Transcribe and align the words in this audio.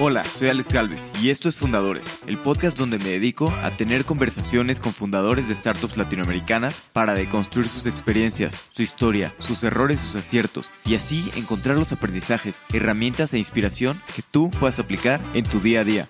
Hola, 0.00 0.24
soy 0.24 0.48
Alex 0.48 0.72
Galvez 0.72 1.08
y 1.22 1.30
esto 1.30 1.48
es 1.48 1.56
Fundadores, 1.56 2.20
el 2.26 2.36
podcast 2.36 2.76
donde 2.76 2.98
me 2.98 3.10
dedico 3.10 3.50
a 3.62 3.70
tener 3.70 4.04
conversaciones 4.04 4.80
con 4.80 4.92
fundadores 4.92 5.48
de 5.48 5.54
startups 5.54 5.96
latinoamericanas 5.96 6.80
para 6.92 7.14
deconstruir 7.14 7.68
sus 7.68 7.86
experiencias, 7.86 8.68
su 8.72 8.82
historia, 8.82 9.32
sus 9.38 9.62
errores, 9.62 10.00
sus 10.00 10.16
aciertos 10.16 10.72
y 10.84 10.96
así 10.96 11.30
encontrar 11.36 11.76
los 11.76 11.92
aprendizajes, 11.92 12.58
herramientas 12.72 13.32
e 13.34 13.38
inspiración 13.38 14.02
que 14.16 14.22
tú 14.22 14.50
puedas 14.50 14.80
aplicar 14.80 15.20
en 15.32 15.44
tu 15.44 15.60
día 15.60 15.82
a 15.82 15.84
día. 15.84 16.08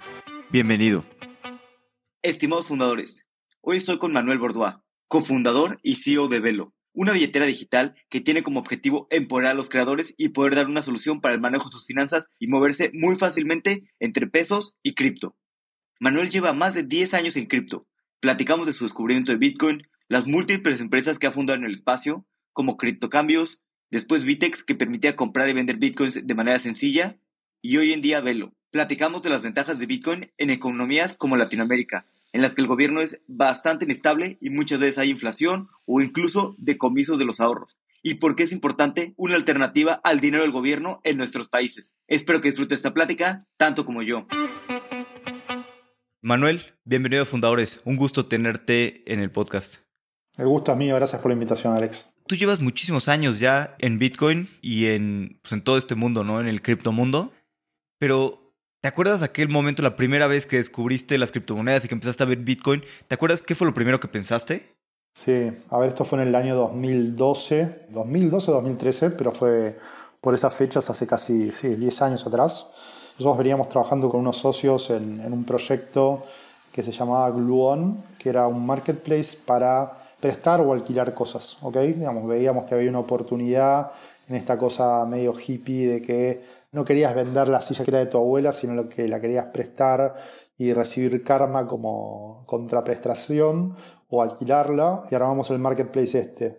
Bienvenido. 0.48 1.04
Estimados 2.22 2.68
fundadores, 2.68 3.28
hoy 3.60 3.76
estoy 3.76 3.98
con 3.98 4.14
Manuel 4.14 4.38
Bordois, 4.38 4.76
cofundador 5.08 5.78
y 5.82 5.96
CEO 5.96 6.28
de 6.28 6.40
Velo 6.40 6.73
una 6.95 7.12
billetera 7.12 7.45
digital 7.45 7.95
que 8.08 8.20
tiene 8.20 8.42
como 8.42 8.61
objetivo 8.61 9.06
empoderar 9.11 9.52
a 9.52 9.54
los 9.54 9.68
creadores 9.68 10.14
y 10.16 10.30
poder 10.30 10.54
dar 10.54 10.66
una 10.66 10.80
solución 10.80 11.20
para 11.20 11.34
el 11.34 11.40
manejo 11.40 11.68
de 11.68 11.72
sus 11.72 11.86
finanzas 11.86 12.29
y 12.39 12.46
moverse 12.46 12.90
muy 12.94 13.17
fácilmente 13.17 13.90
entre 14.00 14.26
pesos 14.26 14.76
y 14.82 14.94
cripto. 14.94 15.36
Manuel 16.00 16.30
lleva 16.30 16.53
más 16.53 16.75
de 16.75 16.84
10 16.84 17.14
años 17.14 17.36
en 17.36 17.46
cripto. 17.46 17.86
Platicamos 18.20 18.67
de 18.67 18.72
su 18.72 18.84
descubrimiento 18.84 19.32
de 19.32 19.39
Bitcoin, 19.39 19.86
las 20.08 20.26
múltiples 20.26 20.80
empresas 20.80 21.18
que 21.18 21.26
ha 21.26 21.32
fundado 21.32 21.58
en 21.58 21.67
el 21.67 21.75
espacio, 21.75 22.26
como 22.53 22.76
Criptocambios, 22.76 23.62
después 23.90 24.25
Vitex 24.25 24.64
que 24.64 24.75
permitía 24.75 25.17
comprar 25.17 25.48
y 25.48 25.53
vender 25.53 25.76
Bitcoins 25.76 26.26
de 26.26 26.34
manera 26.34 26.58
sencilla, 26.58 27.18
y 27.61 27.76
hoy 27.76 27.92
en 27.92 28.03
día 28.03 28.20
Velo. 28.20 28.54
Platicamos 28.70 29.22
de 29.22 29.31
las 29.31 29.42
ventajas 29.42 29.79
de 29.79 29.86
Bitcoin 29.86 30.32
en 30.36 30.50
economías 30.50 31.14
como 31.14 31.36
Latinoamérica, 31.36 32.06
en 32.34 32.42
las 32.42 32.56
que 32.56 32.62
el 32.62 32.66
gobierno 32.66 33.00
es 33.00 33.20
bastante 33.28 33.84
inestable 33.84 34.38
y 34.41 34.50
muchas 34.50 34.80
veces 34.80 34.98
hay 34.98 35.08
inflación 35.08 35.69
o 35.86 36.00
incluso 36.00 36.52
decomiso 36.58 37.16
de 37.16 37.25
los 37.25 37.41
ahorros. 37.41 37.78
Y 38.02 38.14
por 38.14 38.34
qué 38.34 38.42
es 38.42 38.50
importante 38.50 39.14
una 39.16 39.36
alternativa 39.36 40.00
al 40.02 40.19
dinero 40.19 40.42
del 40.42 40.50
gobierno 40.50 41.00
en 41.05 41.16
nuestros 41.16 41.48
países. 41.48 41.94
Espero 42.08 42.41
que 42.41 42.48
disfrute 42.48 42.75
esta 42.75 42.92
plática 42.92 43.47
tanto 43.56 43.86
como 43.86 44.03
yo. 44.03 44.27
Manuel, 46.22 46.75
bienvenido 46.84 47.22
a 47.22 47.27
Fundadores. 47.27 47.81
Un 47.84 47.97
gusto 47.97 48.27
tenerte 48.27 49.11
en 49.11 49.20
el 49.20 49.31
podcast. 49.31 49.77
El 50.37 50.48
gusto 50.48 50.72
a 50.72 50.75
mí, 50.75 50.89
gracias 50.89 51.22
por 51.22 51.31
la 51.31 51.34
invitación, 51.34 51.77
Alex. 51.77 52.12
Tú 52.27 52.34
llevas 52.34 52.61
muchísimos 52.61 53.06
años 53.06 53.39
ya 53.39 53.77
en 53.78 54.00
Bitcoin 54.00 54.48
y 54.61 54.87
en, 54.87 55.39
pues, 55.41 55.53
en 55.53 55.62
todo 55.62 55.78
este 55.78 55.94
mundo, 55.94 56.25
¿no? 56.25 56.41
En 56.41 56.48
el 56.48 56.62
criptomundo. 56.62 57.33
Pero 57.98 58.44
¿Te 58.85 58.89
acuerdas 58.89 59.23
aquel 59.23 59.49
momento, 59.49 59.81
la 59.81 59.97
primera 59.97 60.27
vez 60.27 60.45
que 60.45 60.59
descubriste 60.59 61.17
las 61.17 61.33
criptomonedas 61.33 61.87
y 61.87 61.89
que 61.89 61.95
empezaste 61.95 62.23
a 62.23 62.27
ver 62.27 62.37
Bitcoin? 62.37 62.83
¿Te 63.09 63.15
acuerdas 63.15 63.41
qué 63.41 63.55
fue 63.55 63.67
lo 63.67 63.73
primero 63.73 63.99
que 63.99 64.09
pensaste? 64.09 64.75
Sí, 65.15 65.51
a 65.71 65.79
ver, 65.79 65.89
esto 65.89 66.05
fue 66.05 66.21
en 66.21 66.29
el 66.29 66.35
año 66.35 66.55
2012, 66.55 67.87
2012 67.89 68.51
o 68.51 68.55
2013, 68.57 69.11
pero 69.12 69.33
fue 69.33 69.79
por 70.21 70.35
esas 70.35 70.55
fechas 70.55 70.91
hace 70.91 71.07
casi 71.07 71.51
sí, 71.51 71.77
10 71.77 72.03
años 72.03 72.27
atrás. 72.27 72.67
Nosotros 73.19 73.39
veníamos 73.39 73.71
trabajando 73.71 74.11
con 74.11 74.21
unos 74.21 74.37
socios 74.37 74.91
en, 74.91 75.33
un 75.33 75.45
proyecto 75.45 76.27
que 76.71 76.83
se 76.83 76.93
llamaba 76.93 77.31
Gluon, 77.31 77.97
que 78.19 78.29
era 78.29 78.47
un 78.47 78.67
marketplace 78.67 79.39
para 79.47 79.95
prestar 80.21 80.61
o 80.61 80.75
alquilar 80.75 81.15
cosas, 81.15 81.57
¿ok? 81.62 81.79
Digamos, 81.79 82.29
veíamos 82.29 82.67
que 82.67 82.75
había 82.75 82.91
una 82.91 82.99
oportunidad 82.99 83.93
en 84.29 84.37
esta 84.37 84.59
cosa 84.59 85.07
medio 85.07 85.33
hippie 85.33 85.87
de 85.87 86.03
que 86.03 86.53
no 86.75 86.84
querías 86.84 87.14
vender 87.14 87.48
la 87.48 87.62
silla 87.62 87.84
que 87.84 87.91
era 87.92 88.00
de 88.00 88.06
tu 88.06 88.19
abuela, 88.19 88.50
sino 88.53 88.75
lo 88.75 88.89
que 88.89 89.06
la 89.08 89.20
querías 89.20 89.47
prestar 89.47 90.14
y 90.58 90.72
recibir 90.72 91.22
karma 91.22 91.66
como 91.66 92.44
contraprestación 92.47 93.77
o 94.08 94.22
alquilarla 94.22 95.05
y 95.11 95.14
armamos 95.14 95.50
el 95.50 95.61
marketplace 95.61 96.19
este. 96.19 96.58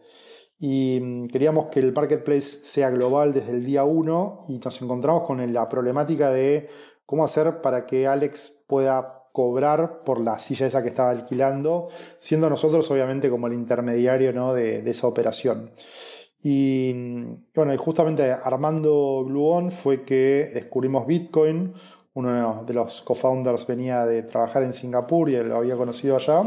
Y 0.57 0.99
mm, 1.01 1.27
queríamos 1.27 1.67
que 1.67 1.81
el 1.81 1.93
marketplace 1.93 2.41
sea 2.41 2.89
global 2.89 3.33
desde 3.33 3.51
el 3.51 3.65
día 3.65 3.83
1 3.83 4.39
y 4.47 4.59
nos 4.59 4.81
encontramos 4.81 5.23
con 5.23 5.53
la 5.53 5.67
problemática 5.67 6.29
de 6.29 6.69
cómo 7.05 7.25
hacer 7.25 7.61
para 7.61 7.85
que 7.85 8.07
Alex 8.07 8.63
pueda 8.67 9.23
cobrar 9.33 10.03
por 10.05 10.21
la 10.21 10.39
silla 10.39 10.65
esa 10.65 10.81
que 10.81 10.87
estaba 10.87 11.09
alquilando, 11.09 11.89
siendo 12.19 12.49
nosotros 12.49 12.89
obviamente 12.89 13.29
como 13.29 13.47
el 13.47 13.53
intermediario 13.53 14.31
¿no? 14.31 14.53
de, 14.53 14.81
de 14.81 14.91
esa 14.91 15.07
operación. 15.07 15.71
Y 16.47 16.93
bueno, 17.55 17.73
y 17.73 17.77
justamente 17.77 18.31
armando 18.31 19.25
Gluon 19.25 19.71
fue 19.71 20.03
que 20.03 20.51
descubrimos 20.53 21.07
Bitcoin. 21.07 21.73
Uno 22.13 22.63
de 22.63 22.71
los 22.71 23.01
co-founders 23.01 23.65
venía 23.65 24.05
de 24.05 24.21
trabajar 24.21 24.61
en 24.61 24.71
Singapur 24.71 25.27
y 25.27 25.43
lo 25.43 25.55
había 25.55 25.75
conocido 25.75 26.17
allá. 26.17 26.43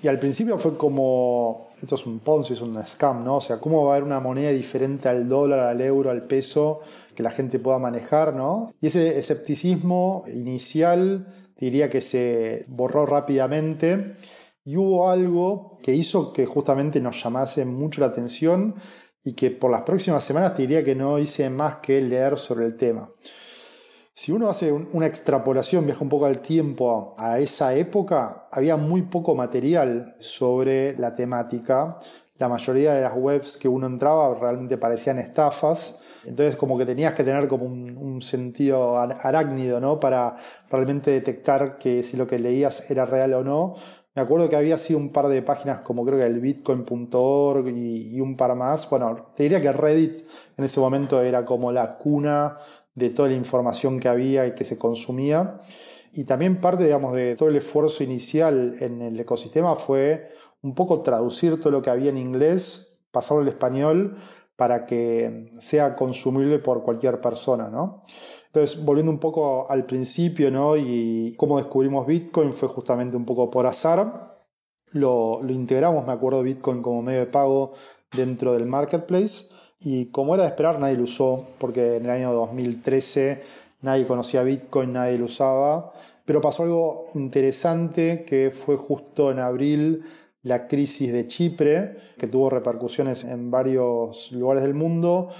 Y 0.00 0.06
al 0.06 0.20
principio 0.20 0.56
fue 0.56 0.76
como, 0.76 1.70
esto 1.82 1.96
es 1.96 2.06
un 2.06 2.20
Ponzi, 2.20 2.52
es 2.52 2.60
un 2.60 2.80
scam, 2.86 3.24
¿no? 3.24 3.38
O 3.38 3.40
sea, 3.40 3.58
¿cómo 3.58 3.84
va 3.84 3.94
a 3.94 3.96
haber 3.96 4.04
una 4.04 4.20
moneda 4.20 4.50
diferente 4.50 5.08
al 5.08 5.28
dólar, 5.28 5.58
al 5.58 5.80
euro, 5.80 6.12
al 6.12 6.22
peso 6.22 6.82
que 7.16 7.24
la 7.24 7.32
gente 7.32 7.58
pueda 7.58 7.80
manejar, 7.80 8.36
¿no? 8.36 8.72
Y 8.80 8.86
ese 8.86 9.18
escepticismo 9.18 10.22
inicial 10.32 11.26
diría 11.58 11.90
que 11.90 12.00
se 12.00 12.66
borró 12.68 13.04
rápidamente 13.04 14.14
y 14.64 14.76
hubo 14.76 15.10
algo 15.10 15.80
que 15.82 15.92
hizo 15.92 16.32
que 16.32 16.46
justamente 16.46 17.00
nos 17.00 17.20
llamase 17.20 17.64
mucho 17.64 18.00
la 18.00 18.06
atención 18.06 18.76
y 19.24 19.32
que 19.32 19.50
por 19.50 19.70
las 19.70 19.82
próximas 19.82 20.22
semanas 20.22 20.54
te 20.54 20.62
diría 20.62 20.84
que 20.84 20.94
no 20.94 21.18
hice 21.18 21.48
más 21.48 21.76
que 21.76 22.00
leer 22.00 22.38
sobre 22.38 22.66
el 22.66 22.76
tema. 22.76 23.10
Si 24.12 24.30
uno 24.30 24.48
hace 24.48 24.70
una 24.70 25.06
extrapolación, 25.06 25.86
viaja 25.86 26.02
un 26.02 26.08
poco 26.08 26.26
al 26.26 26.38
tiempo 26.38 27.16
a 27.18 27.40
esa 27.40 27.74
época, 27.74 28.46
había 28.52 28.76
muy 28.76 29.02
poco 29.02 29.34
material 29.34 30.14
sobre 30.20 30.96
la 30.98 31.16
temática. 31.16 31.98
La 32.38 32.48
mayoría 32.48 32.94
de 32.94 33.02
las 33.02 33.16
webs 33.16 33.56
que 33.56 33.66
uno 33.66 33.86
entraba 33.86 34.38
realmente 34.38 34.78
parecían 34.78 35.18
estafas. 35.18 36.00
Entonces 36.24 36.54
como 36.56 36.78
que 36.78 36.86
tenías 36.86 37.12
que 37.14 37.24
tener 37.24 37.48
como 37.48 37.64
un, 37.64 37.96
un, 37.96 38.22
sentido 38.22 38.98
arácnido, 38.98 39.80
¿no? 39.80 39.98
Para 39.98 40.36
realmente 40.70 41.10
detectar 41.10 41.76
que 41.76 42.02
si 42.02 42.16
lo 42.16 42.26
que 42.26 42.38
leías 42.38 42.90
era 42.90 43.04
real 43.04 43.34
o 43.34 43.44
no. 43.44 43.74
Me 44.14 44.22
acuerdo 44.22 44.48
que 44.48 44.54
había 44.54 44.78
sido 44.78 45.00
un 45.00 45.10
par 45.10 45.26
de 45.26 45.42
páginas 45.42 45.80
como 45.80 46.04
creo 46.04 46.18
que 46.18 46.24
el 46.24 46.38
bitcoin.org 46.38 47.68
y, 47.68 48.20
un 48.20 48.36
par 48.36 48.54
más. 48.54 48.88
Bueno, 48.88 49.32
te 49.34 49.42
diría 49.42 49.60
que 49.60 49.72
Reddit 49.72 50.24
en 50.56 50.64
ese 50.64 50.78
momento 50.78 51.20
era 51.20 51.44
como 51.44 51.72
la 51.72 51.98
cuna 51.98 52.58
de 52.94 53.10
toda 53.10 53.28
la 53.28 53.34
información 53.34 53.98
que 53.98 54.08
había 54.08 54.46
y 54.46 54.54
que 54.54 54.64
se 54.64 54.78
consumía. 54.78 55.58
Y 56.12 56.24
también 56.24 56.60
parte, 56.60 56.84
digamos, 56.84 57.12
de 57.14 57.34
todo 57.34 57.48
el 57.48 57.56
esfuerzo 57.56 58.04
inicial 58.04 58.76
en 58.78 59.02
el 59.02 59.18
ecosistema 59.18 59.74
fue 59.74 60.28
un 60.62 60.76
poco 60.76 61.02
traducir 61.02 61.60
todo 61.60 61.72
lo 61.72 61.82
que 61.82 61.90
había 61.90 62.10
en 62.10 62.18
inglés, 62.18 63.00
pasarlo 63.10 63.42
al 63.42 63.48
español 63.48 64.16
para 64.54 64.86
que 64.86 65.50
sea 65.58 65.96
consumible 65.96 66.60
por 66.60 66.84
cualquier 66.84 67.20
persona, 67.20 67.68
¿no? 67.68 68.04
Entonces, 68.54 68.84
volviendo 68.84 69.10
un 69.10 69.18
poco 69.18 69.68
al 69.68 69.84
principio, 69.84 70.48
¿no? 70.48 70.76
Y 70.76 71.34
cómo 71.36 71.58
descubrimos 71.58 72.06
Bitcoin 72.06 72.52
fue 72.52 72.68
justamente 72.68 73.16
un 73.16 73.24
poco 73.24 73.50
por 73.50 73.66
azar. 73.66 74.46
Lo, 74.92 75.42
lo 75.42 75.52
integramos, 75.52 76.06
me 76.06 76.12
acuerdo, 76.12 76.40
Bitcoin 76.44 76.80
como 76.80 77.02
medio 77.02 77.18
de 77.18 77.26
pago 77.26 77.72
dentro 78.12 78.52
del 78.52 78.66
marketplace. 78.66 79.46
Y 79.80 80.06
como 80.12 80.36
era 80.36 80.44
de 80.44 80.50
esperar, 80.50 80.78
nadie 80.78 80.96
lo 80.96 81.02
usó, 81.02 81.48
porque 81.58 81.96
en 81.96 82.04
el 82.04 82.10
año 82.12 82.32
2013 82.32 83.42
nadie 83.82 84.06
conocía 84.06 84.44
Bitcoin, 84.44 84.92
nadie 84.92 85.18
lo 85.18 85.24
usaba. 85.24 85.92
Pero 86.24 86.40
pasó 86.40 86.62
algo 86.62 87.06
interesante 87.16 88.24
que 88.24 88.52
fue 88.52 88.76
justo 88.76 89.32
en 89.32 89.40
abril 89.40 90.04
la 90.44 90.68
crisis 90.68 91.12
de 91.12 91.26
Chipre, 91.26 91.96
que 92.16 92.28
tuvo 92.28 92.50
repercusiones 92.50 93.24
en 93.24 93.50
varios 93.50 94.30
lugares 94.30 94.62
del 94.62 94.74
mundo 94.74 95.30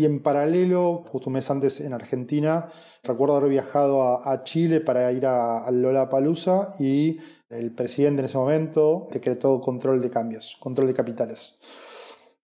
y 0.00 0.06
en 0.06 0.22
paralelo, 0.22 1.04
justo 1.08 1.28
un 1.28 1.34
mes 1.34 1.50
antes 1.50 1.78
en 1.82 1.92
Argentina, 1.92 2.70
recuerdo 3.02 3.36
haber 3.36 3.50
viajado 3.50 4.26
a, 4.26 4.44
Chile 4.44 4.80
para 4.80 5.12
ir 5.12 5.26
a, 5.26 5.58
a 5.58 5.70
Lollapalooza 5.70 6.74
y 6.78 7.18
el 7.50 7.74
presidente 7.74 8.20
en 8.20 8.24
ese 8.24 8.38
momento 8.38 9.08
decretó 9.12 9.60
control 9.60 10.00
de 10.00 10.08
cambios, 10.08 10.56
control 10.58 10.86
de 10.86 10.94
capitales. 10.94 11.58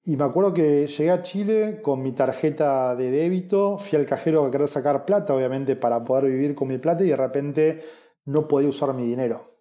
Y 0.04 0.18
me 0.18 0.24
acuerdo 0.24 0.52
que 0.52 0.86
llegué 0.86 1.10
a 1.10 1.22
Chile 1.22 1.80
con 1.80 2.02
mi 2.02 2.12
tarjeta 2.12 2.94
de 2.94 3.10
débito, 3.10 3.78
fui 3.78 3.98
al 3.98 4.04
cajero 4.04 4.44
a 4.44 4.50
querer 4.50 4.68
sacar 4.68 5.06
plata, 5.06 5.34
obviamente, 5.34 5.76
para 5.76 6.04
poder 6.04 6.26
vivir 6.26 6.54
con 6.54 6.68
mi 6.68 6.76
plata 6.76 7.04
y 7.04 7.09
de 7.09 7.16
repente 7.16 7.80
no 8.26 8.47
podía 8.47 8.68
usar 8.68 8.92
mi 8.92 9.04
dinero. 9.04 9.56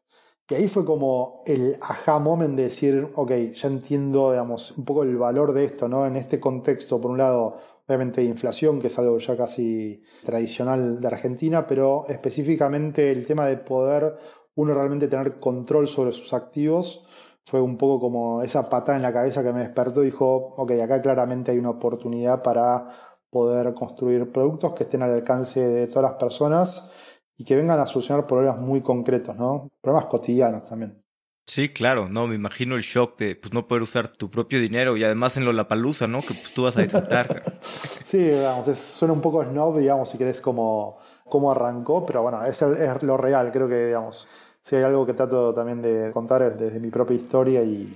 Y 0.47 0.53
ahí 0.53 0.67
fue 0.67 0.85
como 0.85 1.41
el 1.47 1.77
aha 1.81 2.19
moment 2.19 2.55
de 2.55 2.63
decir, 2.63 3.11
ok, 3.15 3.31
ya 3.53 3.67
entiendo, 3.67 4.31
digamos, 4.31 4.77
un 4.77 4.85
poco 4.85 5.01
el 5.01 5.17
valor 5.17 5.53
de 5.53 5.65
esto, 5.65 5.89
¿no? 5.89 6.05
En 6.05 6.15
este 6.15 6.39
contexto, 6.39 7.01
por 7.01 7.09
un 7.09 7.17
lado, 7.17 7.57
obviamente 7.87 8.23
inflación, 8.23 8.79
que 8.79 8.87
es 8.87 8.97
algo 8.97 9.17
ya 9.17 9.37
casi 9.37 10.01
tradicional 10.23 10.99
de 10.99 11.07
Argentina, 11.07 11.67
pero 11.67 12.05
específicamente 12.07 13.11
el 13.11 13.25
tema 13.25 13.45
de 13.45 13.57
poder 13.57 14.17
uno 14.55 14.73
realmente 14.73 15.07
tener 15.07 15.39
control 15.39 15.87
sobre 15.87 16.11
sus 16.11 16.33
activos 16.33 17.05
fue 17.45 17.61
un 17.61 17.77
poco 17.77 17.99
como 17.99 18.41
esa 18.41 18.69
patada 18.69 18.97
en 18.97 19.03
la 19.03 19.13
cabeza 19.13 19.43
que 19.43 19.53
me 19.53 19.59
despertó 19.59 20.01
y 20.01 20.05
dijo, 20.05 20.55
ok, 20.57 20.71
acá 20.83 21.01
claramente 21.01 21.51
hay 21.51 21.59
una 21.59 21.71
oportunidad 21.71 22.41
para 22.41 22.87
poder 23.29 23.73
construir 23.73 24.31
productos 24.31 24.73
que 24.73 24.83
estén 24.83 25.03
al 25.03 25.13
alcance 25.13 25.59
de 25.59 25.87
todas 25.87 26.11
las 26.11 26.19
personas 26.19 26.91
y 27.37 27.43
que 27.45 27.55
vengan 27.55 27.79
a 27.79 27.85
solucionar 27.85 28.25
problemas 28.25 28.59
muy 28.59 28.81
concretos, 28.81 29.35
¿no? 29.35 29.69
Problemas 29.81 30.09
cotidianos 30.09 30.65
también. 30.65 31.04
Sí, 31.45 31.69
claro, 31.69 32.09
no, 32.09 32.27
me 32.27 32.35
imagino 32.35 32.75
el 32.75 32.81
shock 32.81 33.19
de 33.19 33.35
pues 33.35 33.53
no 33.53 33.67
poder 33.67 33.83
usar 33.83 34.07
tu 34.07 34.31
propio 34.31 34.59
dinero 34.59 34.97
y 34.97 35.03
además 35.03 35.37
en 35.37 35.45
lo 35.45 35.53
la 35.53 35.67
palusa, 35.67 36.07
¿no? 36.07 36.19
Que 36.19 36.33
pues, 36.33 36.53
tú 36.53 36.63
vas 36.63 36.75
a 36.75 36.81
disfrutar. 36.81 37.43
sí, 38.03 38.17
digamos, 38.17 38.77
suena 38.77 39.13
un 39.13 39.21
poco 39.21 39.43
snob, 39.43 39.77
digamos, 39.77 40.09
si 40.09 40.17
querés 40.17 40.41
como 40.41 40.97
cómo 41.23 41.51
arrancó, 41.51 42.05
pero 42.05 42.23
bueno, 42.23 42.43
es, 42.45 42.61
es 42.61 43.03
lo 43.03 43.17
real, 43.17 43.51
creo 43.51 43.67
que, 43.67 43.85
digamos, 43.87 44.27
si 44.61 44.75
hay 44.75 44.83
algo 44.83 45.05
que 45.05 45.13
trato 45.13 45.53
también 45.53 45.83
de 45.83 46.11
contar 46.11 46.57
desde 46.57 46.79
mi 46.79 46.89
propia 46.89 47.15
historia 47.15 47.63
y, 47.63 47.95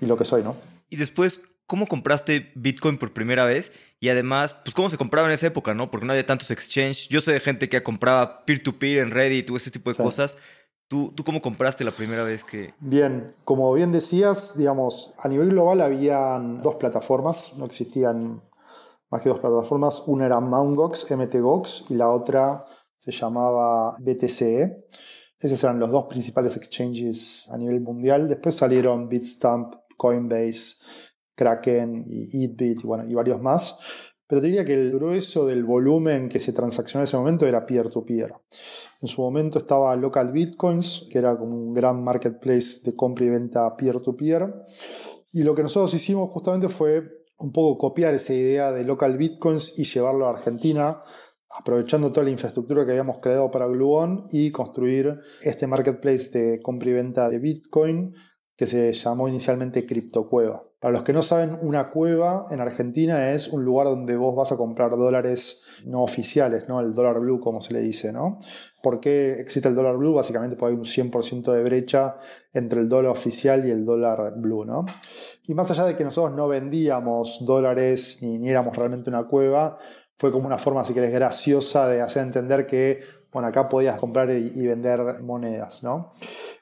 y 0.00 0.06
lo 0.06 0.16
que 0.16 0.24
soy, 0.24 0.44
¿no? 0.44 0.54
Y 0.88 0.96
después, 0.96 1.40
¿cómo 1.66 1.88
compraste 1.88 2.52
Bitcoin 2.54 2.98
por 2.98 3.12
primera 3.12 3.44
vez? 3.44 3.72
Y 3.98 4.10
además, 4.10 4.54
pues 4.64 4.74
cómo 4.74 4.90
se 4.90 4.98
compraba 4.98 5.26
en 5.26 5.34
esa 5.34 5.48
época, 5.48 5.74
¿no? 5.74 5.90
Porque 5.90 6.06
no 6.06 6.12
había 6.12 6.26
tantos 6.26 6.50
exchanges. 6.52 7.08
Yo 7.08 7.20
sé 7.20 7.32
de 7.32 7.40
gente 7.40 7.68
que 7.68 7.82
compraba 7.82 8.44
peer-to-peer 8.44 8.98
en 8.98 9.10
Reddit 9.10 9.50
o 9.50 9.56
ese 9.56 9.70
tipo 9.70 9.90
de 9.90 9.96
cosas. 9.96 10.36
¿Tú, 10.88 11.12
¿Tú 11.14 11.24
cómo 11.24 11.42
compraste 11.42 11.84
la 11.84 11.90
primera 11.90 12.22
vez 12.22 12.44
que...? 12.44 12.74
Bien, 12.78 13.26
como 13.44 13.72
bien 13.72 13.90
decías, 13.90 14.56
digamos, 14.56 15.14
a 15.18 15.28
nivel 15.28 15.50
global 15.50 15.80
habían 15.80 16.62
dos 16.62 16.76
plataformas, 16.76 17.54
no 17.56 17.64
existían 17.64 18.40
más 19.10 19.22
que 19.22 19.28
dos 19.28 19.40
plataformas. 19.40 20.02
Una 20.06 20.26
era 20.26 20.40
MountGox, 20.40 21.10
MTGOX, 21.10 21.90
y 21.90 21.94
la 21.94 22.10
otra 22.10 22.64
se 22.96 23.10
llamaba 23.10 23.96
BTCE. 23.98 24.86
Esos 25.38 25.62
eran 25.64 25.78
los 25.78 25.90
dos 25.90 26.06
principales 26.06 26.56
exchanges 26.56 27.48
a 27.50 27.58
nivel 27.58 27.80
mundial. 27.80 28.28
Después 28.28 28.54
salieron 28.54 29.08
Bitstamp, 29.08 29.74
Coinbase, 29.96 30.76
Kraken 31.34 32.04
y 32.08 32.44
Eatbit 32.44 32.80
y, 32.82 32.86
bueno, 32.86 33.04
y 33.06 33.14
varios 33.14 33.40
más. 33.40 33.78
Pero 34.28 34.40
diría 34.40 34.64
que 34.64 34.74
el 34.74 34.90
grueso 34.92 35.46
del 35.46 35.64
volumen 35.64 36.28
que 36.28 36.40
se 36.40 36.52
transaccionó 36.52 37.02
en 37.02 37.04
ese 37.04 37.16
momento 37.16 37.46
era 37.46 37.64
peer-to-peer. 37.64 38.34
En 39.00 39.08
su 39.08 39.22
momento 39.22 39.58
estaba 39.58 39.94
Local 39.94 40.32
Bitcoins, 40.32 41.06
que 41.10 41.18
era 41.18 41.38
como 41.38 41.56
un 41.56 41.74
gran 41.74 42.02
marketplace 42.02 42.80
de 42.84 42.96
compra 42.96 43.24
y 43.24 43.30
venta 43.30 43.76
peer-to-peer. 43.76 44.52
Y 45.32 45.44
lo 45.44 45.54
que 45.54 45.62
nosotros 45.62 45.94
hicimos 45.94 46.30
justamente 46.30 46.68
fue 46.68 47.26
un 47.38 47.52
poco 47.52 47.78
copiar 47.78 48.14
esa 48.14 48.34
idea 48.34 48.72
de 48.72 48.84
Local 48.84 49.16
Bitcoins 49.16 49.78
y 49.78 49.84
llevarlo 49.84 50.26
a 50.26 50.30
Argentina, 50.30 51.02
aprovechando 51.50 52.10
toda 52.10 52.24
la 52.24 52.30
infraestructura 52.30 52.84
que 52.84 52.92
habíamos 52.92 53.18
creado 53.18 53.50
para 53.50 53.66
Gluon 53.66 54.26
y 54.30 54.50
construir 54.50 55.20
este 55.42 55.66
marketplace 55.66 56.30
de 56.30 56.60
compra 56.60 56.90
y 56.90 56.92
venta 56.94 57.28
de 57.28 57.38
Bitcoin 57.38 58.14
que 58.56 58.66
se 58.66 58.92
llamó 58.92 59.28
inicialmente 59.28 59.84
CryptoCueva. 59.86 60.65
Para 60.78 60.92
los 60.92 61.04
que 61.04 61.14
no 61.14 61.22
saben, 61.22 61.58
una 61.62 61.90
cueva 61.90 62.48
en 62.50 62.60
Argentina 62.60 63.32
es 63.32 63.48
un 63.48 63.64
lugar 63.64 63.86
donde 63.86 64.16
vos 64.16 64.36
vas 64.36 64.52
a 64.52 64.56
comprar 64.56 64.90
dólares 64.90 65.62
no 65.86 66.02
oficiales, 66.02 66.68
¿no? 66.68 66.80
El 66.80 66.94
dólar 66.94 67.18
blue, 67.18 67.40
como 67.40 67.62
se 67.62 67.72
le 67.72 67.80
dice, 67.80 68.12
¿no? 68.12 68.38
¿Por 68.82 69.00
qué 69.00 69.40
existe 69.40 69.70
el 69.70 69.74
dólar 69.74 69.96
blue? 69.96 70.12
Básicamente 70.12 70.54
porque 70.54 70.74
hay 70.74 70.78
un 70.78 70.84
100% 70.84 71.50
de 71.50 71.62
brecha 71.62 72.16
entre 72.52 72.80
el 72.80 72.88
dólar 72.88 73.12
oficial 73.12 73.66
y 73.66 73.70
el 73.70 73.86
dólar 73.86 74.34
blue, 74.36 74.66
¿no? 74.66 74.84
Y 75.44 75.54
más 75.54 75.70
allá 75.70 75.84
de 75.86 75.96
que 75.96 76.04
nosotros 76.04 76.36
no 76.36 76.46
vendíamos 76.46 77.38
dólares 77.40 78.18
ni, 78.20 78.38
ni 78.38 78.50
éramos 78.50 78.76
realmente 78.76 79.08
una 79.08 79.26
cueva, 79.26 79.78
fue 80.18 80.32
como 80.32 80.46
una 80.46 80.58
forma, 80.58 80.82
si 80.84 80.94
querés, 80.94 81.12
graciosa 81.12 81.88
de 81.88 82.00
hacer 82.00 82.22
entender 82.22 82.66
que 82.66 83.00
bueno, 83.36 83.48
acá 83.48 83.68
podías 83.68 83.98
comprar 83.98 84.30
y, 84.30 84.66
vender 84.66 85.20
monedas, 85.22 85.82
¿no? 85.82 86.10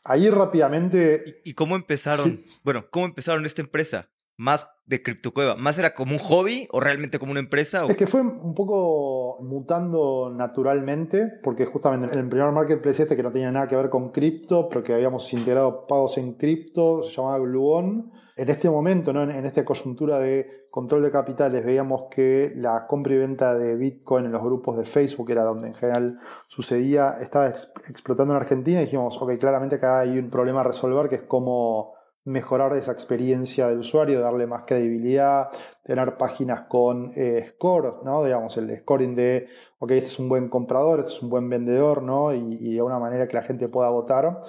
Ahí 0.03 0.29
rápidamente... 0.29 1.41
¿Y, 1.44 1.55
cómo 1.55 1.76
empezaron? 1.76 2.41
Bueno, 2.65 2.87
¿cómo 2.91 3.06
empezaron 3.06 3.47
esta 3.47 3.62
empresa? 3.62 4.09
Más 4.37 4.69
de 4.85 5.00
CryptoCueva, 5.00 5.55
¿más 5.55 5.79
era 5.79 5.94
como 5.94 6.15
un 6.15 6.19
hobby 6.19 6.67
o 6.73 6.81
realmente 6.81 7.21
como 7.21 7.31
una 7.31 7.38
empresa? 7.38 7.87
Es 7.88 7.97
que 7.97 8.09
fue 8.09 8.23
un 8.23 8.56
poco 8.56 9.38
mutando 9.43 10.32
naturalmente, 10.35 11.31
porque 11.44 11.65
justamente 11.65 12.12
en 12.12 12.25
el 12.25 12.29
primer 12.29 12.50
marketplace 12.50 13.05
este 13.05 13.15
que 13.15 13.23
no 13.23 13.31
tenía 13.31 13.53
nada 13.53 13.69
que 13.69 13.77
ver 13.77 13.88
con 13.88 14.11
cripto, 14.11 14.69
pero 14.69 14.82
que 14.82 14.94
habíamos 14.94 15.32
integrado 15.32 15.87
pagos 15.87 16.19
en 16.19 16.32
cripto, 16.35 17.05
se 17.05 17.12
llamaba 17.12 17.38
Gluon 17.38 18.11
en 18.35 18.49
este 18.49 18.69
momento, 18.69 19.12
¿no? 19.12 19.23
en, 19.23 19.47
esta 19.47 19.65
coyuntura 19.65 20.19
de 20.19 20.64
control 20.75 21.05
de 21.05 21.12
capitales, 21.12 21.65
veíamos 21.65 22.06
que 22.11 22.53
la 22.56 22.88
compra 22.88 23.15
y 23.15 23.19
venta 23.19 23.55
de 23.55 23.76
Bitcoin 23.76 24.25
en 24.25 24.32
los 24.32 24.43
grupos 24.43 24.76
de 24.76 24.85
Facebook, 24.85 25.31
era 25.31 25.44
donde 25.44 25.69
en 25.69 25.75
general 25.75 26.19
sucedía, 26.49 27.17
estaba 27.21 27.47
explotando 27.47 28.35
en 28.35 28.41
Argentina 28.41 28.81
y 28.81 28.87
dijimos, 28.87 29.17
ok, 29.23 29.38
claramente 29.38 29.76
acá 29.76 30.00
hay 30.00 30.19
un 30.19 30.31
problema 30.31 30.62
a 30.62 30.65
resolver 30.65 31.09
que 31.09 31.15
es 31.15 31.23
cómo 31.23 31.94
mejorar 32.25 32.73
esa 32.73 32.91
experiencia 32.91 33.69
del 33.69 33.79
usuario, 33.79 34.21
darle 34.21 34.49
más 34.49 34.65
credibilidad, 34.67 35.49
tener 35.85 36.17
páginas 36.17 36.62
con 36.62 37.12
eh, 37.15 37.50
score, 37.50 38.00
¿no? 38.03 38.25
Digamos, 38.25 38.56
el 38.56 38.75
scoring 38.75 39.15
de, 39.15 39.47
ok, 39.79 39.93
este 39.93 40.09
es 40.09 40.19
un 40.19 40.29
buen 40.29 40.49
comprador, 40.49 40.99
este 40.99 41.12
es 41.12 41.23
un 41.23 41.31
buen 41.31 41.49
vendedor, 41.49 42.03
¿no? 42.03 42.35
Y, 42.35 42.59
y 42.61 42.75
de 42.75 42.82
una 42.82 42.99
manera 42.99 43.29
que 43.29 43.37
la 43.37 43.44
gente 43.44 43.69
pueda 43.69 43.91
votar. 43.91 44.41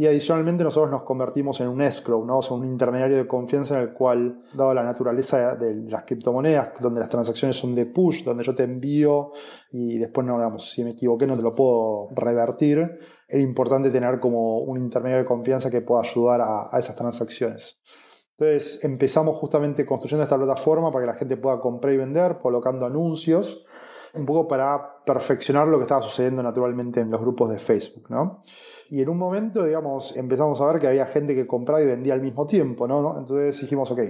Y 0.00 0.06
adicionalmente 0.06 0.64
nosotros 0.64 0.90
nos 0.90 1.02
convertimos 1.02 1.60
en 1.60 1.68
un 1.68 1.82
escrow, 1.82 2.24
¿no? 2.24 2.38
o 2.38 2.54
un 2.54 2.66
intermediario 2.66 3.18
de 3.18 3.26
confianza 3.26 3.76
en 3.76 3.82
el 3.82 3.92
cual, 3.92 4.40
dado 4.54 4.72
la 4.72 4.82
naturaleza 4.82 5.56
de 5.56 5.74
las 5.90 6.04
criptomonedas, 6.04 6.70
donde 6.80 7.00
las 7.00 7.10
transacciones 7.10 7.58
son 7.58 7.74
de 7.74 7.84
push, 7.84 8.24
donde 8.24 8.42
yo 8.42 8.54
te 8.54 8.62
envío 8.62 9.32
y 9.70 9.98
después, 9.98 10.26
no, 10.26 10.36
digamos, 10.36 10.70
si 10.70 10.84
me 10.84 10.92
equivoqué 10.92 11.26
no 11.26 11.36
te 11.36 11.42
lo 11.42 11.54
puedo 11.54 12.08
revertir, 12.14 12.78
era 13.28 13.42
importante 13.42 13.90
tener 13.90 14.20
como 14.20 14.60
un 14.60 14.80
intermediario 14.80 15.24
de 15.24 15.28
confianza 15.28 15.70
que 15.70 15.82
pueda 15.82 16.00
ayudar 16.00 16.40
a, 16.40 16.74
a 16.74 16.78
esas 16.78 16.96
transacciones. 16.96 17.82
Entonces 18.38 18.82
empezamos 18.82 19.36
justamente 19.36 19.84
construyendo 19.84 20.22
esta 20.22 20.38
plataforma 20.38 20.90
para 20.90 21.04
que 21.04 21.12
la 21.12 21.18
gente 21.18 21.36
pueda 21.36 21.60
comprar 21.60 21.92
y 21.92 21.98
vender, 21.98 22.38
colocando 22.40 22.86
anuncios, 22.86 23.66
un 24.14 24.24
poco 24.24 24.48
para 24.48 25.04
perfeccionar 25.04 25.68
lo 25.68 25.76
que 25.76 25.82
estaba 25.82 26.00
sucediendo 26.00 26.42
naturalmente 26.42 27.00
en 27.00 27.10
los 27.10 27.20
grupos 27.20 27.50
de 27.50 27.58
Facebook, 27.58 28.06
¿no? 28.08 28.40
Y 28.90 29.00
en 29.00 29.08
un 29.08 29.18
momento, 29.18 29.64
digamos, 29.64 30.16
empezamos 30.16 30.60
a 30.60 30.66
ver 30.66 30.80
que 30.80 30.88
había 30.88 31.06
gente 31.06 31.34
que 31.34 31.46
compraba 31.46 31.80
y 31.80 31.86
vendía 31.86 32.12
al 32.12 32.22
mismo 32.22 32.46
tiempo, 32.46 32.88
¿no? 32.88 33.16
Entonces 33.16 33.60
dijimos, 33.60 33.90
ok, 33.90 34.00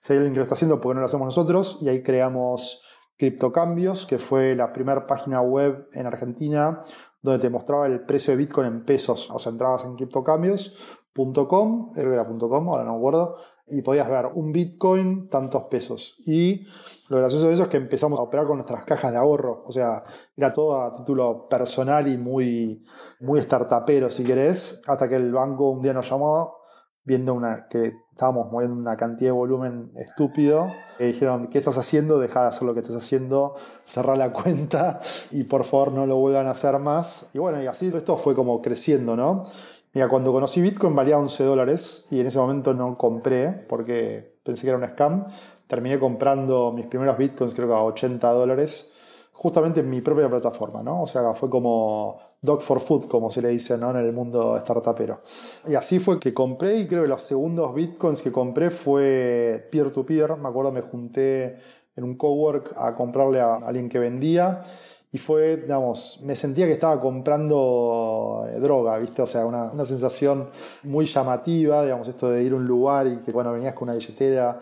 si 0.00 0.12
alguien 0.12 0.34
lo 0.34 0.42
está 0.42 0.54
haciendo, 0.54 0.80
¿por 0.80 0.92
qué 0.92 0.94
no 0.94 1.00
lo 1.00 1.06
hacemos 1.06 1.26
nosotros? 1.26 1.78
Y 1.82 1.88
ahí 1.88 2.02
creamos 2.02 2.82
Criptocambios, 3.16 4.06
que 4.06 4.18
fue 4.18 4.54
la 4.54 4.72
primera 4.72 5.04
página 5.06 5.40
web 5.40 5.88
en 5.92 6.06
Argentina 6.06 6.82
donde 7.20 7.40
te 7.40 7.50
mostraba 7.50 7.86
el 7.86 8.04
precio 8.04 8.32
de 8.32 8.38
Bitcoin 8.38 8.66
en 8.66 8.84
pesos. 8.84 9.30
O 9.30 9.38
sea, 9.38 9.52
entrabas 9.52 9.84
en 9.84 9.96
criptocambios.com, 9.96 11.92
creo 11.92 12.20
ahora 12.20 12.84
no 12.84 12.92
me 12.92 12.96
acuerdo, 12.96 13.36
y 13.66 13.82
podías 13.82 14.08
ver 14.08 14.26
un 14.34 14.52
Bitcoin, 14.52 15.28
tantos 15.28 15.64
pesos. 15.64 16.16
Y 16.24 16.66
lo 17.10 17.16
gracioso 17.16 17.48
de 17.48 17.54
eso 17.54 17.62
es 17.62 17.68
que 17.68 17.76
empezamos 17.78 18.18
a 18.18 18.22
operar 18.22 18.46
con 18.46 18.56
nuestras 18.56 18.84
cajas 18.84 19.12
de 19.12 19.18
ahorro. 19.18 19.64
O 19.66 19.72
sea, 19.72 20.02
era 20.36 20.52
todo 20.52 20.82
a 20.82 20.94
título 20.94 21.48
personal 21.48 22.06
y 22.08 22.18
muy, 22.18 22.84
muy 23.20 23.40
startupero, 23.40 24.10
si 24.10 24.24
querés, 24.24 24.82
hasta 24.86 25.08
que 25.08 25.16
el 25.16 25.32
banco 25.32 25.70
un 25.70 25.82
día 25.82 25.92
nos 25.92 26.08
llamó 26.10 26.58
viendo 27.04 27.32
una, 27.32 27.66
que 27.68 27.94
estábamos 28.12 28.52
moviendo 28.52 28.76
una 28.76 28.96
cantidad 28.96 29.28
de 29.28 29.32
volumen 29.32 29.92
estúpido. 29.96 30.70
Y 30.98 31.04
dijeron, 31.04 31.46
¿qué 31.46 31.56
estás 31.56 31.78
haciendo? 31.78 32.18
Deja 32.18 32.42
de 32.42 32.48
hacer 32.48 32.64
lo 32.64 32.74
que 32.74 32.80
estás 32.80 32.96
haciendo, 32.96 33.54
cerrar 33.84 34.18
la 34.18 34.32
cuenta 34.34 35.00
y 35.30 35.44
por 35.44 35.64
favor 35.64 35.92
no 35.92 36.04
lo 36.04 36.16
vuelvan 36.16 36.46
a 36.46 36.50
hacer 36.50 36.78
más. 36.78 37.30
Y 37.32 37.38
bueno, 37.38 37.62
y 37.62 37.66
así 37.66 37.90
esto 37.94 38.16
fue 38.18 38.34
como 38.34 38.60
creciendo, 38.60 39.16
¿no? 39.16 39.44
Mira, 39.94 40.08
cuando 40.08 40.32
conocí 40.32 40.60
Bitcoin 40.60 40.94
valía 40.94 41.16
11 41.16 41.44
dólares 41.44 42.06
y 42.10 42.20
en 42.20 42.26
ese 42.26 42.38
momento 42.38 42.74
no 42.74 42.98
compré 42.98 43.52
porque 43.68 44.38
pensé 44.44 44.62
que 44.62 44.68
era 44.68 44.78
un 44.78 44.86
scam. 44.86 45.26
Terminé 45.68 46.00
comprando 46.00 46.72
mis 46.72 46.86
primeros 46.86 47.16
Bitcoins 47.16 47.54
creo 47.54 47.68
que 47.68 47.74
a 47.74 47.82
80 47.82 48.28
dólares 48.32 48.92
justamente 49.38 49.80
en 49.80 49.88
mi 49.88 50.00
propia 50.00 50.28
plataforma, 50.28 50.82
¿no? 50.82 51.02
O 51.02 51.06
sea, 51.06 51.32
fue 51.32 51.48
como 51.48 52.18
dog 52.42 52.60
for 52.60 52.80
food, 52.80 53.06
como 53.06 53.30
se 53.30 53.40
le 53.40 53.50
dice, 53.50 53.78
¿no? 53.78 53.90
En 53.90 53.98
el 53.98 54.12
mundo 54.12 54.58
startupero. 54.58 55.20
Y 55.68 55.76
así 55.76 56.00
fue 56.00 56.18
que 56.18 56.34
compré 56.34 56.78
y 56.78 56.88
creo 56.88 57.02
que 57.02 57.08
los 57.08 57.22
segundos 57.22 57.72
Bitcoins 57.72 58.20
que 58.20 58.32
compré 58.32 58.70
fue 58.70 59.68
peer-to-peer. 59.70 60.36
Me 60.38 60.48
acuerdo, 60.48 60.72
me 60.72 60.80
junté 60.80 61.56
en 61.94 62.02
un 62.02 62.16
cowork 62.16 62.74
a 62.76 62.96
comprarle 62.96 63.40
a 63.40 63.54
alguien 63.54 63.88
que 63.88 64.00
vendía 64.00 64.60
y 65.12 65.18
fue, 65.18 65.56
digamos, 65.56 66.20
me 66.24 66.34
sentía 66.34 66.66
que 66.66 66.72
estaba 66.72 67.00
comprando 67.00 68.44
eh, 68.48 68.58
droga, 68.58 68.98
¿viste? 68.98 69.22
O 69.22 69.26
sea, 69.26 69.46
una, 69.46 69.70
una, 69.70 69.84
sensación 69.84 70.48
muy 70.82 71.06
llamativa, 71.06 71.82
digamos, 71.84 72.08
esto 72.08 72.28
de 72.28 72.42
ir 72.42 72.52
a 72.52 72.56
un 72.56 72.66
lugar 72.66 73.06
y 73.06 73.18
que 73.22 73.32
cuando 73.32 73.52
venías 73.52 73.74
con 73.74 73.88
una 73.88 73.96
billetera 73.96 74.58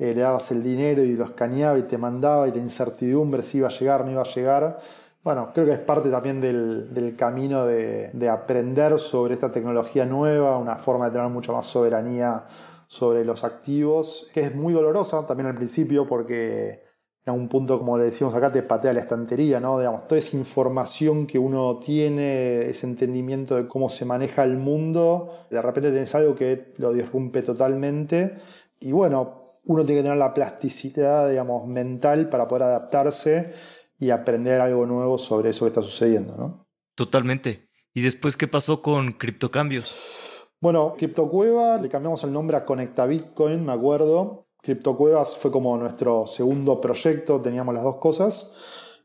eh, 0.00 0.14
le 0.14 0.22
dabas 0.22 0.50
el 0.50 0.62
dinero 0.62 1.04
y 1.04 1.12
lo 1.12 1.26
escaneaba 1.26 1.78
y 1.78 1.82
te 1.82 1.98
mandaba 1.98 2.48
y 2.48 2.52
te 2.52 2.58
incertidumbre 2.58 3.42
si 3.42 3.58
iba 3.58 3.68
a 3.68 3.70
llegar 3.70 4.00
o 4.00 4.04
no 4.04 4.12
iba 4.12 4.22
a 4.22 4.24
llegar. 4.24 4.78
Bueno, 5.22 5.50
creo 5.52 5.66
que 5.66 5.72
es 5.72 5.78
parte 5.78 6.08
también 6.08 6.40
del, 6.40 6.94
del 6.94 7.14
camino 7.14 7.66
de, 7.66 8.08
de 8.14 8.28
aprender 8.30 8.98
sobre 8.98 9.34
esta 9.34 9.52
tecnología 9.52 10.06
nueva, 10.06 10.56
una 10.56 10.76
forma 10.76 11.04
de 11.04 11.10
tener 11.12 11.28
mucho 11.28 11.52
más 11.52 11.66
soberanía 11.66 12.44
sobre 12.86 13.26
los 13.26 13.44
activos, 13.44 14.30
que 14.32 14.40
es 14.40 14.54
muy 14.54 14.72
dolorosa 14.72 15.26
también 15.26 15.48
al 15.48 15.54
principio 15.54 16.06
porque 16.08 16.82
en 17.26 17.34
un 17.34 17.48
punto, 17.48 17.78
como 17.78 17.98
le 17.98 18.04
decimos 18.04 18.34
acá, 18.34 18.50
te 18.50 18.62
patea 18.62 18.94
la 18.94 19.00
estantería, 19.00 19.60
¿no? 19.60 19.78
Digamos, 19.78 20.08
toda 20.08 20.18
esa 20.18 20.34
información 20.36 21.26
que 21.26 21.38
uno 21.38 21.78
tiene, 21.78 22.70
ese 22.70 22.86
entendimiento 22.86 23.56
de 23.56 23.68
cómo 23.68 23.90
se 23.90 24.06
maneja 24.06 24.44
el 24.44 24.56
mundo, 24.56 25.46
de 25.50 25.60
repente 25.60 25.90
tenés 25.92 26.14
algo 26.14 26.34
que 26.34 26.72
lo 26.78 26.94
disrumpe 26.94 27.42
totalmente. 27.42 28.36
Y 28.80 28.92
bueno, 28.92 29.39
uno 29.70 29.84
tiene 29.84 30.00
que 30.00 30.02
tener 30.02 30.18
la 30.18 30.34
plasticidad, 30.34 31.28
digamos, 31.30 31.64
mental 31.68 32.28
para 32.28 32.48
poder 32.48 32.64
adaptarse 32.64 33.52
y 34.00 34.10
aprender 34.10 34.60
algo 34.60 34.84
nuevo 34.84 35.16
sobre 35.16 35.50
eso 35.50 35.64
que 35.64 35.68
está 35.68 35.80
sucediendo, 35.80 36.36
¿no? 36.36 36.60
Totalmente. 36.96 37.68
¿Y 37.94 38.00
después 38.00 38.36
qué 38.36 38.48
pasó 38.48 38.82
con 38.82 39.12
criptocambios? 39.12 39.94
Bueno, 40.60 40.94
CryptoCueva, 40.98 41.80
le 41.80 41.88
cambiamos 41.88 42.24
el 42.24 42.32
nombre 42.32 42.56
a 42.56 42.64
Conecta 42.64 43.06
Bitcoin, 43.06 43.64
me 43.64 43.70
acuerdo. 43.72 44.48
CryptoCuevas 44.60 45.36
fue 45.36 45.52
como 45.52 45.76
nuestro 45.76 46.26
segundo 46.26 46.80
proyecto, 46.80 47.40
teníamos 47.40 47.72
las 47.72 47.84
dos 47.84 47.98
cosas. 47.98 48.52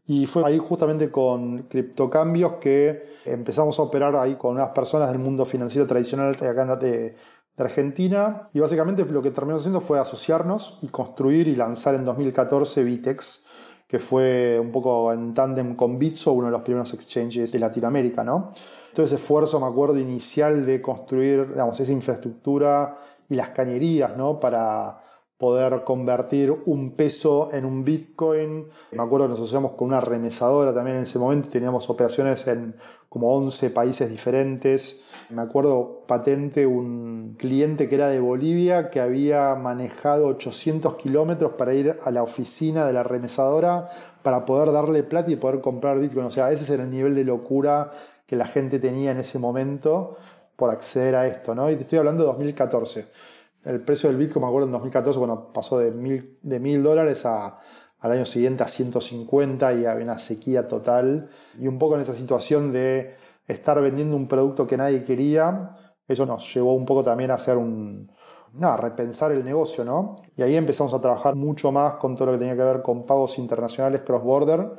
Y 0.08 0.26
fue 0.26 0.44
ahí 0.46 0.58
justamente 0.58 1.12
con 1.12 1.64
criptocambios 1.64 2.54
que 2.54 3.16
empezamos 3.24 3.78
a 3.78 3.84
operar 3.84 4.16
ahí 4.16 4.36
con 4.36 4.56
unas 4.56 4.70
personas 4.70 5.10
del 5.10 5.20
mundo 5.20 5.46
financiero 5.46 5.86
tradicional 5.86 6.36
de 6.36 6.48
acá 6.48 6.76
de, 6.76 7.16
de 7.58 7.64
Argentina. 7.64 8.50
Y 8.54 8.60
básicamente 8.60 9.06
lo 9.06 9.22
que 9.22 9.32
terminamos 9.32 9.64
haciendo 9.64 9.82
fue 9.82 10.00
asociarnos 10.00 10.78
y 10.82 10.88
construir 10.88 11.48
y 11.48 11.56
lanzar 11.56 11.96
en 11.96 12.06
2014 12.06 12.84
Vitex, 12.84 13.46
que 13.88 14.00
fue 14.00 14.60
un 14.60 14.72
poco 14.72 15.14
en 15.14 15.34
tándem 15.34 15.76
con 15.76 16.00
Bitso, 16.00 16.34
uno 16.34 16.48
de 16.48 16.52
los 16.52 16.62
primeros 16.62 16.94
exchanges 16.94 17.52
de 17.52 17.60
Latinoamérica, 17.60 18.24
¿no? 18.24 18.52
Todo 18.94 19.06
ese 19.06 19.16
esfuerzo, 19.16 19.60
me 19.60 19.68
acuerdo, 19.68 20.00
inicial 20.00 20.66
de 20.66 20.82
construir, 20.82 21.50
digamos, 21.50 21.80
esa 21.80 21.92
infraestructura 21.92 22.98
y 23.30 23.36
las 23.36 23.50
cañerías, 23.50 24.16
¿no? 24.16 24.40
Para 24.40 25.05
poder 25.46 25.84
convertir 25.84 26.52
un 26.66 26.94
peso 26.94 27.50
en 27.54 27.66
un 27.66 27.86
Bitcoin. 27.86 28.66
Me 28.94 29.04
acuerdo 29.04 29.28
que 29.28 29.30
nos 29.30 29.40
asociamos 29.42 29.74
con 29.74 29.90
una 29.90 30.02
remesadora 30.02 30.74
también 30.74 30.98
en 30.98 31.04
ese 31.04 31.20
momento, 31.20 31.50
teníamos 31.50 31.88
operaciones 31.88 32.48
en 32.48 32.74
como 33.10 33.32
11 33.36 33.70
países 33.70 34.10
diferentes. 34.10 35.04
Me 35.30 35.44
acuerdo 35.44 36.02
patente 36.08 36.66
un 36.66 37.36
cliente 37.38 37.88
que 37.88 37.94
era 37.94 38.08
de 38.08 38.20
Bolivia 38.20 38.90
que 38.90 39.00
había 39.00 39.54
manejado 39.54 40.25
800 40.30 40.96
kilómetros 40.96 41.52
para 41.54 41.75
ir 41.75 41.96
a 42.02 42.10
la 42.10 42.24
oficina 42.24 42.88
de 42.88 42.94
la 42.94 43.04
remesadora 43.04 43.88
para 44.24 44.46
poder 44.46 44.72
darle 44.72 45.04
plata 45.04 45.30
y 45.30 45.36
poder 45.36 45.62
comprar 45.62 46.00
Bitcoin. 46.00 46.25
O 46.25 46.32
sea, 46.32 46.52
ese 46.52 46.74
era 46.74 46.86
el 46.86 46.90
nivel 46.90 47.14
de 47.14 47.24
locura 47.24 47.92
que 48.25 48.36
la 48.36 48.48
gente 48.48 48.80
tenía 48.80 49.12
en 49.12 49.20
ese 49.20 49.38
momento 49.38 50.18
por 50.56 50.72
acceder 50.72 51.16
a 51.16 51.28
esto, 51.28 51.54
¿no? 51.54 51.70
Y 51.70 51.75
te 51.75 51.84
estoy 51.84 52.00
hablando 52.00 52.24
de 52.24 52.30
2014 52.30 53.35
el 53.66 53.82
precio 53.82 54.10
del 54.10 54.18
Bitcoin, 54.18 54.44
me 54.44 54.48
acuerdo, 54.48 54.68
en 54.68 54.74
2014, 54.74 55.20
bueno, 55.20 55.52
pasó 55.52 55.80
de 55.80 55.92
mil, 55.92 56.38
de 56.42 56.60
mil 56.60 56.84
dólares 56.84 57.26
a, 57.26 57.60
al 58.00 58.12
año 58.12 58.26
siguiente 58.26 58.64
a 58.64 58.68
150 58.68 59.74
y 59.74 59.86
había 59.86 60.04
una 60.04 60.20
sequía 60.20 60.68
total. 60.68 61.30
Y 61.60 61.68
un 61.68 61.80
poco 61.80 61.96
en 61.96 62.02
esa 62.02 62.14
situación 62.14 62.72
de 62.72 63.16
estar 63.48 63.82
vendiendo 63.82 64.16
un 64.16 64.28
producto 64.28 64.68
que 64.68 64.78
nadie 64.78 65.04
quería, 65.04 65.76
eso 66.08 66.26
nos 66.26 66.54
llevó 66.54 66.74
un 66.74 66.86
poco 66.86 67.04
también 67.04 67.32
a 67.32 67.36
hacer 67.36 67.58
un, 67.58 68.12
nada, 68.54 68.78
repensar 68.78 69.32
el 69.32 69.44
negocio, 69.44 69.84
¿no? 69.84 70.16
Y 70.36 70.44
ahí 70.44 70.56
empezamos 70.56 70.94
a 70.94 71.02
trabajar 71.02 71.36
mucho 71.36 71.72
más 71.72 71.96
con 71.96 72.16
todo 72.16 72.28
lo 72.28 72.32
que 72.34 72.40
tenía 72.40 72.56
que 72.56 72.64
ver 72.64 72.82
con 72.82 73.06
pagos 73.06 73.38
internacionales 73.40 74.02
cross-border. 74.02 74.74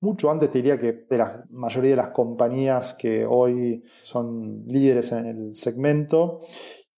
Mucho 0.00 0.30
antes 0.30 0.50
te 0.50 0.58
diría 0.58 0.78
que 0.78 1.04
de 1.08 1.18
la 1.18 1.44
mayoría 1.50 1.90
de 1.90 1.96
las 1.96 2.08
compañías 2.08 2.94
que 2.94 3.26
hoy 3.26 3.84
son 4.02 4.64
líderes 4.66 5.12
en 5.12 5.26
el 5.26 5.56
segmento 5.56 6.40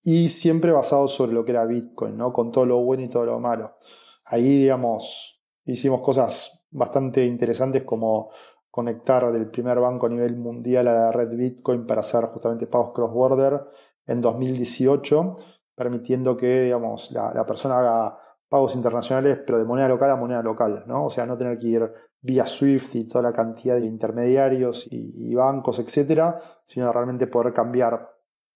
y 0.02 0.28
siempre 0.30 0.73
basado 0.73 1.06
sobre 1.06 1.32
lo 1.32 1.44
que 1.44 1.52
era 1.52 1.64
Bitcoin, 1.64 2.16
¿no? 2.16 2.32
Con 2.32 2.50
todo 2.50 2.66
lo 2.66 2.82
bueno 2.82 3.04
y 3.04 3.09
todo 3.09 3.25
lo 3.25 3.38
malo. 3.38 3.76
Ahí, 4.25 4.62
digamos, 4.62 5.40
hicimos 5.64 6.00
cosas 6.00 6.66
bastante 6.71 7.25
interesantes 7.25 7.85
como 7.85 8.30
conectar 8.71 9.30
del 9.32 9.50
primer 9.50 9.78
banco 9.78 10.06
a 10.06 10.09
nivel 10.09 10.37
mundial 10.37 10.88
a 10.88 10.94
la 10.94 11.12
red 11.12 11.28
Bitcoin 11.37 11.87
para 11.87 12.00
hacer 12.00 12.25
justamente 12.26 12.66
pagos 12.66 12.92
cross-border 12.94 13.64
en 14.06 14.21
2018, 14.21 15.37
permitiendo 15.75 16.37
que, 16.37 16.62
digamos, 16.62 17.12
la, 17.12 17.44
persona 17.47 17.78
haga 17.78 18.18
pagos 18.49 18.75
internacionales, 18.75 19.40
pero 19.47 19.59
de 19.59 19.64
moneda 19.64 19.88
local 19.88 20.11
a 20.11 20.16
moneda 20.16 20.42
local, 20.42 20.85
¿no? 20.87 21.06
O 21.06 21.11
sea, 21.11 21.26
no 21.26 21.38
tener 21.38 21.59
que 21.59 21.68
ir 21.68 21.92
vía 22.21 22.47
SWIFT 22.47 22.94
y 22.97 23.09
toda 23.09 23.23
la 23.23 23.32
cantidad 23.32 23.76
de 23.76 23.87
intermediarios 23.87 24.87
y, 24.90 25.30
y 25.30 25.35
bancos, 25.35 25.78
etcétera, 25.78 26.38
sino 26.64 26.92
realmente 26.92 27.26
poder 27.26 27.52
cambiar 27.52 28.12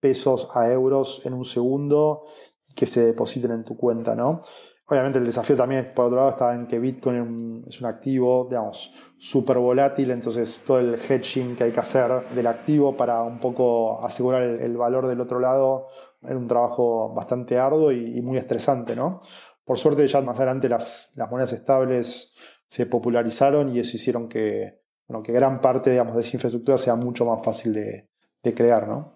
pesos 0.07 0.49
a 0.55 0.71
euros 0.71 1.21
en 1.25 1.35
un 1.35 1.45
segundo 1.45 2.27
y 2.69 2.75
que 2.75 2.87
se 2.87 3.05
depositen 3.07 3.51
en 3.51 3.65
tu 3.65 3.77
cuenta, 3.77 4.15
¿no? 4.15 4.41
Obviamente 4.89 5.19
el 5.19 5.27
desafío 5.27 5.57
también, 5.57 5.93
por 5.93 6.05
otro 6.05 6.19
lado, 6.19 6.31
está 6.31 6.55
en 6.55 6.69
que 6.69 6.79
Bitcoin 6.79 7.65
es 7.67 7.81
un 7.81 7.87
activo, 7.87 8.47
digamos, 8.49 8.93
súper 9.19 9.59
volátil, 9.59 10.13
entonces 10.13 10.63
todo 10.65 10.79
el 10.79 10.95
hedging 10.95 11.57
que 11.57 11.65
hay 11.65 11.73
que 11.73 11.81
hacer 11.81 12.29
del 12.37 12.47
activo 12.47 12.97
para 12.97 13.21
un 13.25 13.41
poco 13.41 14.05
asegurar 14.05 14.43
el, 14.43 14.77
valor 14.77 15.09
del 15.09 15.21
otro 15.21 15.41
lado 15.41 15.89
era 16.23 16.37
un 16.37 16.47
trabajo 16.47 17.13
bastante 17.13 17.59
arduo 17.59 17.91
y, 17.91 18.23
muy 18.23 18.37
estresante, 18.37 18.95
¿no? 18.95 19.21
Por 19.65 19.77
suerte 19.77 20.07
ya 20.07 20.21
más 20.21 20.37
adelante 20.37 20.69
las, 20.69 21.13
monedas 21.29 21.53
estables 21.53 22.37
se 22.69 22.87
popularizaron 22.87 23.75
y 23.75 23.81
eso 23.81 23.97
hicieron 23.97 24.29
que, 24.29 24.83
bueno, 25.09 25.21
que 25.25 25.33
gran 25.33 25.61
parte, 25.61 25.91
digamos, 25.91 26.15
de 26.15 26.21
esa 26.21 26.37
infraestructura 26.37 26.79
sea 26.79 26.95
mucho 26.95 27.25
más 27.25 27.45
fácil 27.45 27.73
de, 27.75 28.09
de 28.41 28.55
crear, 28.55 28.87
¿no? 28.87 29.16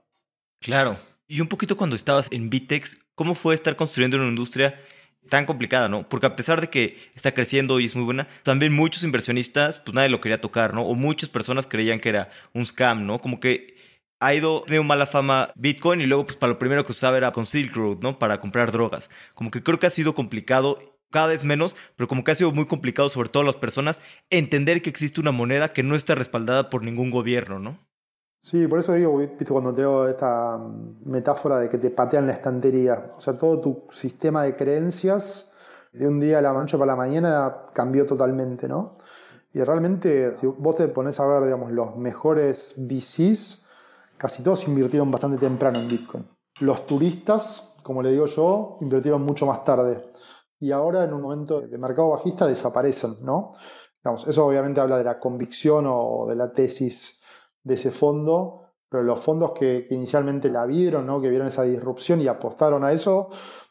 Claro. 0.60 0.98
Y 1.26 1.40
un 1.40 1.48
poquito 1.48 1.76
cuando 1.76 1.96
estabas 1.96 2.28
en 2.30 2.50
Vitex, 2.50 3.06
¿cómo 3.14 3.34
fue 3.34 3.54
estar 3.54 3.76
construyendo 3.76 4.16
una 4.18 4.28
industria 4.28 4.80
tan 5.28 5.46
complicada, 5.46 5.88
¿no? 5.88 6.08
Porque 6.08 6.26
a 6.26 6.36
pesar 6.36 6.60
de 6.60 6.70
que 6.70 7.10
está 7.14 7.32
creciendo 7.32 7.78
y 7.80 7.84
es 7.86 7.94
muy 7.94 8.04
buena, 8.04 8.28
también 8.42 8.72
muchos 8.72 9.04
inversionistas, 9.04 9.78
pues 9.80 9.94
nadie 9.94 10.08
lo 10.08 10.20
quería 10.20 10.40
tocar, 10.40 10.74
¿no? 10.74 10.82
O 10.82 10.94
muchas 10.94 11.28
personas 11.28 11.66
creían 11.66 12.00
que 12.00 12.08
era 12.08 12.30
un 12.52 12.66
scam, 12.66 13.06
¿no? 13.06 13.20
Como 13.20 13.38
que 13.40 13.76
ha 14.18 14.34
ido, 14.34 14.62
tenido 14.62 14.82
mala 14.84 15.06
fama 15.06 15.50
Bitcoin 15.56 16.00
y 16.00 16.06
luego, 16.06 16.26
pues 16.26 16.36
para 16.36 16.52
lo 16.52 16.58
primero 16.58 16.84
que 16.84 16.92
usaba 16.92 17.16
era 17.16 17.32
con 17.32 17.46
Silk 17.46 17.74
Road, 17.74 17.98
¿no? 18.00 18.18
Para 18.18 18.40
comprar 18.40 18.72
drogas. 18.72 19.08
Como 19.34 19.50
que 19.50 19.62
creo 19.62 19.78
que 19.78 19.86
ha 19.86 19.90
sido 19.90 20.14
complicado 20.14 20.98
cada 21.10 21.28
vez 21.28 21.44
menos, 21.44 21.76
pero 21.96 22.08
como 22.08 22.22
que 22.24 22.32
ha 22.32 22.34
sido 22.34 22.52
muy 22.52 22.66
complicado, 22.66 23.08
sobre 23.08 23.30
todo 23.30 23.42
las 23.44 23.56
personas, 23.56 24.02
entender 24.30 24.82
que 24.82 24.90
existe 24.90 25.20
una 25.20 25.32
moneda 25.32 25.72
que 25.72 25.82
no 25.82 25.96
está 25.96 26.14
respaldada 26.14 26.70
por 26.70 26.82
ningún 26.82 27.10
gobierno, 27.10 27.58
¿no? 27.58 27.89
Sí, 28.42 28.66
por 28.66 28.78
eso 28.78 28.94
digo, 28.94 29.18
¿viste? 29.18 29.44
cuando 29.44 29.74
tengo 29.74 30.08
esta 30.08 30.58
metáfora 31.04 31.58
de 31.58 31.68
que 31.68 31.78
te 31.78 31.90
patean 31.90 32.26
la 32.26 32.32
estantería, 32.32 33.06
o 33.16 33.20
sea, 33.20 33.36
todo 33.36 33.60
tu 33.60 33.84
sistema 33.90 34.44
de 34.44 34.56
creencias 34.56 35.52
de 35.92 36.08
un 36.08 36.18
día 36.18 36.38
a 36.38 36.42
la 36.42 36.52
noche 36.52 36.78
para 36.78 36.92
la 36.92 36.96
mañana 36.96 37.66
cambió 37.74 38.06
totalmente, 38.06 38.66
¿no? 38.66 38.96
Y 39.52 39.60
realmente, 39.62 40.36
si 40.36 40.46
vos 40.46 40.76
te 40.76 40.88
pones 40.88 41.18
a 41.20 41.26
ver, 41.26 41.44
digamos, 41.44 41.72
los 41.72 41.96
mejores 41.96 42.76
VCs, 42.78 43.66
casi 44.16 44.42
todos 44.42 44.66
invirtieron 44.68 45.10
bastante 45.10 45.38
temprano 45.38 45.80
en 45.80 45.88
Bitcoin. 45.88 46.26
Los 46.60 46.86
turistas, 46.86 47.74
como 47.82 48.02
le 48.02 48.10
digo 48.10 48.26
yo, 48.26 48.76
invirtieron 48.80 49.22
mucho 49.22 49.46
más 49.46 49.64
tarde. 49.64 50.12
Y 50.60 50.70
ahora, 50.70 51.04
en 51.04 51.12
un 51.12 51.22
momento 51.22 51.60
de 51.60 51.78
mercado 51.78 52.10
bajista, 52.10 52.46
desaparecen, 52.46 53.16
¿no? 53.22 53.50
Digamos, 54.02 54.26
eso 54.28 54.46
obviamente 54.46 54.80
habla 54.80 54.98
de 54.98 55.04
la 55.04 55.18
convicción 55.18 55.84
o 55.88 56.26
de 56.28 56.36
la 56.36 56.52
tesis 56.52 57.19
de 57.62 57.74
ese 57.74 57.90
fondo, 57.90 58.62
pero 58.88 59.02
los 59.02 59.20
fondos 59.20 59.52
que, 59.52 59.86
inicialmente 59.90 60.50
la 60.50 60.66
vieron, 60.66 61.06
¿no? 61.06 61.20
que 61.20 61.28
vieron 61.28 61.48
esa 61.48 61.62
disrupción 61.62 62.20
y 62.20 62.28
apostaron 62.28 62.84
a 62.84 62.92
eso, 62.92 63.28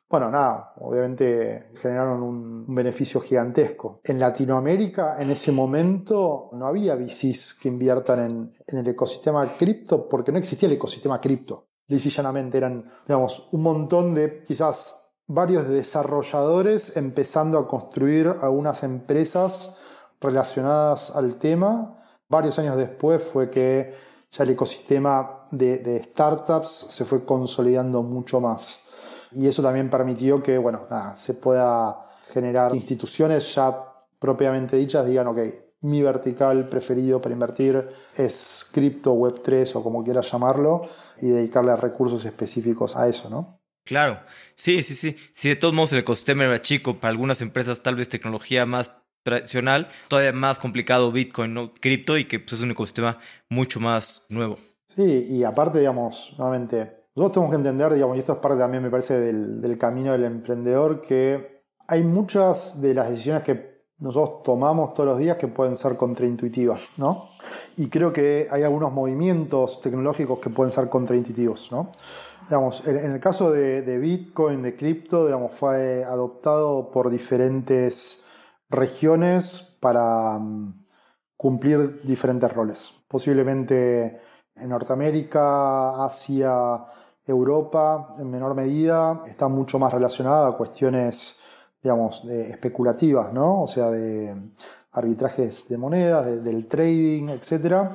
bueno, 0.10 0.32
nada, 0.32 0.74
obviamente 0.78 1.72
generaron 1.76 2.24
un, 2.24 2.74
beneficio 2.74 3.20
gigantesco. 3.20 4.00
En 4.04 4.20
Latinoamérica, 4.20 5.22
en 5.22 5.30
ese 5.30 5.52
momento, 5.52 6.50
no 6.54 6.66
había 6.66 6.96
VCs 6.96 7.60
que 7.62 7.68
inviertan 7.68 8.52
en, 8.68 8.80
el 8.80 8.88
ecosistema 8.88 9.46
cripto 9.46 10.08
porque 10.08 10.32
no 10.32 10.40
existía 10.40 10.68
el 10.68 10.76
ecosistema 10.76 11.20
cripto. 11.22 11.68
Lisa 11.88 12.10
llanamente 12.10 12.58
eran, 12.58 12.90
digamos, 13.08 13.50
un 13.52 13.62
montón 13.62 14.16
de 14.16 14.44
quizás 14.44 15.14
varios 15.28 15.68
desarrolladores 15.68 16.98
empezando 16.98 17.60
a 17.60 17.68
construir 17.68 18.34
algunas 18.42 18.84
empresas 18.84 19.78
relacionadas 20.20 21.16
al 21.16 21.36
tema 21.36 21.99
Varios 22.30 22.60
años 22.60 22.78
después 22.78 23.24
fue 23.24 23.50
que 23.50 23.94
ya 24.32 24.44
el 24.44 24.52
ecosistema 24.52 25.46
de, 25.52 26.04
startups 26.12 26.70
se 26.70 27.04
fue 27.04 27.26
consolidando 27.26 28.04
mucho 28.04 28.40
más. 28.40 28.86
Y 29.32 29.48
eso 29.48 29.64
también 29.64 29.90
permitió 29.90 30.42
que, 30.42 30.58
bueno, 30.58 30.88
se 31.16 31.34
pueda 31.34 32.08
generar 32.32 32.76
instituciones 32.76 33.56
ya 33.56 33.76
propiamente 34.20 34.78
dichas, 34.78 35.08
digan, 35.08 35.28
ok, 35.28 35.40
mi 35.82 36.02
vertical 36.02 36.68
preferido 36.70 37.22
para 37.22 37.34
invertir 37.34 37.88
es 38.16 38.68
cripto, 38.72 39.16
web3 39.16 39.76
o 39.76 39.84
como 39.84 40.04
quieras 40.04 40.32
llamarlo, 40.32 40.82
y 41.22 41.30
dedicarle 41.30 41.76
recursos 41.76 42.26
específicos 42.26 42.96
a 42.96 43.08
eso, 43.08 43.30
¿no? 43.30 43.60
Claro, 43.86 44.20
sí, 44.54 44.84
sí, 44.84 44.94
sí. 44.94 45.16
Si 45.32 45.50
de 45.50 45.56
todos 45.56 45.74
modos 45.74 45.94
el 45.94 46.00
ecosistema 46.00 46.44
era 46.44 46.62
chico, 46.62 47.00
para 47.00 47.12
algunas 47.12 47.42
empresas 47.42 47.82
tal 47.82 47.96
vez 47.96 48.08
tecnología 48.08 48.66
más 48.66 48.92
tradicional, 49.24 49.88
todavía 50.08 50.34
más 50.34 50.60
complicado 50.60 51.12
Bitcoin, 51.12 51.54
¿no? 51.54 51.74
Cripto 51.74 52.18
y 52.18 52.26
que 52.26 52.40
pues, 52.40 52.54
es 52.54 52.62
un 52.62 52.72
ecosistema 52.72 53.20
mucho 53.50 53.80
más 53.80 54.26
nuevo. 54.30 54.58
Sí, 54.88 55.28
y 55.30 55.44
aparte, 55.44 55.80
digamos, 55.80 56.34
nuevamente, 56.38 57.00
nosotros 57.16 57.34
tenemos 57.34 57.52
que 57.52 57.58
entender, 57.58 57.94
digamos, 57.94 58.16
y 58.18 58.20
esto 58.20 58.34
es 58.34 58.40
parte 58.40 58.58
también, 58.58 58.82
me 58.82 58.90
parece, 58.90 59.20
del, 59.20 59.78
camino 59.78 60.14
del 60.14 60.24
emprendedor, 60.24 61.02
que 61.02 61.64
hay 61.88 62.04
muchas 62.04 62.82
de 62.82 62.94
las 62.94 63.10
decisiones 63.10 63.44
que 63.44 63.70
nosotros 64.00 64.44
tomamos 64.44 64.94
todos 64.94 65.10
los 65.10 65.20
días 65.20 65.38
que 65.38 65.48
pueden 65.48 65.76
ser 65.76 65.98
contraintuitivas, 65.98 66.88
¿no? 66.98 67.30
Y 67.78 67.88
creo 67.88 68.14
que 68.14 68.48
hay 68.50 68.64
algunos 68.64 68.94
movimientos 68.94 69.82
tecnológicos 69.82 70.40
que 70.40 70.50
pueden 70.50 70.72
ser 70.72 70.88
contraintuitivos, 70.90 71.72
¿no? 71.72 71.92
Digamos, 72.44 72.88
en 72.88 73.12
el 73.12 73.20
caso 73.20 73.52
de, 73.52 73.82
de 73.82 74.00
Bitcoin, 74.00 74.64
de 74.64 74.76
cripto, 74.76 75.26
digamos, 75.26 75.54
fue 75.54 76.04
adoptado 76.04 76.90
por 76.90 77.12
diferentes 77.12 78.26
regiones 78.70 79.78
para 79.80 80.38
mm, 80.38 80.86
cumplir 81.36 82.02
diferentes 82.04 82.52
roles. 82.52 82.94
Posiblemente 83.08 84.22
en 84.56 84.70
Norteamérica, 84.70 86.04
Asia, 86.04 86.86
Europa, 87.26 88.16
en 88.20 88.30
menor 88.30 88.56
medida, 88.56 89.24
está 89.26 89.48
mucho 89.48 89.80
más 89.80 89.94
relacionada 89.94 90.50
a 90.50 90.58
cuestiones, 90.58 91.40
digamos, 91.82 92.26
especulativas, 92.26 93.32
¿no? 93.32 93.64
O 93.64 93.68
sea, 93.68 93.90
de, 93.92 94.52
arbitrajes 94.92 95.68
de 95.68 95.78
monedas, 95.78 96.44
del 96.44 96.68
trading, 96.68 97.30
etc. 97.30 97.90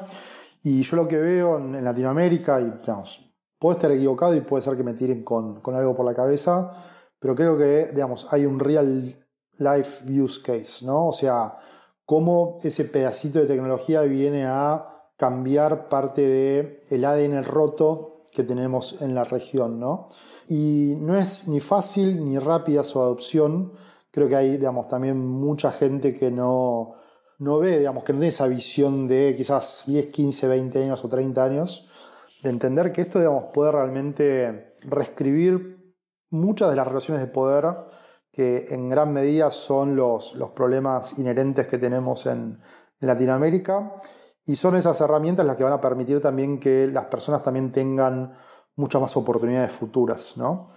Y 0.63 0.83
yo 0.83 0.97
lo 0.97 1.09
que 1.09 1.19
veo 1.19 1.59
en, 1.59 1.85
Latinoamérica, 1.85 2.61
y 2.61 2.71
digamos, 2.81 3.31
puedo 3.59 3.77
estar 3.77 3.91
equivocado 3.91 4.35
y 4.35 4.41
puede 4.41 4.63
ser 4.63 4.77
que 4.77 4.85
me 4.85 4.95
tiren 4.95 5.23
con, 5.23 5.61
con 5.61 5.75
algo 5.75 5.95
por 5.95 6.07
la 6.07 6.15
cabeza, 6.15 6.71
pero 7.19 7.35
creo 7.35 7.59
que 7.59 7.91
digamos, 7.93 8.27
hay 8.31 8.47
un 8.47 8.59
real 8.59 9.24
life 9.59 10.05
use 10.11 10.43
case, 10.43 10.85
¿no? 10.85 11.09
O 11.09 11.13
sea, 11.13 11.57
cómo 12.05 12.59
ese 12.63 12.85
pedacito 12.85 13.39
de 13.39 13.47
tecnología 13.47 14.03
viene 14.03 14.47
a 14.47 14.95
cambiar 15.17 15.89
parte 15.89 16.23
del 16.23 16.81
el 16.91 17.05
ADN 17.05 17.45
roto 17.45 18.27
que 18.33 18.43
tenemos 18.43 19.01
en 19.01 19.15
la 19.15 19.25
región, 19.25 19.79
¿no? 19.79 20.09
Y 20.49 20.95
no 20.99 21.17
es 21.17 21.49
ni 21.49 21.61
fácil 21.61 22.25
ni 22.25 22.39
rápida 22.39 22.83
su 22.83 23.01
adopción. 23.01 23.73
Creo 24.11 24.29
que 24.29 24.37
hay, 24.37 24.57
digamos, 24.57 24.89
también 24.89 25.17
mucha 25.19 25.73
gente 25.73 26.15
que 26.15 26.31
no, 26.31 26.97
no 27.39 27.59
ve, 27.59 27.79
digamos, 27.79 28.05
que 28.05 28.13
no 28.13 28.19
tiene 28.19 28.29
esa 28.31 28.47
visión 28.47 29.09
de 29.09 29.35
quizás 29.37 29.85
10, 29.87 30.11
15, 30.11 30.49
20 30.49 30.83
años 30.83 31.05
o 31.05 31.09
30 31.09 31.45
años, 31.45 31.89
de 32.43 32.51
entender 32.51 32.93
que 32.93 33.01
esto, 33.01 33.51
puede 33.53 33.73
realmente 33.73 34.75
reescribir 34.83 35.95
muchas 36.31 36.71
de 36.71 36.77
las 36.77 36.87
relaciones 36.87 37.23
de 37.23 37.29
poder 37.29 37.67
que 38.35 38.67
en 38.71 38.91
gran 38.91 39.13
medida 39.13 39.51
son 39.53 39.95
los, 39.95 40.35
los 40.35 40.51
problemas 40.51 41.19
inherentes 41.19 41.69
que 41.69 41.79
tenemos 41.79 42.27
en, 42.27 42.59
Latinoamérica 43.01 43.97
y 44.47 44.57
son 44.57 44.77
esas 44.77 44.99
herramientas 45.03 45.45
las 45.45 45.57
que 45.57 45.65
van 45.65 45.75
a 45.75 45.81
permitir 45.81 46.23
también 46.23 46.59
que 46.59 46.87
las 46.87 47.05
personas 47.05 47.43
también 47.43 47.71
tengan 47.71 48.33
muchas 48.77 49.03
más 49.03 49.15
oportunidades 49.19 49.73
futuras, 49.73 50.39
¿no? 50.39 50.69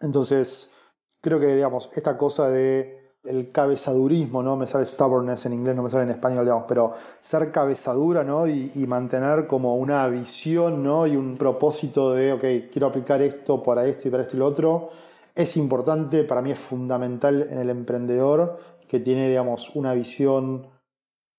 Entonces, 0.00 0.72
creo 1.20 1.38
que, 1.38 1.54
digamos, 1.54 1.90
esta 1.94 2.16
cosa 2.16 2.48
de 2.48 3.14
el 3.24 3.52
cabezadurismo, 3.52 4.42
¿no? 4.42 4.56
Me 4.56 4.66
sale 4.66 4.86
stubbornness 4.86 5.44
en 5.44 5.52
inglés, 5.52 5.76
no 5.76 5.82
me 5.82 5.90
sale 5.90 6.04
en 6.04 6.10
español, 6.10 6.44
digamos, 6.44 6.64
pero 6.66 6.94
ser 7.20 7.52
cabezadura, 7.52 8.24
¿no? 8.24 8.46
Y, 8.46 8.72
y, 8.74 8.86
mantener 8.86 9.46
como 9.46 9.76
una 9.76 10.08
visión, 10.08 10.82
¿no? 10.82 11.06
Y 11.06 11.14
un 11.14 11.36
propósito 11.36 12.14
de, 12.14 12.32
ok, 12.32 12.72
quiero 12.72 12.86
aplicar 12.86 13.20
esto 13.20 13.62
para 13.62 13.84
esto 13.84 14.08
y 14.08 14.10
para 14.10 14.22
esto 14.22 14.36
y 14.36 14.38
lo 14.38 14.46
otro, 14.46 14.88
es 15.36 15.56
importante, 15.58 16.24
para 16.24 16.40
mí 16.40 16.50
es 16.50 16.58
fundamental 16.58 17.46
en 17.50 17.58
el 17.58 17.68
emprendedor 17.68 18.58
que 18.88 19.00
tiene, 19.00 19.28
digamos, 19.28 19.70
una 19.76 19.92
visión 19.92 20.68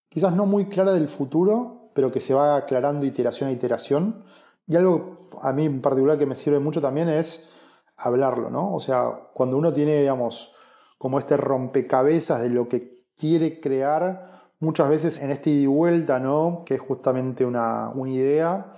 quizás 0.08 0.34
no 0.34 0.46
muy 0.46 0.68
clara 0.68 0.94
del 0.94 1.10
futuro, 1.10 1.90
pero 1.94 2.12
que 2.12 2.20
se 2.20 2.36
va 2.36 2.56
aclarando 2.56 3.08
iteración 3.08 3.50
a 3.50 3.54
iteración. 3.54 4.24
Y 4.68 4.76
algo 4.76 5.30
a 5.42 5.52
mí 5.52 5.66
en 5.66 5.82
particular 5.82 6.18
que 6.20 6.28
me 6.28 6.36
sirve 6.36 6.60
mucho 6.60 6.80
también 6.80 7.10
es 7.10 7.50
hablarlo, 7.98 8.52
¿no? 8.52 8.74
O 8.76 8.80
sea, 8.80 9.30
cuando 9.34 9.58
uno 9.58 9.74
tiene, 9.74 10.00
digamos, 10.00 10.54
como 11.00 11.18
este 11.18 11.36
rompecabezas 11.36 12.42
de 12.42 12.52
lo 12.52 12.70
que 12.70 13.04
quiere 13.18 13.60
crear, 13.60 14.52
muchas 14.60 14.90
veces 14.90 15.20
en 15.20 15.32
este 15.32 15.50
ida 15.50 15.64
y 15.64 15.66
vuelta, 15.66 16.20
¿no? 16.20 16.58
Que 16.64 16.76
es 16.76 16.82
justamente 16.82 17.46
una, 17.46 17.90
una 17.90 18.12
idea, 18.12 18.74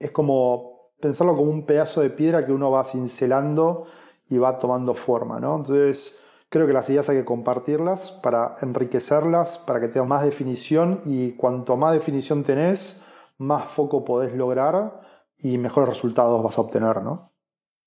es 0.00 0.10
como 0.10 0.90
pensarlo 1.00 1.36
como 1.36 1.50
un 1.52 1.64
pedazo 1.64 2.00
de 2.00 2.10
piedra 2.10 2.44
que 2.44 2.52
uno 2.52 2.72
va 2.72 2.84
cincelando 2.84 3.86
y 4.28 4.38
va 4.38 4.58
tomando 4.58 4.94
forma, 4.94 5.38
¿no? 5.40 5.56
Entonces, 5.56 6.24
Creo 6.54 6.68
que 6.68 6.72
las 6.72 6.88
ideas 6.88 7.08
hay 7.08 7.16
que 7.16 7.24
compartirlas 7.24 8.12
para 8.22 8.54
enriquecerlas, 8.62 9.58
para 9.58 9.80
que 9.80 9.88
tengas 9.88 10.08
más 10.08 10.24
definición 10.24 11.00
y 11.04 11.32
cuanto 11.32 11.76
más 11.76 11.94
definición 11.94 12.44
tenés, 12.44 13.02
más 13.38 13.68
foco 13.68 14.04
podés 14.04 14.36
lograr 14.36 15.00
y 15.36 15.58
mejores 15.58 15.88
resultados 15.88 16.44
vas 16.44 16.56
a 16.56 16.60
obtener, 16.60 17.02
¿no? 17.02 17.32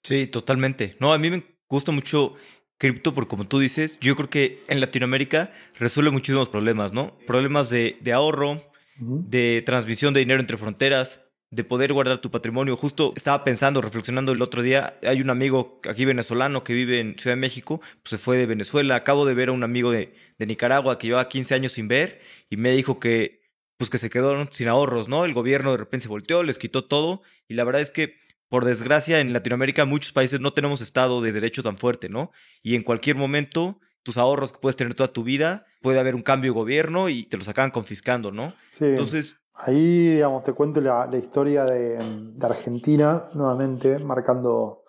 Sí, 0.03 0.27
totalmente. 0.27 0.97
No, 0.99 1.13
a 1.13 1.17
mí 1.17 1.29
me 1.29 1.45
gusta 1.69 1.93
mucho 1.93 2.33
cripto 2.77 3.13
porque 3.13 3.29
como 3.29 3.47
tú 3.47 3.59
dices, 3.59 3.97
yo 4.01 4.17
creo 4.17 4.29
que 4.29 4.61
en 4.67 4.81
Latinoamérica 4.81 5.53
resuelve 5.79 6.11
muchísimos 6.11 6.49
problemas, 6.49 6.91
¿no? 6.91 7.17
Problemas 7.25 7.69
de, 7.69 7.97
de 8.01 8.11
ahorro, 8.11 8.61
de 8.99 9.63
transmisión 9.65 10.13
de 10.13 10.19
dinero 10.19 10.41
entre 10.41 10.57
fronteras, 10.57 11.23
de 11.49 11.63
poder 11.63 11.93
guardar 11.93 12.19
tu 12.19 12.29
patrimonio. 12.29 12.75
Justo 12.75 13.13
estaba 13.15 13.43
pensando, 13.43 13.81
reflexionando 13.81 14.31
el 14.31 14.41
otro 14.41 14.61
día, 14.61 14.97
hay 15.03 15.21
un 15.21 15.29
amigo 15.29 15.79
aquí 15.89 16.05
venezolano 16.05 16.63
que 16.63 16.73
vive 16.73 16.99
en 16.99 17.17
Ciudad 17.17 17.35
de 17.35 17.41
México, 17.41 17.79
pues 18.03 18.09
se 18.09 18.17
fue 18.17 18.37
de 18.37 18.45
Venezuela, 18.45 18.95
acabo 18.95 19.25
de 19.25 19.33
ver 19.33 19.49
a 19.49 19.53
un 19.53 19.63
amigo 19.63 19.91
de, 19.91 20.13
de 20.37 20.45
Nicaragua 20.45 20.97
que 20.97 21.07
llevaba 21.07 21.29
15 21.29 21.55
años 21.55 21.71
sin 21.73 21.87
ver 21.87 22.21
y 22.49 22.57
me 22.57 22.71
dijo 22.71 22.99
que 22.99 23.37
pues 23.77 23.89
que 23.91 23.99
se 23.99 24.09
quedaron 24.09 24.49
sin 24.51 24.67
ahorros, 24.67 25.07
¿no? 25.07 25.23
El 25.23 25.33
gobierno 25.35 25.71
de 25.71 25.77
repente 25.77 26.03
se 26.03 26.09
volteó, 26.09 26.41
les 26.41 26.57
quitó 26.57 26.85
todo 26.85 27.21
y 27.47 27.53
la 27.53 27.63
verdad 27.63 27.81
es 27.81 27.91
que 27.91 28.17
por 28.49 28.65
desgracia 28.65 29.19
en 29.19 29.33
Latinoamérica 29.33 29.85
muchos 29.85 30.13
países 30.13 30.39
no 30.39 30.53
tenemos 30.53 30.81
estado 30.81 31.21
de 31.21 31.31
derecho 31.31 31.61
tan 31.61 31.77
fuerte, 31.77 32.09
¿no? 32.09 32.31
Y 32.63 32.75
en 32.75 32.81
cualquier 32.81 33.15
momento 33.15 33.79
tus 34.01 34.17
ahorros 34.17 34.51
que 34.51 34.59
puedes 34.59 34.75
tener 34.75 34.95
toda 34.95 35.13
tu 35.13 35.23
vida, 35.23 35.66
puede 35.81 35.99
haber 35.99 36.15
un 36.15 36.21
cambio 36.21 36.51
de 36.51 36.59
gobierno 36.59 37.09
y 37.09 37.25
te 37.25 37.37
los 37.37 37.47
acaban 37.47 37.71
confiscando, 37.71 38.31
¿no? 38.31 38.53
Sí. 38.69 38.85
Entonces, 38.85 39.37
Ahí, 39.59 40.13
digamos, 40.13 40.43
te 40.43 40.53
cuento 40.53 40.79
la, 40.81 41.09
historia 41.17 41.65
de, 41.65 41.97
Argentina, 42.41 43.27
nuevamente, 43.33 43.97
marcando, 43.97 44.83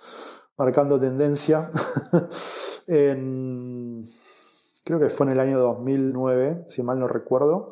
marcando 0.59 1.01
tendencia. 1.01 1.71
creo 2.87 4.05
que 5.01 5.09
fue 5.09 5.27
en 5.27 5.33
el 5.33 5.41
año 5.41 5.59
2009, 5.59 6.67
si 6.69 6.83
mal 6.83 6.99
no 6.99 7.09
recuerdo, 7.09 7.69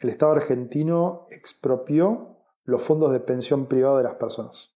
el 0.00 0.08
Estado 0.08 0.32
argentino 0.32 1.28
expropió 1.30 2.38
los 2.64 2.82
fondos 2.82 3.12
de 3.12 3.20
pensión 3.20 3.66
privada 3.66 3.98
de 3.98 4.04
las 4.04 4.14
personas. 4.14 4.74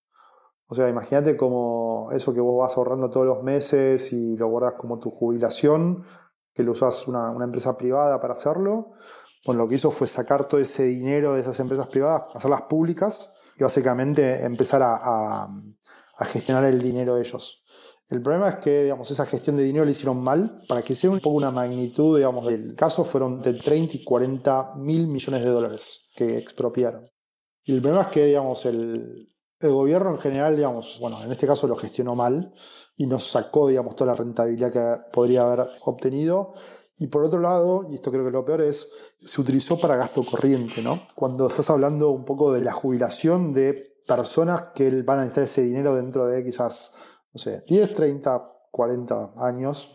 O 0.68 0.76
sea, 0.76 0.88
imagínate 0.88 1.36
como 1.36 2.10
eso 2.12 2.32
que 2.32 2.40
vos 2.40 2.56
vas 2.56 2.76
ahorrando 2.76 3.10
todos 3.10 3.26
los 3.26 3.42
meses 3.42 4.12
y 4.12 4.36
lo 4.36 4.46
guardas 4.46 4.74
como 4.74 5.00
tu 5.00 5.10
jubilación, 5.10 6.04
que 6.54 6.62
lo 6.62 6.72
usas 6.72 7.06
una, 7.08 7.30
una 7.30 7.44
empresa 7.44 7.76
privada 7.76 8.20
para 8.20 8.32
hacerlo 8.32 8.94
bueno, 9.44 9.62
lo 9.62 9.68
que 9.68 9.74
hizo 9.74 9.90
fue 9.90 10.06
sacar 10.06 10.48
todo 10.48 10.60
ese 10.60 10.84
dinero 10.84 11.34
de 11.34 11.42
esas 11.42 11.58
empresas 11.60 11.86
privadas, 11.88 12.22
hacerlas 12.34 12.62
públicas 12.62 13.34
y 13.58 13.62
básicamente 13.62 14.42
empezar 14.44 14.82
a, 14.82 15.46
gestionar 16.20 16.64
el 16.64 16.80
dinero 16.80 17.16
de 17.16 17.22
ellos. 17.22 17.62
El 18.08 18.22
problema 18.22 18.48
es 18.48 18.56
que 18.56 18.84
digamos, 18.84 19.10
esa 19.10 19.26
gestión 19.26 19.56
de 19.56 19.64
dinero 19.64 19.84
la 19.84 19.90
hicieron 19.90 20.22
mal. 20.22 20.62
Para 20.68 20.82
que 20.82 20.94
sea 20.94 21.10
un 21.10 21.20
poco 21.20 21.36
una 21.36 21.50
magnitud 21.50 22.16
digamos, 22.16 22.46
del 22.46 22.74
caso, 22.74 23.04
fueron 23.04 23.42
de 23.42 23.54
30 23.54 23.96
y 23.96 24.04
40 24.04 24.76
mil 24.76 25.06
millones 25.08 25.42
de 25.42 25.50
dólares 25.50 26.10
que 26.14 26.38
expropiaron. 26.38 27.06
Y 27.64 27.74
el 27.74 27.82
problema 27.82 28.04
es 28.04 28.08
que 28.08 28.26
digamos, 28.26 28.64
el, 28.64 29.28
el 29.64 29.72
gobierno 29.72 30.10
en 30.10 30.18
general, 30.18 30.56
digamos, 30.56 30.98
bueno, 31.00 31.22
en 31.22 31.30
este 31.32 31.46
caso 31.46 31.66
lo 31.66 31.76
gestionó 31.76 32.14
mal 32.14 32.52
y 32.96 33.06
nos 33.06 33.30
sacó 33.30 33.68
digamos, 33.68 33.96
toda 33.96 34.12
la 34.12 34.16
rentabilidad 34.16 34.72
que 34.72 35.12
podría 35.12 35.42
haber 35.42 35.66
obtenido 35.82 36.52
y 36.96 37.08
por 37.08 37.24
otro 37.24 37.40
lado, 37.40 37.86
y 37.90 37.94
esto 37.94 38.10
creo 38.12 38.24
que 38.24 38.30
lo 38.30 38.44
peor 38.44 38.60
es, 38.60 38.88
se 39.24 39.40
utilizó 39.40 39.78
para 39.78 39.96
gasto 39.96 40.24
corriente, 40.24 40.80
¿no? 40.80 41.00
Cuando 41.14 41.48
estás 41.48 41.68
hablando 41.70 42.10
un 42.10 42.24
poco 42.24 42.52
de 42.52 42.62
la 42.62 42.72
jubilación 42.72 43.52
de 43.52 43.94
personas 44.06 44.66
que 44.74 45.02
van 45.02 45.18
a 45.18 45.22
necesitar 45.22 45.44
ese 45.44 45.62
dinero 45.62 45.94
dentro 45.94 46.26
de 46.26 46.44
quizás, 46.44 46.94
no 47.32 47.38
sé, 47.38 47.64
10, 47.66 47.94
30, 47.94 48.52
40 48.70 49.32
años. 49.38 49.90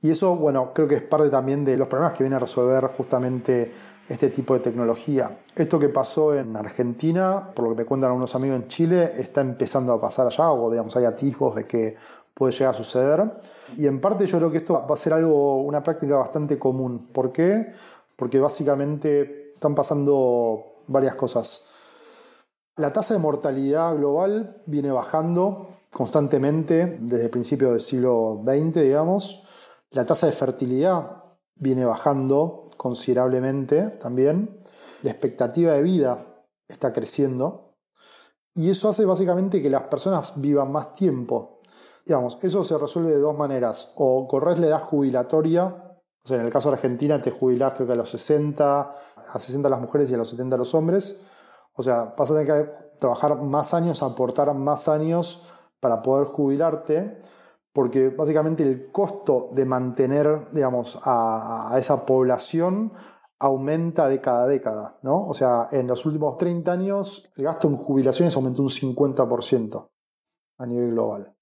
Y 0.00 0.10
eso, 0.10 0.36
bueno, 0.36 0.72
creo 0.74 0.88
que 0.88 0.96
es 0.96 1.02
parte 1.02 1.28
también 1.28 1.64
de 1.64 1.76
los 1.76 1.88
problemas 1.88 2.16
que 2.16 2.24
viene 2.24 2.36
a 2.36 2.40
resolver 2.40 2.86
justamente 2.96 3.72
este 4.08 4.28
tipo 4.28 4.54
de 4.54 4.60
tecnología. 4.60 5.38
Esto 5.54 5.78
que 5.78 5.88
pasó 5.88 6.34
en 6.34 6.56
Argentina, 6.56 7.50
por 7.54 7.64
lo 7.64 7.70
que 7.74 7.82
me 7.82 7.86
cuentan 7.86 8.10
algunos 8.10 8.34
amigos 8.34 8.56
en 8.56 8.68
Chile, 8.68 9.10
está 9.18 9.40
empezando 9.40 9.92
a 9.92 10.00
pasar 10.00 10.26
allá, 10.26 10.50
o 10.50 10.70
digamos, 10.70 10.96
hay 10.96 11.04
atisbos 11.04 11.56
de 11.56 11.66
que 11.66 11.96
puede 12.32 12.52
llegar 12.52 12.74
a 12.74 12.76
suceder. 12.76 13.32
Y 13.76 13.86
en 13.86 14.00
parte 14.00 14.26
yo 14.26 14.38
creo 14.38 14.50
que 14.50 14.58
esto 14.58 14.84
va 14.88 14.94
a 14.94 14.98
ser 14.98 15.12
algo, 15.12 15.62
una 15.62 15.82
práctica 15.82 16.16
bastante 16.16 16.58
común. 16.58 17.08
¿Por 17.12 17.32
qué? 17.32 17.72
Porque 18.14 18.38
básicamente 18.38 19.52
están 19.54 19.74
pasando 19.74 20.82
varias 20.86 21.14
cosas. 21.14 21.66
La 22.76 22.92
tasa 22.92 23.14
de 23.14 23.20
mortalidad 23.20 23.96
global 23.96 24.62
viene 24.66 24.90
bajando 24.92 25.68
constantemente 25.90 26.98
desde 27.00 27.24
el 27.24 27.30
principio 27.30 27.72
del 27.72 27.80
siglo 27.80 28.42
XX, 28.44 28.82
digamos. 28.82 29.42
La 29.90 30.04
tasa 30.04 30.26
de 30.26 30.32
fertilidad 30.32 31.24
viene 31.54 31.86
bajando 31.86 32.65
considerablemente 32.76 33.90
también. 33.90 34.60
La 35.02 35.10
expectativa 35.10 35.72
de 35.72 35.82
vida 35.82 36.44
está 36.68 36.92
creciendo. 36.92 37.74
Y 38.54 38.70
eso 38.70 38.88
hace 38.88 39.04
básicamente 39.04 39.62
que 39.62 39.70
las 39.70 39.82
personas 39.82 40.32
vivan 40.36 40.72
más 40.72 40.94
tiempo. 40.94 41.60
Digamos, 42.04 42.38
eso 42.42 42.64
se 42.64 42.78
resuelve 42.78 43.10
de 43.10 43.18
dos 43.18 43.36
maneras. 43.36 43.92
O 43.96 44.26
corres 44.26 44.58
la 44.58 44.68
edad 44.68 44.82
jubilatoria, 44.82 45.86
o 46.26 46.28
sea, 46.28 46.38
en 46.38 46.46
el 46.46 46.50
caso 46.50 46.70
de 46.70 46.74
Argentina 46.74 47.22
te 47.22 47.30
jubilás 47.30 47.74
creo 47.74 47.86
que 47.86 47.92
a 47.92 47.96
los 47.96 48.10
60, 48.10 48.80
a 48.80 49.38
60 49.38 49.68
las 49.68 49.80
mujeres 49.80 50.10
y 50.10 50.14
a 50.14 50.16
los 50.16 50.28
70 50.30 50.56
los 50.56 50.74
hombres. 50.74 51.22
O 51.74 51.84
sea, 51.84 52.14
vas 52.18 52.30
a 52.30 52.34
tener 52.34 52.46
que 52.46 52.70
trabajar 52.98 53.36
más 53.36 53.72
años, 53.74 54.02
aportar 54.02 54.52
más 54.54 54.88
años 54.88 55.44
para 55.78 56.02
poder 56.02 56.26
jubilarte, 56.26 57.20
porque 57.76 58.08
básicamente 58.08 58.62
el 58.62 58.90
costo 58.90 59.50
de 59.52 59.66
mantener, 59.66 60.50
digamos, 60.50 60.98
a, 61.02 61.76
esa 61.78 62.06
población 62.06 62.90
aumenta 63.38 64.08
de 64.08 64.18
cada 64.22 64.46
década, 64.46 64.98
¿no? 65.02 65.26
O 65.26 65.34
sea, 65.34 65.68
en 65.70 65.86
los 65.86 66.06
últimos 66.06 66.38
30 66.38 66.72
años 66.72 67.30
el 67.36 67.44
gasto 67.44 67.68
en 67.68 67.76
jubilaciones 67.76 68.34
aumentó 68.34 68.62
un 68.62 68.70
50% 68.70 69.90
a 70.56 70.66
nivel 70.66 70.92
global. 70.92 71.36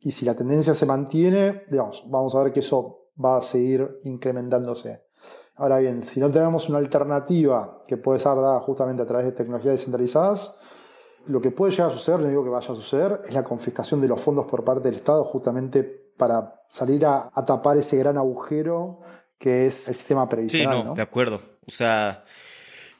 Y 0.00 0.12
si 0.12 0.24
la 0.24 0.34
tendencia 0.34 0.72
se 0.72 0.86
mantiene, 0.86 1.64
digamos, 1.70 2.06
vamos 2.08 2.34
a 2.34 2.42
ver 2.42 2.54
que 2.54 2.60
eso 2.60 3.10
va 3.22 3.36
a 3.36 3.42
seguir 3.42 3.98
incrementándose. 4.04 5.02
Ahora 5.56 5.76
bien, 5.76 6.00
si 6.00 6.20
no 6.20 6.30
tenemos 6.30 6.70
una 6.70 6.78
alternativa 6.78 7.82
que 7.86 7.98
puede 7.98 8.18
ser 8.18 8.36
dada 8.36 8.60
justamente 8.60 9.02
a 9.02 9.06
través 9.06 9.26
de 9.26 9.32
tecnologías 9.32 9.74
descentralizadas, 9.74 10.58
lo 11.26 11.40
que 11.40 11.50
puede 11.50 11.72
llegar 11.72 11.88
a 11.88 11.92
suceder, 11.92 12.20
no 12.20 12.28
digo 12.28 12.44
que 12.44 12.50
vaya 12.50 12.72
a 12.72 12.74
suceder, 12.74 13.20
es 13.26 13.34
la 13.34 13.44
confiscación 13.44 14.00
de 14.00 14.08
los 14.08 14.20
fondos 14.22 14.46
por 14.46 14.64
parte 14.64 14.88
del 14.88 14.96
Estado 14.96 15.24
justamente 15.24 15.82
para 16.16 16.62
salir 16.68 17.04
a, 17.04 17.30
tapar 17.46 17.76
ese 17.76 17.96
gran 17.96 18.16
agujero 18.16 19.00
que 19.38 19.66
es 19.66 19.88
el 19.88 19.94
sistema 19.94 20.28
previsional. 20.28 20.78
Sí, 20.78 20.84
no, 20.84 20.94
de 20.94 21.02
acuerdo. 21.02 21.42
O 21.66 21.70
sea, 21.70 22.24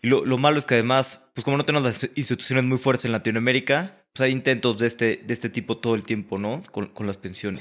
lo, 0.02 0.38
malo 0.38 0.58
es 0.58 0.66
que 0.66 0.74
además, 0.74 1.26
pues 1.34 1.44
como 1.44 1.56
no 1.56 1.64
tenemos 1.64 1.84
las 1.84 2.10
instituciones 2.16 2.64
muy 2.64 2.78
fuertes 2.78 3.06
en 3.06 3.12
Latinoamérica, 3.12 4.04
pues 4.12 4.26
hay 4.26 4.32
intentos 4.32 4.76
de 4.78 4.86
este, 4.86 5.22
de 5.24 5.32
este 5.32 5.48
tipo 5.48 5.78
todo 5.78 5.94
el 5.94 6.04
tiempo, 6.04 6.38
¿no? 6.38 6.62
Con, 6.72 7.06
las 7.06 7.16
pensiones. 7.16 7.60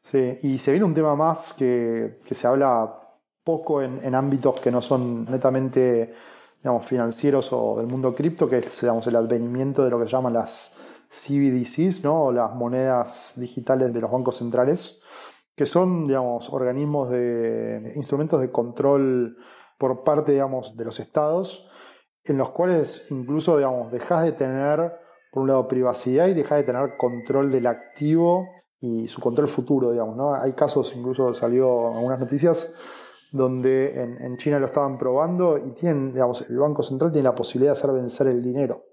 Sí. 0.00 0.38
y 0.42 0.58
se 0.58 0.72
viene 0.72 0.84
un 0.84 0.94
tema 0.94 1.14
más 1.14 1.52
que, 1.52 2.18
que 2.26 2.34
se 2.34 2.46
habla 2.46 3.02
poco 3.44 3.82
en, 3.82 4.14
ámbitos 4.14 4.60
que 4.60 4.70
no 4.70 4.80
son 4.80 5.24
netamente 5.30 6.12
digamos, 6.62 6.86
financieros 6.86 7.52
o 7.52 7.76
del 7.76 7.86
mundo 7.86 8.14
cripto, 8.14 8.48
que 8.48 8.58
es 8.58 8.80
digamos, 8.80 9.06
el 9.08 9.16
advenimiento 9.16 9.84
de 9.84 9.90
lo 9.90 9.98
que 9.98 10.04
se 10.04 10.10
llaman 10.10 10.34
las 10.34 10.74
CBDCs, 11.08 12.04
¿no? 12.04 12.26
o 12.26 12.32
las 12.32 12.54
monedas 12.54 13.34
digitales 13.36 13.92
de 13.92 14.00
los 14.00 14.10
bancos 14.10 14.36
centrales, 14.36 15.00
que 15.56 15.66
son 15.66 16.06
digamos, 16.06 16.48
organismos 16.50 17.10
de 17.10 17.92
instrumentos 17.96 18.40
de 18.40 18.50
control 18.50 19.36
por 19.76 20.04
parte 20.04 20.32
digamos, 20.32 20.76
de 20.76 20.84
los 20.84 21.00
estados, 21.00 21.68
en 22.24 22.38
los 22.38 22.50
cuales 22.50 23.06
incluso 23.10 23.56
digamos, 23.56 23.90
dejas 23.90 24.22
de 24.22 24.32
tener, 24.32 24.92
por 25.32 25.42
un 25.42 25.48
lado, 25.48 25.66
privacidad 25.66 26.28
y 26.28 26.34
dejas 26.34 26.58
de 26.58 26.64
tener 26.64 26.96
control 26.96 27.50
del 27.50 27.66
activo 27.66 28.46
y 28.80 29.08
su 29.08 29.20
control 29.20 29.48
futuro, 29.48 29.90
digamos, 29.90 30.16
¿no? 30.16 30.34
Hay 30.34 30.52
casos, 30.54 30.94
incluso 30.96 31.34
salió 31.34 31.92
algunas 31.94 32.18
noticias, 32.18 32.74
donde 33.32 34.18
en, 34.20 34.36
China 34.36 34.58
lo 34.58 34.66
estaban 34.66 34.98
probando 34.98 35.56
y 35.56 35.70
tienen, 35.72 36.12
digamos, 36.12 36.42
el 36.48 36.58
Banco 36.58 36.82
Central 36.82 37.10
tiene 37.10 37.24
la 37.24 37.34
posibilidad 37.34 37.72
de 37.72 37.78
hacer 37.78 37.90
vencer 37.92 38.26
el 38.26 38.42
dinero. 38.42 38.84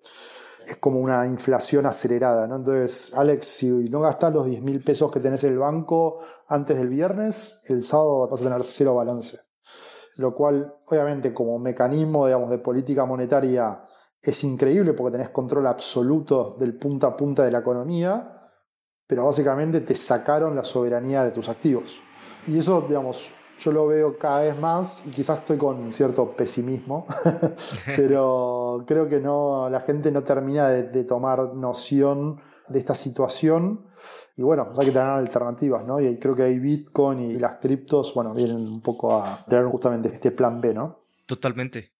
Es 0.65 0.77
como 0.77 0.99
una 0.99 1.27
inflación 1.27 1.85
acelerada, 1.85 2.47
¿no? 2.47 2.55
Entonces, 2.55 3.13
Alex, 3.15 3.45
si 3.45 3.69
no 3.89 3.99
gastas 3.99 4.33
los 4.33 4.45
10 4.45 4.61
mil 4.61 4.81
pesos 4.81 5.11
que 5.11 5.19
tenés 5.19 5.43
en 5.43 5.53
el 5.53 5.59
banco 5.59 6.19
antes 6.47 6.77
del 6.77 6.87
viernes, 6.87 7.61
el 7.65 7.83
sábado 7.83 8.29
vas 8.29 8.39
a 8.39 8.43
tener 8.45 8.63
cero 8.63 8.95
balance. 8.95 9.39
Lo 10.15 10.33
cual, 10.33 10.73
obviamente, 10.87 11.33
como 11.33 11.59
mecanismo, 11.59 12.25
digamos, 12.25 12.49
de 12.49 12.59
política 12.59 13.05
monetaria 13.05 13.83
es 14.21 14.43
increíble 14.43 14.93
porque 14.93 15.13
tenés 15.13 15.29
control 15.29 15.67
absoluto 15.67 16.55
del 16.59 16.77
punta 16.77 17.07
a 17.07 17.17
punta 17.17 17.43
de 17.43 17.51
la 17.51 17.59
economía, 17.59 18.51
pero 19.05 19.25
básicamente 19.25 19.81
te 19.81 19.95
sacaron 19.95 20.55
la 20.55 20.63
soberanía 20.63 21.23
de 21.23 21.31
tus 21.31 21.49
activos. 21.49 21.99
Y 22.47 22.57
eso, 22.57 22.81
digamos, 22.87 23.31
yo 23.59 23.71
lo 23.71 23.87
veo 23.87 24.17
cada 24.17 24.41
vez 24.41 24.57
más 24.57 25.05
y 25.05 25.11
quizás 25.11 25.39
estoy 25.39 25.57
con 25.57 25.91
cierto 25.93 26.31
pesimismo, 26.31 27.05
pero 27.95 28.83
creo 28.87 29.09
que 29.09 29.19
no, 29.19 29.69
la 29.69 29.81
gente 29.81 30.11
no 30.11 30.23
termina 30.23 30.69
de, 30.69 31.03
tomar 31.03 31.53
noción 31.53 32.41
de 32.67 32.79
esta 32.79 32.95
situación 32.95 33.85
y 34.37 34.41
bueno, 34.43 34.71
hay 34.77 34.85
que 34.85 34.91
tener 34.91 35.09
alternativas, 35.09 35.85
¿no? 35.85 35.99
Y 35.99 36.17
creo 36.17 36.35
que 36.35 36.43
hay 36.43 36.59
Bitcoin 36.59 37.19
y 37.19 37.39
las 37.39 37.57
criptos, 37.57 38.13
bueno, 38.13 38.33
vienen 38.33 38.57
un 38.57 38.81
poco 38.81 39.21
a 39.21 39.45
tener 39.45 39.65
justamente 39.65 40.07
este 40.07 40.31
plan 40.31 40.61
B, 40.61 40.73
¿no? 40.73 41.01
Totalmente. 41.25 41.91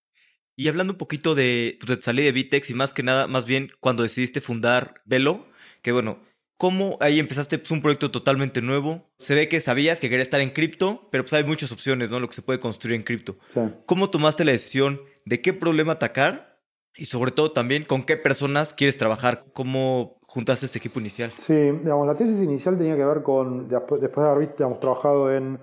Y 0.56 0.68
hablando 0.68 0.94
un 0.94 0.98
poquito 0.98 1.36
de, 1.36 1.78
pues, 1.86 2.00
de 2.06 2.32
Bitex 2.32 2.70
y 2.70 2.74
más 2.74 2.94
que 2.94 3.04
nada, 3.04 3.28
más 3.28 3.46
bien 3.46 3.72
cuando 3.80 4.04
decidiste 4.04 4.40
fundar 4.42 5.02
Velo, 5.06 5.46
que 5.82 5.92
bueno, 5.92 6.20
¿Cómo 6.60 6.98
ahí 7.00 7.20
empezaste 7.20 7.58
pues, 7.58 7.72
un 7.72 7.82
proyecto 7.82 8.12
totalmente 8.12 8.62
nuevo? 8.62 9.10
Se 9.18 9.34
ve 9.34 9.48
que 9.48 9.62
sabías 9.62 10.02
que 10.02 10.10
querías 10.10 10.28
estar 10.28 10.42
en 10.42 10.50
cripto, 10.50 11.08
pero 11.10 11.24
pues 11.24 11.32
hay 11.32 11.46
muchas 11.46 11.72
opciones, 11.72 12.10
¿no? 12.10 12.20
Lo 12.20 12.28
que 12.28 12.36
se 12.36 12.42
puede 12.42 12.60
construir 12.60 12.98
en 12.98 13.04
cripto. 13.04 13.38
¿Cómo 13.86 14.10
tomaste 14.10 14.44
la 14.44 14.52
decisión 14.52 15.00
de 15.24 15.42
qué 15.42 15.54
problema 15.54 15.94
atacar? 15.94 16.60
Y 16.98 17.06
sobre 17.06 17.32
todo 17.32 17.54
también, 17.54 17.86
¿con 17.86 18.04
qué 18.04 18.18
personas 18.18 18.74
quieres 18.74 18.98
trabajar? 18.98 19.46
¿Cómo 19.54 20.20
juntaste 20.24 20.66
este 20.66 20.80
equipo 20.80 21.00
inicial? 21.00 21.32
Sí, 21.38 21.54
digamos, 21.54 22.06
la 22.06 22.14
tesis 22.14 22.42
inicial 22.42 22.78
tenía 22.78 22.98
que 22.98 23.06
ver 23.06 23.24
con, 23.24 23.70
después, 23.70 24.02
de 24.02 24.10
haber 24.18 24.54
digamos, 24.54 24.82
trabajado 24.82 25.34
en 25.34 25.62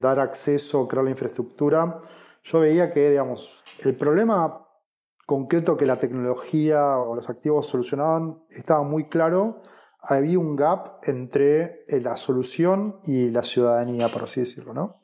dar 0.00 0.18
acceso, 0.18 0.88
crear 0.88 1.04
la 1.04 1.10
infraestructura, 1.10 2.00
yo 2.42 2.60
veía 2.60 2.90
que, 2.90 3.10
digamos, 3.10 3.62
el 3.80 3.94
problema 3.96 4.66
concreto 5.26 5.76
que 5.76 5.84
la 5.84 5.98
tecnología 5.98 6.96
o 6.96 7.14
los 7.14 7.28
activos 7.28 7.66
solucionaban 7.66 8.38
estaba 8.48 8.82
muy 8.82 9.10
claro 9.10 9.60
había 10.00 10.38
un 10.38 10.56
gap 10.56 11.00
entre 11.04 11.84
eh, 11.88 12.00
la 12.00 12.16
solución 12.16 13.00
y 13.04 13.30
la 13.30 13.42
ciudadanía, 13.42 14.08
por 14.08 14.24
así 14.24 14.40
decirlo. 14.40 14.72
¿no? 14.72 15.00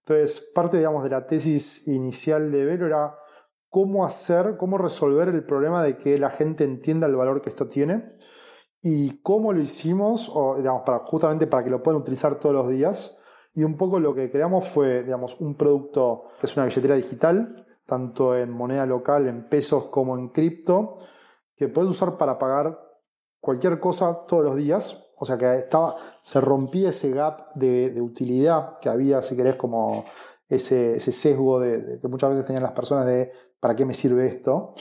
Entonces, 0.00 0.50
parte 0.54 0.78
digamos, 0.78 1.04
de 1.04 1.10
la 1.10 1.26
tesis 1.26 1.86
inicial 1.88 2.50
de 2.50 2.64
Velo 2.64 2.86
era 2.86 3.14
cómo 3.68 4.04
hacer, 4.04 4.56
cómo 4.58 4.78
resolver 4.78 5.28
el 5.28 5.44
problema 5.44 5.82
de 5.82 5.96
que 5.96 6.18
la 6.18 6.30
gente 6.30 6.64
entienda 6.64 7.06
el 7.06 7.16
valor 7.16 7.40
que 7.40 7.50
esto 7.50 7.68
tiene 7.68 8.16
y 8.82 9.20
cómo 9.20 9.52
lo 9.52 9.60
hicimos, 9.60 10.30
o, 10.34 10.56
digamos, 10.56 10.82
para, 10.82 11.00
justamente 11.00 11.46
para 11.46 11.62
que 11.62 11.70
lo 11.70 11.82
puedan 11.82 12.00
utilizar 12.00 12.40
todos 12.40 12.54
los 12.54 12.68
días. 12.68 13.18
Y 13.52 13.64
un 13.64 13.76
poco 13.76 14.00
lo 14.00 14.14
que 14.14 14.30
creamos 14.30 14.68
fue, 14.68 15.02
digamos, 15.02 15.40
un 15.40 15.56
producto 15.56 16.24
que 16.40 16.46
es 16.46 16.56
una 16.56 16.66
billetera 16.66 16.94
digital, 16.94 17.56
tanto 17.84 18.36
en 18.36 18.50
moneda 18.50 18.86
local, 18.86 19.26
en 19.28 19.48
pesos 19.48 19.86
como 19.86 20.16
en 20.16 20.28
cripto, 20.28 20.98
que 21.56 21.68
puedes 21.68 21.90
usar 21.90 22.16
para 22.16 22.38
pagar 22.38 22.89
cualquier 23.40 23.80
cosa 23.80 24.26
todos 24.26 24.44
los 24.44 24.56
días. 24.56 25.06
O 25.16 25.26
sea 25.26 25.36
que 25.36 25.54
estaba, 25.54 25.96
se 26.22 26.40
rompía 26.40 26.90
ese 26.90 27.10
gap 27.10 27.52
de, 27.54 28.00
utilidad 28.00 28.78
que 28.80 28.88
había, 28.88 29.22
si 29.22 29.36
querés, 29.36 29.56
como 29.56 30.04
ese, 30.48 30.98
sesgo 30.98 31.60
de, 31.60 31.98
que 32.00 32.08
muchas 32.08 32.30
veces 32.30 32.46
tenían 32.46 32.62
las 32.62 32.72
personas 32.72 33.04
de 33.06 33.30
¿para 33.60 33.76
qué 33.76 33.84
me 33.84 33.94
sirve 33.94 34.26
esto? 34.26 34.74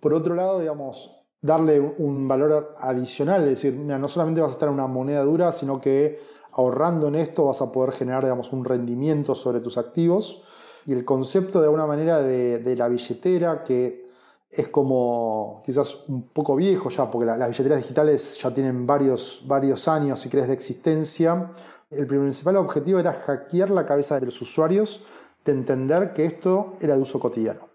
Por 0.00 0.12
otro 0.12 0.34
lado, 0.34 0.60
digamos, 0.60 1.24
darle 1.40 1.80
un 1.80 2.28
valor 2.28 2.74
adicional, 2.78 3.44
es 3.44 3.62
decir, 3.62 3.74
no 3.74 4.08
solamente 4.08 4.42
vas 4.42 4.50
a 4.50 4.52
estar 4.52 4.68
en 4.68 4.74
una 4.74 4.86
moneda 4.86 5.22
dura, 5.22 5.52
sino 5.52 5.80
que 5.80 6.20
ahorrando 6.52 7.08
en 7.08 7.14
esto 7.14 7.46
vas 7.46 7.62
a 7.62 7.72
poder 7.72 7.92
generar, 7.92 8.22
digamos, 8.22 8.52
un 8.52 8.64
rendimiento 8.64 9.34
sobre 9.34 9.60
tus 9.60 9.78
activos. 9.78 10.44
Y 10.84 10.92
el 10.92 11.04
concepto 11.04 11.60
de 11.60 11.66
alguna 11.66 11.86
manera 11.86 12.20
de, 12.20 12.58
de 12.58 12.76
la 12.76 12.88
billetera 12.88 13.62
que 13.62 14.07
es 14.50 14.68
como 14.68 15.62
quizás 15.64 16.08
un 16.08 16.28
poco 16.28 16.56
viejo 16.56 16.88
ya, 16.88 17.10
porque 17.10 17.26
las 17.26 17.48
billeteras 17.48 17.78
digitales 17.78 18.38
ya 18.38 18.50
tienen 18.52 18.86
varios, 18.86 19.42
varios 19.46 19.86
años, 19.88 20.20
si 20.20 20.28
crees, 20.28 20.48
de 20.48 20.54
existencia. 20.54 21.50
El 21.90 22.06
principal 22.06 22.56
objetivo 22.56 22.98
era 22.98 23.12
hackear 23.12 23.70
la 23.70 23.84
cabeza 23.84 24.18
de 24.18 24.26
los 24.26 24.40
usuarios 24.40 25.04
de 25.44 25.52
entender 25.52 26.12
que 26.12 26.24
esto 26.24 26.74
era 26.80 26.96
de 26.96 27.02
uso 27.02 27.20
cotidiano. 27.20 27.68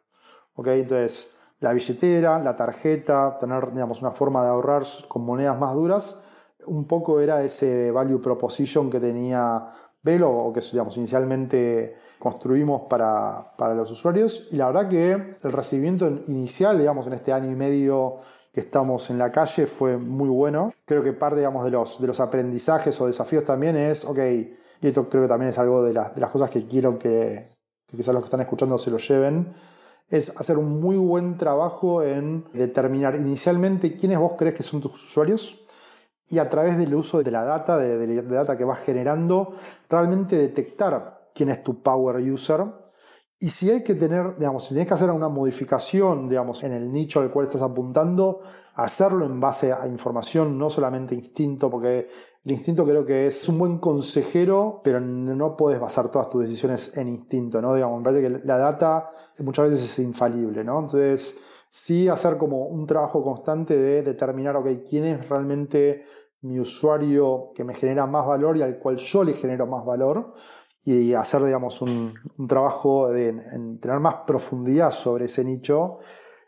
Entonces, 0.57 1.35
la 1.59 1.73
billetera, 1.73 2.39
la 2.39 2.55
tarjeta, 2.55 3.37
tener 3.39 3.71
digamos, 3.71 4.01
una 4.01 4.11
forma 4.11 4.43
de 4.43 4.49
ahorrar 4.49 4.83
con 5.07 5.23
monedas 5.23 5.57
más 5.59 5.73
duras, 5.73 6.21
un 6.65 6.85
poco 6.85 7.19
era 7.19 7.43
ese 7.43 7.91
value 7.91 8.21
proposition 8.21 8.89
que 8.89 8.99
tenía 8.99 9.67
Velo, 10.01 10.29
o 10.29 10.51
que 10.51 10.59
digamos, 10.59 10.97
inicialmente 10.97 11.95
construimos 12.23 12.83
para, 12.83 13.51
los 13.75 13.91
usuarios. 13.91 14.47
Y 14.49 14.55
la 14.55 14.67
verdad 14.67 14.87
que 14.87 15.11
el 15.11 15.51
recibimiento 15.51 16.07
inicial, 16.27 16.79
digamos, 16.79 17.05
en 17.05 17.13
este 17.13 17.33
año 17.33 17.51
y 17.51 17.55
medio 17.55 18.19
que 18.53 18.61
estamos 18.61 19.09
en 19.09 19.17
la 19.17 19.29
calle 19.29 19.67
fue 19.67 19.97
muy 19.97 20.29
bueno. 20.29 20.71
Creo 20.85 21.03
que 21.03 21.11
parte, 21.11 21.39
digamos, 21.39 21.65
de 21.65 21.71
los, 21.71 21.99
de 21.99 22.07
los 22.07 22.21
aprendizajes 22.21 23.01
o 23.01 23.07
desafíos 23.07 23.43
también 23.43 23.75
es, 23.75 24.05
ok, 24.05 24.19
y 24.81 24.87
esto 24.87 25.09
creo 25.09 25.23
que 25.23 25.27
también 25.27 25.49
es 25.49 25.59
algo 25.59 25.83
de, 25.83 25.89
de 25.89 26.21
las 26.21 26.29
cosas 26.29 26.49
que 26.49 26.65
quiero 26.65 26.97
que, 26.97 27.49
que 27.87 27.97
quizás 27.97 28.13
los 28.13 28.23
que 28.23 28.27
están 28.27 28.39
escuchando 28.39 28.77
se 28.77 28.89
lo 28.89 28.99
lleven, 28.99 29.53
es 30.07 30.39
hacer 30.39 30.57
un 30.57 30.79
muy 30.79 30.95
buen 30.95 31.37
trabajo 31.37 32.03
en 32.03 32.45
determinar 32.53 33.15
inicialmente 33.15 33.97
quiénes 33.97 34.17
vos 34.17 34.33
crees 34.37 34.55
que 34.55 34.63
son 34.63 34.79
tus 34.79 34.93
usuarios 34.93 35.59
y 36.29 36.37
a 36.37 36.49
través 36.49 36.77
del 36.77 36.95
uso 36.95 37.21
de 37.21 37.31
la 37.31 37.43
data, 37.43 37.77
de, 37.77 37.97
de, 37.97 38.21
de 38.21 38.35
data 38.35 38.57
que 38.57 38.63
vas 38.63 38.79
generando, 38.79 39.55
realmente 39.89 40.37
detectar 40.37 41.12
quién 41.33 41.49
es 41.49 41.63
tu 41.63 41.81
power 41.81 42.17
user. 42.17 42.65
Y 43.39 43.49
si 43.49 43.69
hay 43.69 43.83
que 43.83 43.93
tener, 43.95 44.37
digamos, 44.37 44.63
si 44.63 44.69
tienes 44.69 44.87
que 44.87 44.93
hacer 44.93 45.09
una 45.09 45.27
modificación, 45.27 46.29
digamos, 46.29 46.63
en 46.63 46.71
el 46.71 46.89
nicho 46.89 47.19
al 47.19 47.29
cual 47.29 47.45
estás 47.45 47.61
apuntando, 47.61 48.39
hacerlo 48.75 49.25
en 49.25 49.39
base 49.39 49.73
a 49.73 49.85
información, 49.85 50.57
no 50.57 50.69
solamente 50.69 51.13
instinto, 51.13 51.69
porque 51.69 52.07
el 52.45 52.51
instinto 52.51 52.85
creo 52.85 53.05
que 53.05 53.27
es 53.27 53.49
un 53.49 53.57
buen 53.57 53.79
consejero, 53.79 54.79
pero 54.81 55.01
no 55.01 55.57
puedes 55.57 55.79
basar 55.79 56.09
todas 56.09 56.29
tus 56.29 56.43
decisiones 56.43 56.95
en 56.97 57.09
instinto, 57.09 57.61
¿no? 57.61 57.75
Digamos, 57.75 57.99
me 57.99 58.03
parece 58.05 58.21
que 58.21 58.47
la 58.47 58.57
data 58.57 59.09
muchas 59.39 59.71
veces 59.71 59.91
es 59.91 59.99
infalible, 59.99 60.63
¿no? 60.63 60.79
Entonces, 60.79 61.37
sí 61.67 62.07
hacer 62.07 62.37
como 62.37 62.67
un 62.67 62.87
trabajo 62.87 63.21
constante 63.21 63.77
de 63.77 64.03
determinar, 64.03 64.55
ok, 64.55 64.67
quién 64.89 65.03
es 65.03 65.27
realmente 65.27 66.03
mi 66.43 66.59
usuario 66.59 67.51
que 67.55 67.63
me 67.63 67.73
genera 67.73 68.05
más 68.05 68.27
valor 68.27 68.57
y 68.57 68.61
al 68.61 68.77
cual 68.77 68.97
yo 68.97 69.23
le 69.23 69.33
genero 69.33 69.65
más 69.65 69.85
valor 69.85 70.33
y 70.85 71.13
hacer, 71.13 71.43
digamos, 71.43 71.81
un, 71.81 72.13
trabajo 72.47 73.09
de 73.09 73.29
en 73.29 73.79
tener 73.79 73.99
más 73.99 74.15
profundidad 74.27 74.91
sobre 74.91 75.25
ese 75.25 75.43
nicho, 75.43 75.99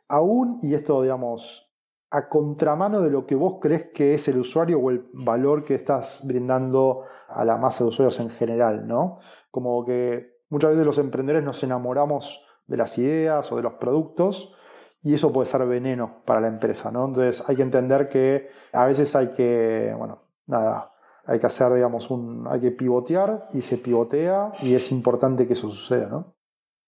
aún, 0.07 0.59
y 0.61 0.73
esto, 0.73 1.01
digamos, 1.01 1.73
a 2.11 2.29
contramano 2.29 3.01
de 3.01 3.09
lo 3.09 3.25
que 3.25 3.35
vos 3.35 3.57
crees 3.61 3.91
que 3.93 4.13
es 4.13 4.27
el 4.27 4.37
usuario 4.37 4.79
o 4.79 4.89
el 4.89 5.05
valor 5.13 5.63
que 5.63 5.75
estás 5.75 6.23
brindando 6.25 7.01
a 7.27 7.43
la 7.43 7.57
masa 7.57 7.83
de 7.83 7.89
usuarios 7.89 8.19
en 8.19 8.29
general, 8.29 8.87
¿no? 8.87 9.19
Como 9.51 9.83
que 9.83 10.43
muchas 10.49 10.71
veces 10.71 10.85
los 10.85 10.97
emprendedores 10.97 11.43
nos 11.43 11.63
enamoramos 11.63 12.45
de 12.67 12.77
las 12.77 12.97
ideas 12.97 13.51
o 13.51 13.57
de 13.57 13.63
los 13.63 13.73
productos 13.73 14.55
y 15.01 15.13
eso 15.13 15.31
puede 15.31 15.45
ser 15.45 15.65
veneno 15.65 16.23
para 16.25 16.41
la 16.41 16.47
empresa, 16.47 16.91
¿no? 16.91 17.05
Entonces 17.05 17.43
hay 17.47 17.55
que 17.55 17.61
entender 17.61 18.09
que 18.09 18.47
a 18.73 18.85
veces 18.85 19.15
hay 19.15 19.31
que, 19.33 19.93
bueno, 19.97 20.21
nada, 20.47 20.94
hay 21.25 21.39
que 21.39 21.47
hacer, 21.47 21.73
digamos, 21.73 22.09
un, 22.11 22.47
hay 22.49 22.61
que 22.61 22.71
pivotear 22.71 23.47
y 23.53 23.61
se 23.61 23.77
pivotea 23.77 24.51
y 24.61 24.73
es 24.73 24.91
importante 24.91 25.47
que 25.47 25.53
eso 25.53 25.69
suceda, 25.71 26.09
¿no? 26.09 26.37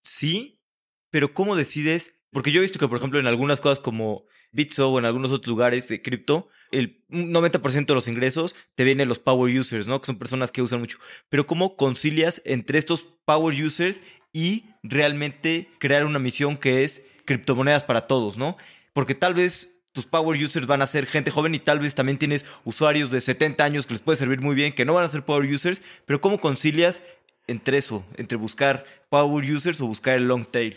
Sí, 0.04 0.62
pero 1.10 1.34
¿cómo 1.34 1.56
decides? 1.56 2.14
Porque 2.32 2.52
yo 2.52 2.60
he 2.60 2.62
visto 2.62 2.80
que, 2.80 2.88
por 2.88 2.98
ejemplo, 2.98 3.20
en 3.20 3.28
algunas 3.28 3.62
cosas 3.62 3.80
como 3.80 4.26
Bitso 4.52 4.92
o 4.92 5.00
en 5.00 5.06
algunos 5.06 5.32
otros 5.32 5.48
lugares 5.48 5.88
de 5.88 6.02
cripto, 6.02 6.50
el 6.72 7.06
90% 7.10 7.86
de 7.86 7.94
los 7.94 8.08
ingresos 8.08 8.56
te 8.76 8.84
vienen 8.84 9.08
los 9.08 9.20
power 9.20 9.58
users, 9.58 9.88
¿no? 9.88 10.00
Que 10.02 10.08
son 10.08 10.18
personas 10.18 10.52
que 10.52 10.62
usan 10.62 10.80
mucho. 10.80 11.00
Pero 11.30 11.48
¿cómo 11.48 11.76
concilias 11.76 12.42
entre 12.46 12.80
estos 12.80 13.06
power 13.26 13.56
users 13.62 14.02
y 14.34 14.66
realmente 14.84 15.70
crear 15.80 16.06
una 16.06 16.20
misión 16.20 16.58
que 16.58 16.84
es 16.84 17.06
criptomonedas 17.26 17.84
para 17.84 18.08
todos, 18.08 18.38
¿no? 18.38 18.58
Porque 18.94 19.16
tal 19.16 19.34
vez 19.34 19.77
tus 19.98 20.06
power 20.06 20.38
users 20.38 20.68
van 20.68 20.84
a 20.84 20.86
ser 20.86 21.08
gente 21.08 21.32
joven 21.32 21.56
y 21.56 21.60
tal 21.60 21.80
vez 21.80 21.96
también 21.96 22.20
tienes 22.20 22.46
usuarios 22.66 23.10
de 23.10 23.20
70 23.20 23.64
años 23.64 23.88
que 23.88 23.96
les 23.96 24.04
puede 24.04 24.16
servir 24.16 24.42
muy 24.42 24.54
bien, 24.54 24.76
que 24.76 24.86
no 24.86 24.94
van 24.94 25.04
a 25.04 25.08
ser 25.08 25.26
power 25.26 25.52
users, 25.52 25.82
pero 26.06 26.22
¿cómo 26.22 26.40
concilias 26.40 27.02
entre 27.48 27.80
eso, 27.80 28.04
entre 28.16 28.38
buscar 28.38 28.86
power 29.10 29.44
users 29.44 29.82
o 29.82 29.88
buscar 29.88 30.14
el 30.14 30.28
long 30.28 30.46
tail? 30.46 30.76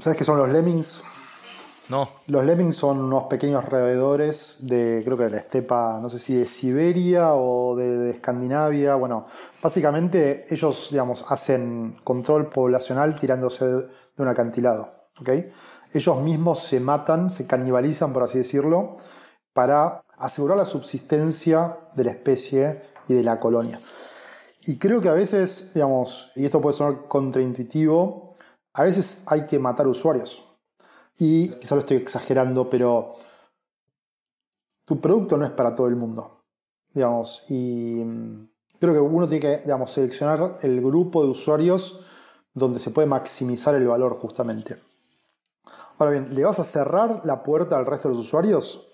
¿Sabes 0.00 0.16
qué 0.16 0.24
son 0.24 0.38
los 0.38 0.48
lemmings? 0.48 1.02
No. 1.90 2.08
Los 2.26 2.42
lemmings 2.42 2.74
son 2.74 3.00
unos 3.00 3.24
pequeños 3.24 3.66
roedores 3.66 4.60
de, 4.62 5.02
creo 5.04 5.18
que 5.18 5.24
de 5.24 5.30
la 5.30 5.36
estepa, 5.36 5.98
no 6.00 6.08
sé 6.08 6.18
si 6.18 6.34
de 6.34 6.46
Siberia 6.46 7.34
o 7.34 7.76
de, 7.76 7.98
de, 7.98 8.10
Escandinavia. 8.10 8.94
Bueno, 8.94 9.26
básicamente 9.62 10.46
ellos, 10.48 10.88
digamos, 10.90 11.22
hacen 11.28 11.96
control 12.02 12.48
poblacional 12.48 13.20
tirándose 13.20 13.66
de 13.66 13.86
un 14.16 14.28
acantilado. 14.28 15.10
Ellos 15.92 16.20
mismos 16.20 16.64
se 16.64 16.80
matan, 16.80 17.30
se 17.30 17.46
canibalizan, 17.46 18.12
por 18.12 18.22
así 18.22 18.38
decirlo, 18.38 18.96
para 19.52 20.02
asegurar 20.18 20.56
la 20.56 20.64
subsistencia 20.64 21.78
de 21.94 22.04
la 22.04 22.10
especie 22.10 22.82
y 23.08 23.14
de 23.14 23.22
la 23.22 23.40
colonia. 23.40 23.80
Y 24.66 24.76
creo 24.76 25.00
que 25.00 25.08
a 25.08 25.14
veces, 25.14 25.72
digamos, 25.74 26.30
y 26.34 26.44
esto 26.44 26.60
puede 26.60 26.76
sonar 26.76 27.06
contraintuitivo, 27.06 28.36
a 28.74 28.82
veces 28.82 29.22
hay 29.26 29.46
que 29.46 29.58
matar 29.58 29.86
usuarios. 29.86 30.44
Y 31.18 31.48
quizá 31.50 31.74
lo 31.74 31.80
estoy 31.80 31.96
exagerando, 31.96 32.68
pero 32.68 33.16
tu 34.84 35.00
producto 35.00 35.36
no 35.36 35.44
es 35.44 35.50
para 35.50 35.74
todo 35.74 35.88
el 35.88 35.96
mundo. 35.96 36.42
Digamos, 36.92 37.44
y 37.48 38.02
creo 38.78 38.94
que 38.94 39.00
uno 39.00 39.28
tiene 39.28 39.40
que 39.40 39.58
digamos, 39.62 39.92
seleccionar 39.92 40.56
el 40.62 40.80
grupo 40.80 41.22
de 41.22 41.30
usuarios 41.30 42.00
donde 42.54 42.80
se 42.80 42.90
puede 42.90 43.06
maximizar 43.06 43.74
el 43.74 43.86
valor 43.86 44.18
justamente. 44.18 44.87
Ahora 45.98 46.12
bien, 46.12 46.34
¿le 46.34 46.44
vas 46.44 46.60
a 46.60 46.64
cerrar 46.64 47.22
la 47.24 47.42
puerta 47.42 47.76
al 47.76 47.86
resto 47.86 48.08
de 48.08 48.14
los 48.14 48.24
usuarios? 48.24 48.88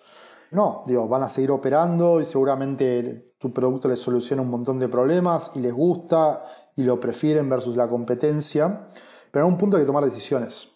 No, 0.50 0.82
digo, 0.86 1.06
van 1.06 1.22
a 1.22 1.28
seguir 1.28 1.50
operando 1.50 2.20
y 2.20 2.24
seguramente 2.24 3.34
tu 3.38 3.52
producto 3.52 3.88
les 3.88 3.98
soluciona 3.98 4.42
un 4.42 4.50
montón 4.50 4.78
de 4.78 4.88
problemas 4.88 5.50
y 5.54 5.60
les 5.60 5.72
gusta 5.72 6.44
y 6.76 6.82
lo 6.82 6.98
prefieren 6.98 7.48
versus 7.48 7.76
la 7.76 7.88
competencia, 7.88 8.88
pero 9.30 9.44
en 9.44 9.52
un 9.52 9.58
punto 9.58 9.76
hay 9.76 9.82
que 9.82 9.86
tomar 9.86 10.04
decisiones. 10.04 10.70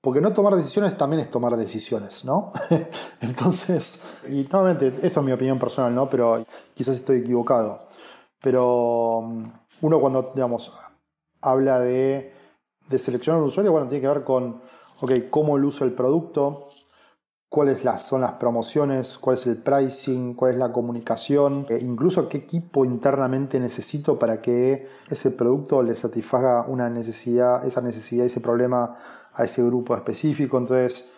Porque 0.00 0.20
no 0.20 0.32
tomar 0.32 0.56
decisiones 0.56 0.96
también 0.96 1.20
es 1.20 1.30
tomar 1.30 1.56
decisiones, 1.56 2.24
¿no? 2.24 2.50
Entonces, 3.20 4.02
y 4.28 4.48
nuevamente, 4.50 4.88
esto 5.00 5.20
es 5.20 5.26
mi 5.26 5.30
opinión 5.30 5.60
personal, 5.60 5.94
¿no? 5.94 6.10
Pero 6.10 6.44
quizás 6.74 6.96
estoy 6.96 7.18
equivocado. 7.18 7.86
Pero 8.40 9.22
mm, 9.22 9.44
uno 9.82 10.00
cuando, 10.00 10.32
digamos, 10.34 10.72
habla 11.40 11.78
de, 11.78 12.34
de 12.88 12.98
seleccionar 12.98 13.40
un 13.40 13.46
usuario, 13.46 13.70
bueno, 13.70 13.86
tiene 13.88 14.00
que 14.02 14.08
ver 14.08 14.24
con 14.24 14.60
ok, 15.02 15.12
cómo 15.30 15.56
el 15.56 15.64
uso 15.64 15.84
del 15.84 15.94
producto, 15.94 16.68
cuáles 17.48 17.84
son 17.98 18.20
las 18.20 18.34
promociones, 18.34 19.18
cuál 19.18 19.36
es 19.36 19.46
el 19.46 19.58
pricing, 19.58 20.34
cuál 20.34 20.52
es 20.52 20.58
la 20.58 20.72
comunicación, 20.72 21.66
e 21.68 21.78
incluso 21.80 22.28
qué 22.28 22.38
equipo 22.38 22.84
internamente 22.84 23.58
necesito 23.58 24.16
para 24.18 24.40
que 24.40 24.86
ese 25.10 25.32
producto 25.32 25.82
le 25.82 25.94
satisfaga 25.96 26.66
una 26.66 26.88
necesidad, 26.88 27.66
esa 27.66 27.80
necesidad, 27.80 28.24
ese 28.24 28.40
problema 28.40 28.94
a 29.34 29.44
ese 29.44 29.62
grupo 29.64 29.96
específico. 29.96 30.56
Entonces, 30.56 31.10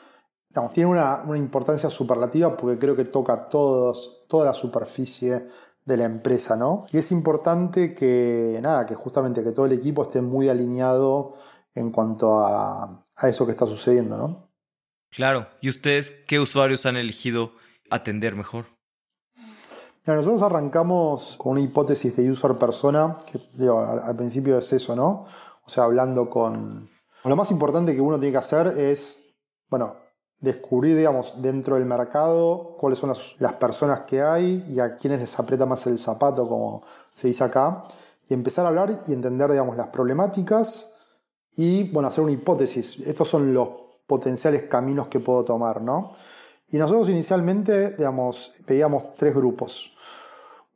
tiene 0.72 0.90
una, 0.90 1.22
importancia 1.36 1.90
superlativa 1.90 2.56
porque 2.56 2.78
creo 2.78 2.96
que 2.96 3.04
toca 3.04 3.48
todos, 3.48 4.24
toda 4.26 4.46
la 4.46 4.54
superficie 4.54 5.46
de 5.84 5.96
la 5.98 6.04
empresa, 6.04 6.56
¿no? 6.56 6.86
Y 6.90 6.96
es 6.96 7.12
importante 7.12 7.94
que, 7.94 8.58
nada, 8.62 8.86
que 8.86 8.94
justamente 8.94 9.44
que 9.44 9.52
todo 9.52 9.66
el 9.66 9.72
equipo 9.72 10.04
esté 10.04 10.22
muy 10.22 10.48
alineado 10.48 11.34
en 11.74 11.90
cuanto 11.90 12.40
a, 12.40 13.06
a 13.16 13.28
eso 13.28 13.44
que 13.44 13.52
está 13.52 13.66
sucediendo, 13.66 14.16
¿no? 14.16 14.48
Claro. 15.10 15.46
¿Y 15.60 15.68
ustedes 15.68 16.12
qué 16.26 16.40
usuarios 16.40 16.86
han 16.86 16.96
elegido 16.96 17.52
atender 17.90 18.34
mejor? 18.34 18.66
nosotros 20.06 20.42
arrancamos 20.42 21.36
con 21.38 21.52
una 21.52 21.62
hipótesis 21.62 22.14
de 22.14 22.30
user 22.30 22.52
persona, 22.56 23.16
que 23.24 23.40
al, 23.68 24.16
principio 24.16 24.58
es 24.58 24.70
eso, 24.72 24.94
¿no? 24.94 25.24
O 25.64 25.70
sea, 25.70 25.84
hablando 25.84 26.28
con... 26.28 26.90
Lo 27.24 27.36
más 27.36 27.50
importante 27.50 27.94
que 27.94 28.02
uno 28.02 28.18
tiene 28.18 28.32
que 28.32 28.38
hacer 28.38 28.66
es, 28.78 29.32
bueno, 29.70 29.96
descubrir, 30.38 30.94
digamos, 30.94 31.40
dentro 31.40 31.76
del 31.76 31.86
mercado 31.86 32.76
cuáles 32.78 32.98
son 32.98 33.08
las, 33.08 33.34
las 33.38 33.54
personas 33.54 34.00
que 34.00 34.20
hay 34.20 34.62
y 34.68 34.78
a 34.78 34.96
quiénes 34.96 35.20
les 35.20 35.38
aprieta 35.38 35.64
más 35.64 35.86
el 35.86 35.96
zapato, 35.96 36.46
como 36.46 36.82
se 37.14 37.28
dice 37.28 37.44
acá, 37.44 37.84
y 38.28 38.34
empezar 38.34 38.66
a 38.66 38.68
hablar 38.68 39.04
y 39.06 39.12
entender, 39.12 39.50
digamos, 39.50 39.74
las 39.78 39.88
problemáticas 39.88 40.93
y 41.56 41.90
bueno, 41.90 42.08
hacer 42.08 42.24
una 42.24 42.32
hipótesis. 42.32 43.00
Estos 43.00 43.28
son 43.28 43.52
los 43.54 43.68
potenciales 44.06 44.64
caminos 44.64 45.08
que 45.08 45.20
puedo 45.20 45.44
tomar, 45.44 45.80
¿no? 45.80 46.12
Y 46.70 46.76
nosotros 46.76 47.08
inicialmente, 47.08 47.90
digamos, 47.90 48.54
veíamos 48.66 49.12
tres 49.16 49.34
grupos. 49.34 49.96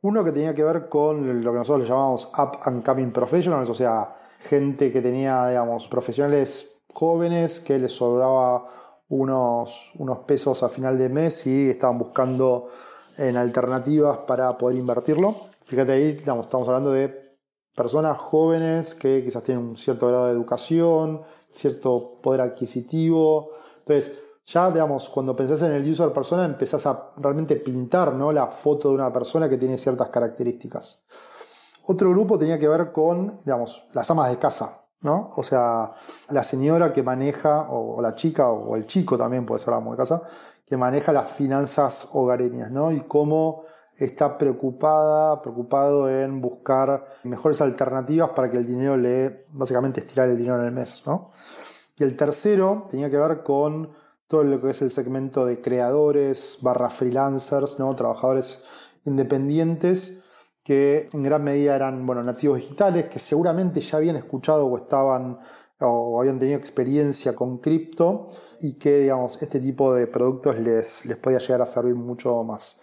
Uno 0.01 0.23
que 0.23 0.31
tenía 0.31 0.55
que 0.55 0.63
ver 0.63 0.87
con 0.87 1.43
lo 1.43 1.51
que 1.51 1.57
nosotros 1.57 1.83
le 1.83 1.89
llamamos 1.89 2.31
Up 2.37 2.59
and 2.63 2.85
Coming 2.85 3.11
Professionals, 3.11 3.69
o 3.69 3.75
sea, 3.75 4.15
gente 4.39 4.91
que 4.91 5.01
tenía, 5.01 5.47
digamos, 5.49 5.89
profesionales 5.89 6.81
jóvenes 6.93 7.59
que 7.59 7.77
les 7.77 7.91
sobraba 7.91 8.65
unos, 9.09 9.91
unos 9.97 10.19
pesos 10.19 10.63
a 10.63 10.69
final 10.69 10.97
de 10.97 11.09
mes 11.09 11.45
y 11.47 11.69
estaban 11.69 11.97
buscando 11.97 12.67
en 13.17 13.35
alternativas 13.35 14.19
para 14.19 14.57
poder 14.57 14.77
invertirlo. 14.77 15.35
Fíjate 15.65 15.91
ahí, 15.91 16.15
estamos 16.17 16.67
hablando 16.67 16.91
de 16.91 17.18
personas 17.79 18.17
jóvenes 18.17 18.93
que 18.93 19.23
quizás 19.23 19.41
tienen 19.41 19.63
un 19.63 19.77
cierto 19.77 20.09
grado 20.09 20.25
de 20.25 20.33
educación, 20.33 21.21
cierto 21.49 22.19
poder 22.21 22.41
adquisitivo. 22.41 23.51
Entonces, 23.77 24.19
ya, 24.45 24.69
digamos, 24.69 25.07
cuando 25.07 25.33
pensás 25.33 25.61
en 25.61 25.71
el 25.71 25.89
user 25.89 26.11
persona, 26.11 26.43
empezás 26.43 26.85
a 26.85 27.11
realmente 27.15 27.55
pintar 27.55 28.15
¿no? 28.15 28.33
la 28.33 28.47
foto 28.47 28.89
de 28.89 28.95
una 28.95 29.13
persona 29.13 29.47
que 29.47 29.57
tiene 29.57 29.77
ciertas 29.77 30.09
características. 30.09 31.05
Otro 31.85 32.09
grupo 32.09 32.37
tenía 32.37 32.59
que 32.59 32.67
ver 32.67 32.91
con, 32.91 33.37
digamos, 33.45 33.87
las 33.93 34.11
amas 34.11 34.29
de 34.29 34.37
casa, 34.37 34.81
¿no? 35.01 35.29
O 35.37 35.43
sea, 35.43 35.93
la 36.31 36.43
señora 36.43 36.91
que 36.91 37.01
maneja, 37.01 37.69
o, 37.69 38.01
la 38.01 38.13
chica, 38.13 38.49
o 38.49 38.75
el 38.75 38.87
chico 38.87 39.17
también 39.17 39.45
puede 39.45 39.63
ser 39.63 39.73
amo 39.73 39.91
de 39.91 39.97
casa, 39.97 40.21
que 40.65 40.75
maneja 40.75 41.13
las 41.13 41.29
finanzas 41.29 42.09
hogareñas, 42.11 42.71
¿no? 42.71 42.91
Y 42.91 42.99
cómo 43.07 43.63
está 43.99 44.37
preocupada, 44.37 45.41
preocupado 45.41 46.09
en 46.09 46.41
buscar 46.41 47.17
mejores 47.23 47.61
alternativas 47.61 48.29
para 48.29 48.49
que 48.49 48.57
el 48.57 48.65
dinero 48.65 48.95
le, 48.95 49.45
básicamente 49.51 49.99
estirar 49.99 50.29
el 50.29 50.37
dinero 50.37 50.59
en 50.59 50.67
el 50.67 50.71
mes, 50.71 51.03
¿no? 51.05 51.31
Y 51.97 52.03
el 52.03 52.15
tercero 52.15 52.85
tenía 52.89 53.09
que 53.09 53.17
ver 53.17 53.43
con 53.43 53.91
todo 54.27 54.43
lo 54.43 54.61
que 54.61 54.69
es 54.69 54.81
el 54.81 54.89
segmento 54.89 55.45
de 55.45 55.59
creadores, 55.59 56.59
barra 56.61 56.89
freelancers, 56.89 57.77
¿no? 57.77 57.93
Trabajadores 57.93 58.63
independientes 59.03 60.23
que 60.63 61.09
en 61.11 61.23
gran 61.23 61.43
medida 61.43 61.75
eran, 61.75 62.05
bueno, 62.05 62.23
nativos 62.23 62.57
digitales, 62.59 63.05
que 63.05 63.19
seguramente 63.19 63.81
ya 63.81 63.97
habían 63.97 64.15
escuchado 64.15 64.65
o 64.67 64.77
estaban 64.77 65.39
o 65.81 66.19
habían 66.19 66.39
tenido 66.39 66.57
experiencia 66.57 67.35
con 67.35 67.57
cripto 67.59 68.27
y 68.59 68.73
que, 68.73 68.99
digamos, 68.99 69.41
este 69.41 69.59
tipo 69.59 69.93
de 69.93 70.07
productos 70.07 70.59
les, 70.59 71.05
les 71.05 71.17
podía 71.17 71.39
llegar 71.39 71.61
a 71.61 71.65
servir 71.65 71.95
mucho 71.95 72.43
más. 72.43 72.81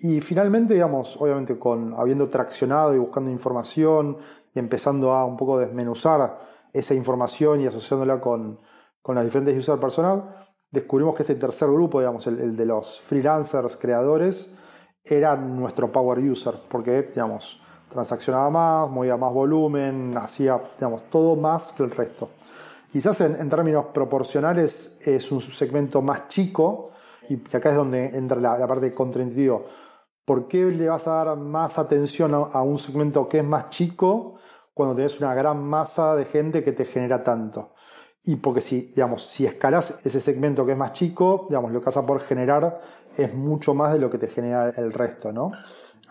Y 0.00 0.20
finalmente, 0.20 0.74
digamos, 0.74 1.16
obviamente 1.20 1.58
con 1.58 1.92
habiendo 1.94 2.28
traccionado 2.28 2.94
y 2.94 2.98
buscando 2.98 3.32
información 3.32 4.16
y 4.54 4.58
empezando 4.60 5.12
a 5.12 5.24
un 5.24 5.36
poco 5.36 5.58
desmenuzar 5.58 6.38
esa 6.72 6.94
información 6.94 7.60
y 7.60 7.66
asociándola 7.66 8.20
con, 8.20 8.60
con 9.02 9.16
las 9.16 9.24
diferentes 9.24 9.58
user 9.58 9.80
personas, 9.80 10.22
descubrimos 10.70 11.16
que 11.16 11.24
este 11.24 11.34
tercer 11.34 11.68
grupo, 11.68 11.98
digamos, 11.98 12.28
el, 12.28 12.56
de 12.56 12.64
los 12.64 13.00
freelancers, 13.00 13.76
creadores, 13.76 14.56
era 15.02 15.34
nuestro 15.34 15.90
power 15.90 16.18
user, 16.20 16.54
porque, 16.68 17.02
digamos, 17.02 17.60
transaccionaba 17.88 18.50
más, 18.50 18.90
movía 18.90 19.16
más 19.16 19.32
volumen, 19.32 20.16
hacía, 20.16 20.60
digamos, 20.76 21.10
todo 21.10 21.34
más 21.34 21.72
que 21.72 21.82
el 21.82 21.90
resto. 21.90 22.28
Quizás 22.92 23.20
en, 23.22 23.34
en 23.34 23.48
términos 23.48 23.86
proporcionales 23.86 25.00
es 25.04 25.32
un 25.32 25.40
segmento 25.40 26.02
más 26.02 26.28
chico, 26.28 26.90
y 27.28 27.34
acá 27.56 27.70
es 27.70 27.76
donde 27.76 28.16
entra 28.16 28.38
la, 28.40 28.56
la 28.58 28.66
parte 28.68 28.94
contraintuitiva 28.94 29.58
¿por 30.28 30.46
qué 30.46 30.66
le 30.66 30.90
vas 30.90 31.08
a 31.08 31.24
dar 31.24 31.38
más 31.38 31.78
atención 31.78 32.34
a, 32.34 32.60
un 32.60 32.78
segmento 32.78 33.26
que 33.30 33.38
es 33.38 33.44
más 33.44 33.70
chico 33.70 34.34
cuando 34.74 34.94
tenés 34.94 35.18
una 35.22 35.34
gran 35.34 35.64
masa 35.64 36.14
de 36.16 36.26
gente 36.26 36.62
que 36.62 36.72
te 36.72 36.84
genera 36.84 37.22
tanto. 37.22 37.70
Y 38.24 38.36
porque 38.36 38.60
si, 38.60 38.88
digamos, 38.88 39.24
si 39.24 39.46
escalas 39.46 40.00
ese 40.04 40.20
segmento 40.20 40.66
que 40.66 40.72
es 40.72 40.78
más 40.78 40.92
chico, 40.92 41.46
digamos, 41.48 41.72
lo 41.72 41.80
que 41.80 41.86
vas 41.86 41.96
a 41.96 42.04
poder 42.04 42.20
generar 42.24 42.78
es 43.16 43.32
mucho 43.32 43.72
más 43.72 43.94
de 43.94 44.00
lo 44.00 44.10
que 44.10 44.18
te 44.18 44.28
genera 44.28 44.68
el 44.68 44.92
resto, 44.92 45.32
¿no? 45.32 45.50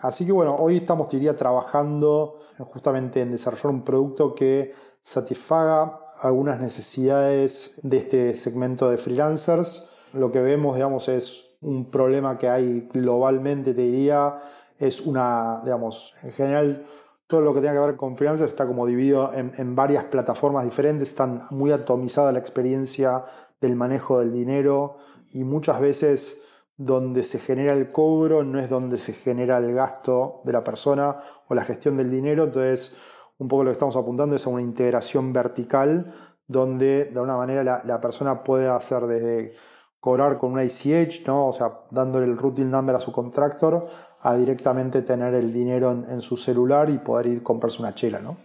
Así 0.00 0.26
que 0.26 0.32
bueno, 0.32 0.56
hoy 0.56 0.78
estamos, 0.78 1.08
diría, 1.08 1.36
trabajando 1.36 2.40
justamente 2.72 3.20
en 3.22 3.30
desarrollar 3.30 3.66
un 3.66 3.84
producto 3.84 4.34
que 4.34 4.74
satisfaga 5.00 6.00
algunas 6.20 6.60
necesidades 6.60 7.78
de 7.84 7.98
este 7.98 8.34
segmento 8.34 8.90
de 8.90 8.98
freelancers. 8.98 9.88
Lo 10.12 10.32
que 10.32 10.40
vemos, 10.40 10.74
digamos, 10.74 11.08
es 11.08 11.47
un 11.60 11.90
problema 11.90 12.38
que 12.38 12.48
hay 12.48 12.88
globalmente, 12.92 13.74
te 13.74 13.82
diría, 13.82 14.34
es 14.78 15.00
una, 15.00 15.60
digamos, 15.64 16.14
en 16.22 16.32
general, 16.32 16.86
todo 17.26 17.40
lo 17.42 17.52
que 17.52 17.60
tenga 17.60 17.74
que 17.74 17.86
ver 17.86 17.96
con 17.96 18.16
freelancers 18.16 18.52
está 18.52 18.66
como 18.66 18.86
dividido 18.86 19.32
en, 19.34 19.52
en 19.58 19.74
varias 19.74 20.04
plataformas 20.04 20.64
diferentes, 20.64 21.10
están 21.10 21.42
muy 21.50 21.72
atomizada 21.72 22.32
la 22.32 22.38
experiencia 22.38 23.24
del 23.60 23.76
manejo 23.76 24.20
del 24.20 24.32
dinero 24.32 24.96
y 25.32 25.44
muchas 25.44 25.80
veces 25.80 26.44
donde 26.76 27.24
se 27.24 27.40
genera 27.40 27.72
el 27.74 27.90
cobro 27.90 28.44
no 28.44 28.60
es 28.60 28.70
donde 28.70 28.98
se 28.98 29.12
genera 29.12 29.58
el 29.58 29.74
gasto 29.74 30.40
de 30.44 30.52
la 30.52 30.62
persona 30.62 31.16
o 31.48 31.54
la 31.54 31.64
gestión 31.64 31.96
del 31.96 32.10
dinero, 32.10 32.44
entonces 32.44 32.96
un 33.38 33.48
poco 33.48 33.64
lo 33.64 33.70
que 33.70 33.74
estamos 33.74 33.96
apuntando 33.96 34.36
es 34.36 34.46
a 34.46 34.50
una 34.50 34.62
integración 34.62 35.32
vertical 35.32 36.14
donde 36.46 37.06
de 37.06 37.10
alguna 37.10 37.36
manera 37.36 37.64
la, 37.64 37.82
la 37.84 38.00
persona 38.00 38.42
puede 38.42 38.68
hacer 38.68 39.06
desde 39.06 39.54
cobrar 40.00 40.38
con 40.38 40.52
una 40.52 40.64
ICH, 40.64 41.26
¿no? 41.26 41.48
o 41.48 41.52
sea, 41.52 41.72
dándole 41.90 42.26
el 42.26 42.36
routing 42.36 42.70
number 42.70 42.94
a 42.94 43.00
su 43.00 43.12
contractor, 43.12 43.88
a 44.20 44.36
directamente 44.36 45.02
tener 45.02 45.34
el 45.34 45.52
dinero 45.52 45.90
en, 45.90 46.22
su 46.22 46.36
celular 46.36 46.90
y 46.90 46.98
poder 46.98 47.26
ir 47.26 47.38
a 47.38 47.42
comprarse 47.42 47.80
una 47.80 47.94
chela, 47.94 48.20
¿no? 48.20 48.36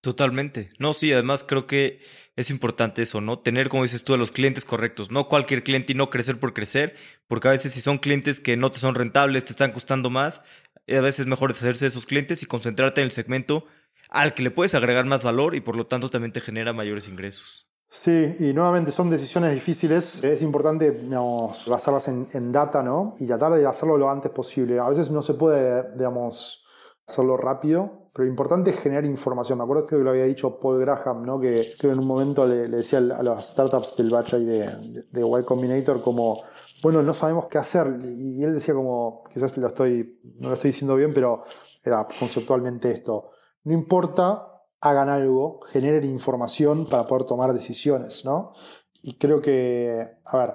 Totalmente. 0.00 0.70
No, 0.78 0.94
sí, 0.94 1.12
además 1.12 1.44
creo 1.46 1.66
que 1.66 2.00
es 2.36 2.48
importante 2.48 3.02
eso, 3.02 3.20
¿no? 3.20 3.38
Tener, 3.38 3.68
como 3.68 3.82
dices 3.82 4.02
tú, 4.02 4.14
a 4.14 4.16
los 4.16 4.30
clientes 4.30 4.64
correctos, 4.64 5.10
no 5.10 5.28
cualquier 5.28 5.62
cliente 5.62 5.92
y 5.92 5.94
no 5.94 6.08
crecer 6.08 6.40
por 6.40 6.54
crecer, 6.54 6.96
porque 7.28 7.48
a 7.48 7.50
veces 7.50 7.72
si 7.72 7.82
son 7.82 7.98
clientes 7.98 8.40
que 8.40 8.56
no 8.56 8.70
te 8.70 8.78
son 8.78 8.94
rentables, 8.94 9.44
te 9.44 9.52
están 9.52 9.72
costando 9.72 10.08
más, 10.08 10.40
eh, 10.86 10.96
a 10.96 11.02
veces 11.02 11.20
es 11.20 11.26
mejor 11.26 11.52
deshacerse 11.52 11.84
de 11.84 11.90
esos 11.90 12.06
clientes 12.06 12.42
y 12.42 12.46
concentrarte 12.46 13.02
en 13.02 13.06
el 13.06 13.12
segmento 13.12 13.66
al 14.08 14.34
que 14.34 14.42
le 14.42 14.50
puedes 14.50 14.74
agregar 14.74 15.04
más 15.04 15.22
valor 15.22 15.54
y 15.54 15.60
por 15.60 15.76
lo 15.76 15.86
tanto 15.86 16.10
también 16.10 16.32
te 16.32 16.40
genera 16.40 16.72
mayores 16.72 17.06
ingresos. 17.06 17.69
Sí, 17.92 18.36
y 18.38 18.52
nuevamente 18.54 18.92
son 18.92 19.10
decisiones 19.10 19.52
difíciles. 19.52 20.22
Es 20.22 20.42
importante 20.42 20.92
digamos, 20.92 21.66
basarlas 21.66 22.06
en, 22.06 22.52
data, 22.52 22.84
¿no? 22.84 23.14
Y 23.18 23.26
tratar 23.26 23.52
de 23.52 23.66
hacerlo 23.66 23.98
lo 23.98 24.08
antes 24.08 24.30
posible. 24.30 24.78
A 24.78 24.88
veces 24.88 25.10
no 25.10 25.22
se 25.22 25.34
puede, 25.34 25.90
digamos, 25.96 26.64
hacerlo 27.08 27.36
rápido, 27.36 28.06
pero 28.14 28.26
lo 28.26 28.30
importante 28.30 28.70
es 28.70 28.78
generar 28.78 29.04
información. 29.06 29.58
Me 29.58 29.64
acuerdo 29.64 29.88
que 29.88 29.96
lo 29.96 30.10
había 30.10 30.24
dicho 30.24 30.60
Paul 30.60 30.78
Graham, 30.78 31.24
¿no? 31.26 31.40
Que 31.40 31.74
en 31.82 31.98
un 31.98 32.06
momento 32.06 32.46
le, 32.46 32.68
decía 32.68 32.98
a 32.98 33.24
las 33.24 33.48
startups 33.48 33.96
del 33.96 34.08
batch 34.08 34.34
de, 34.34 35.04
de, 35.10 35.20
Y 35.20 35.44
Combinator 35.44 36.00
como, 36.00 36.44
bueno, 36.84 37.02
no 37.02 37.12
sabemos 37.12 37.46
qué 37.48 37.58
hacer. 37.58 37.88
Y 38.04 38.44
él 38.44 38.54
decía 38.54 38.72
como, 38.72 39.24
quizás 39.34 39.56
lo 39.56 39.66
estoy, 39.66 40.20
no 40.38 40.50
lo 40.50 40.54
estoy 40.54 40.70
diciendo 40.70 40.94
bien, 40.94 41.12
pero 41.12 41.42
era 41.82 42.06
conceptualmente 42.16 42.92
esto. 42.92 43.30
No 43.64 43.72
importa 43.72 44.49
hagan 44.80 45.08
algo, 45.08 45.60
generen 45.70 46.04
información 46.04 46.88
para 46.88 47.06
poder 47.06 47.24
tomar 47.24 47.52
decisiones, 47.52 48.24
¿no? 48.24 48.54
Y 49.02 49.18
creo 49.18 49.40
que, 49.40 50.18
a 50.24 50.36
ver, 50.36 50.54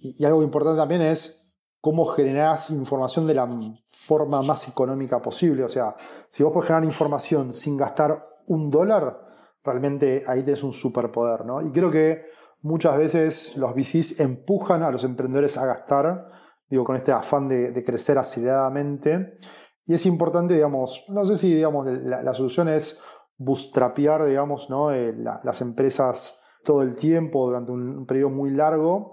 y, 0.00 0.24
algo 0.24 0.42
importante 0.42 0.78
también 0.78 1.02
es 1.02 1.52
cómo 1.80 2.06
generás 2.06 2.70
información 2.70 3.26
de 3.26 3.34
la 3.34 3.48
forma 3.90 4.42
más 4.42 4.68
económica 4.68 5.20
posible. 5.20 5.64
O 5.64 5.68
sea, 5.68 5.94
si 6.30 6.42
vos 6.42 6.52
podés 6.52 6.68
generar 6.68 6.84
información 6.84 7.54
sin 7.54 7.76
gastar 7.76 8.26
un 8.46 8.70
dólar, 8.70 9.18
realmente 9.62 10.24
ahí 10.26 10.42
tenés 10.42 10.62
un 10.62 10.72
superpoder, 10.72 11.44
¿no? 11.44 11.60
Y 11.62 11.70
creo 11.70 11.90
que 11.90 12.24
muchas 12.62 12.96
veces 12.96 13.56
los 13.56 13.74
VCs 13.74 14.20
empujan 14.20 14.82
a 14.82 14.90
los 14.90 15.04
emprendedores 15.04 15.56
a 15.56 15.66
gastar, 15.66 16.28
digo, 16.68 16.84
con 16.84 16.96
este 16.96 17.12
afán 17.12 17.48
de, 17.48 17.84
crecer 17.84 18.18
aceleradamente. 18.18 19.38
Y 19.84 19.94
es 19.94 20.04
importante, 20.06 20.54
digamos, 20.54 21.04
no 21.08 21.24
sé 21.24 21.36
si, 21.36 21.54
digamos, 21.54 21.86
la 21.86 22.34
solución 22.34 22.68
es 22.68 23.00
bootstrapear, 23.38 24.26
digamos, 24.26 24.68
¿no? 24.68 24.92
Eh, 24.92 25.14
las 25.16 25.60
empresas 25.60 26.42
todo 26.64 26.82
el 26.82 26.96
tiempo 26.96 27.46
durante 27.46 27.72
un, 27.72 28.04
periodo 28.04 28.30
muy 28.30 28.50
largo, 28.50 29.12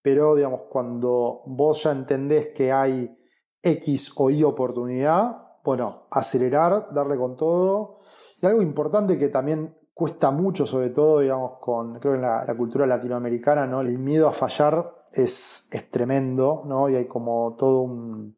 pero 0.00 0.34
digamos, 0.34 0.62
cuando 0.70 1.42
vos 1.46 1.82
ya 1.82 1.90
entendés 1.90 2.48
que 2.54 2.72
hay 2.72 3.18
X 3.62 4.12
o 4.16 4.30
Y 4.30 4.44
oportunidad, 4.44 5.36
bueno, 5.64 6.06
acelerar, 6.10 6.88
darle 6.92 7.16
con 7.16 7.36
todo. 7.36 8.00
Y 8.40 8.46
algo 8.46 8.62
importante 8.62 9.18
que 9.18 9.28
también 9.28 9.76
cuesta 9.92 10.30
mucho, 10.30 10.66
sobre 10.66 10.90
todo, 10.90 11.20
digamos, 11.20 11.58
con, 11.60 11.98
creo 11.98 12.14
en 12.14 12.22
la, 12.22 12.46
cultura 12.56 12.86
latinoamericana, 12.86 13.66
¿no? 13.66 13.80
El 13.80 13.98
miedo 13.98 14.28
a 14.28 14.32
fallar 14.32 15.06
es, 15.12 15.68
es 15.70 15.90
tremendo, 15.90 16.62
¿no? 16.66 16.88
Y 16.88 16.96
hay 16.96 17.06
como 17.06 17.56
todo 17.58 17.80
un, 17.80 18.36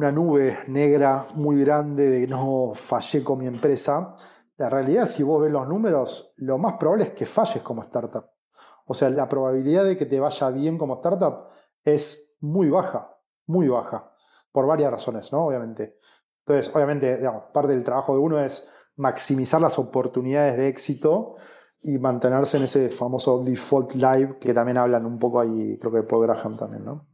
una 0.00 0.10
nube 0.10 0.60
negra 0.68 1.26
muy 1.34 1.60
grande 1.62 2.08
de 2.08 2.26
no 2.26 2.72
fallé 2.74 3.22
con 3.22 3.38
mi 3.38 3.46
empresa. 3.46 4.16
La 4.56 4.70
realidad, 4.70 5.04
si 5.04 5.22
vos 5.22 5.42
ves 5.42 5.52
los 5.52 5.68
números, 5.68 6.32
lo 6.36 6.56
más 6.56 6.78
probable 6.78 7.04
es 7.04 7.10
que 7.10 7.26
falles 7.26 7.62
como 7.62 7.82
startup. 7.82 8.24
O 8.86 8.94
sea, 8.94 9.10
la 9.10 9.28
probabilidad 9.28 9.84
de 9.84 9.98
que 9.98 10.06
te 10.06 10.18
vaya 10.18 10.48
bien 10.48 10.78
como 10.78 10.94
startup 10.94 11.48
es 11.84 12.34
muy 12.40 12.70
baja, 12.70 13.14
muy 13.44 13.68
baja, 13.68 14.10
por 14.50 14.66
varias 14.66 14.90
razones, 14.90 15.30
¿no? 15.32 15.44
Obviamente. 15.44 15.98
Entonces, 16.46 16.74
obviamente, 16.74 17.18
digamos, 17.18 17.42
parte 17.52 17.74
del 17.74 17.84
trabajo 17.84 18.14
de 18.14 18.20
uno 18.20 18.40
es 18.40 18.72
maximizar 18.96 19.60
las 19.60 19.78
oportunidades 19.78 20.56
de 20.56 20.68
éxito 20.68 21.34
y 21.82 21.98
mantenerse 21.98 22.56
en 22.56 22.62
ese 22.62 22.88
famoso 22.88 23.44
default 23.44 23.92
live 23.96 24.38
que 24.40 24.54
también 24.54 24.78
hablan 24.78 25.04
un 25.04 25.18
poco 25.18 25.40
ahí, 25.40 25.78
creo 25.78 25.92
que 25.92 26.04
Paul 26.04 26.26
Graham 26.26 26.56
también, 26.56 26.86
¿no? 26.86 27.06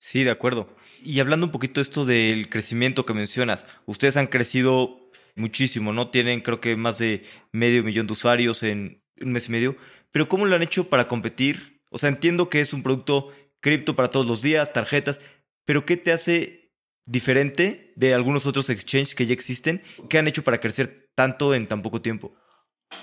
Sí, 0.00 0.24
de 0.24 0.32
acuerdo. 0.32 0.66
Y 1.02 1.20
hablando 1.20 1.46
un 1.46 1.52
poquito 1.52 1.80
esto 1.80 2.04
del 2.04 2.48
crecimiento 2.48 3.06
que 3.06 3.14
mencionas, 3.14 3.66
ustedes 3.86 4.16
han 4.16 4.26
crecido 4.26 5.08
muchísimo, 5.36 5.92
¿no? 5.92 6.10
Tienen 6.10 6.40
creo 6.40 6.60
que 6.60 6.76
más 6.76 6.98
de 6.98 7.24
medio 7.52 7.82
millón 7.84 8.06
de 8.06 8.12
usuarios 8.12 8.62
en 8.62 9.02
un 9.20 9.32
mes 9.32 9.48
y 9.48 9.52
medio, 9.52 9.76
pero 10.10 10.28
¿cómo 10.28 10.46
lo 10.46 10.56
han 10.56 10.62
hecho 10.62 10.88
para 10.88 11.08
competir? 11.08 11.82
O 11.90 11.98
sea, 11.98 12.08
entiendo 12.08 12.48
que 12.50 12.60
es 12.60 12.72
un 12.72 12.82
producto 12.82 13.30
cripto 13.60 13.96
para 13.96 14.10
todos 14.10 14.26
los 14.26 14.42
días, 14.42 14.72
tarjetas, 14.72 15.20
pero 15.64 15.86
¿qué 15.86 15.96
te 15.96 16.12
hace 16.12 16.72
diferente 17.06 17.92
de 17.96 18.14
algunos 18.14 18.46
otros 18.46 18.68
exchanges 18.68 19.14
que 19.14 19.26
ya 19.26 19.32
existen? 19.32 19.82
¿Qué 20.08 20.18
han 20.18 20.28
hecho 20.28 20.44
para 20.44 20.60
crecer 20.60 21.10
tanto 21.14 21.54
en 21.54 21.66
tan 21.66 21.82
poco 21.82 22.02
tiempo? 22.02 22.34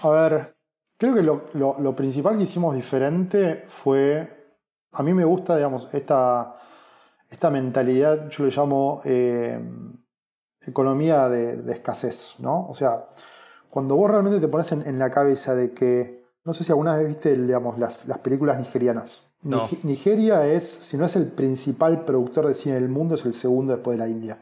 A 0.01 0.09
ver, 0.09 0.55
creo 0.97 1.15
que 1.15 1.23
lo, 1.23 1.49
lo 1.53 1.95
principal 1.95 2.37
que 2.37 2.43
hicimos 2.43 2.75
diferente 2.75 3.65
fue, 3.67 4.57
a 4.91 5.03
mí 5.03 5.13
me 5.13 5.25
gusta, 5.25 5.55
digamos, 5.55 5.87
esta 5.93 6.55
esta 7.35 7.49
mentalidad, 7.49 8.29
yo 8.29 8.45
le 8.45 8.49
llamo 8.49 9.01
eh, 9.03 9.59
economía 10.65 11.27
de, 11.27 11.69
escasez, 11.69 12.35
¿no? 12.39 12.65
O 12.69 12.73
sea, 12.73 13.07
cuando 13.69 13.97
vos 13.97 14.09
realmente 14.09 14.39
te 14.39 14.47
pones 14.47 14.71
en, 14.71 14.97
la 14.97 15.11
cabeza 15.11 15.53
de 15.53 15.73
que, 15.73 16.23
no 16.45 16.53
sé 16.53 16.63
si 16.63 16.71
alguna 16.71 16.95
vez 16.95 17.07
viste 17.09 17.35
digamos, 17.35 17.77
las, 17.77 18.05
películas 18.23 18.57
nigerianas. 18.57 19.33
Nigeria 19.83 20.47
es, 20.47 20.65
si 20.65 20.97
no 20.97 21.05
es 21.05 21.15
el 21.17 21.27
principal 21.27 22.05
productor 22.05 22.47
de 22.47 22.55
cine 22.55 22.75
del 22.75 22.87
mundo, 22.87 23.15
es 23.15 23.25
el 23.25 23.33
segundo 23.33 23.73
después 23.73 23.97
de 23.97 24.03
la 24.03 24.09
India. 24.09 24.39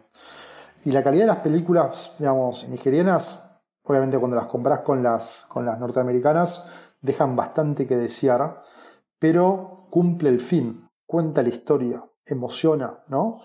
Y 0.85 0.91
la 0.91 1.01
calidad 1.01 1.23
de 1.23 1.27
las 1.27 1.37
películas, 1.37 2.13
digamos, 2.19 2.69
nigerianas, 2.69 3.59
obviamente 3.83 4.19
cuando 4.19 4.37
las 4.37 4.45
compras 4.45 4.79
con 4.81 5.01
las, 5.01 5.47
con 5.49 5.65
las 5.65 5.79
norteamericanas, 5.79 6.67
dejan 7.01 7.35
bastante 7.35 7.87
que 7.87 7.97
desear, 7.97 8.61
pero 9.17 9.87
cumple 9.89 10.29
el 10.29 10.39
fin, 10.39 10.87
cuenta 11.07 11.41
la 11.41 11.49
historia, 11.49 12.03
emociona, 12.25 12.99
¿no? 13.09 13.41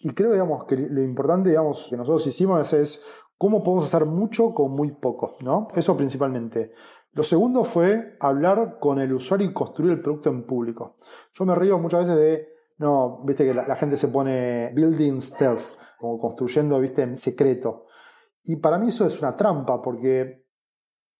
Y 0.00 0.10
creo, 0.10 0.32
digamos, 0.32 0.64
que 0.64 0.76
lo 0.76 1.02
importante, 1.02 1.50
digamos, 1.50 1.88
que 1.90 1.96
nosotros 1.96 2.26
hicimos 2.26 2.72
es, 2.72 3.02
cómo 3.38 3.62
podemos 3.62 3.86
hacer 3.86 4.06
mucho 4.06 4.54
con 4.54 4.72
muy 4.72 4.92
poco, 4.92 5.36
¿no? 5.40 5.68
Eso 5.74 5.96
principalmente. 5.96 6.72
Lo 7.12 7.22
segundo 7.22 7.64
fue 7.64 8.16
hablar 8.20 8.78
con 8.78 8.98
el 8.98 9.12
usuario 9.12 9.48
y 9.48 9.52
construir 9.52 9.92
el 9.92 10.02
producto 10.02 10.30
en 10.30 10.44
público. 10.44 10.96
Yo 11.32 11.44
me 11.44 11.54
río 11.54 11.78
muchas 11.78 12.00
veces 12.00 12.16
de, 12.16 12.48
no, 12.78 13.22
viste 13.24 13.46
que 13.46 13.54
la, 13.54 13.74
gente 13.76 13.96
se 13.96 14.08
pone 14.08 14.70
building 14.74 15.20
stealth, 15.20 15.78
como 15.98 16.18
construyendo, 16.18 16.78
viste, 16.78 17.02
en 17.02 17.16
secreto. 17.16 17.86
Y 18.44 18.56
para 18.56 18.78
mí 18.78 18.88
eso 18.88 19.06
es 19.06 19.18
una 19.20 19.34
trampa, 19.34 19.80
porque 19.80 20.46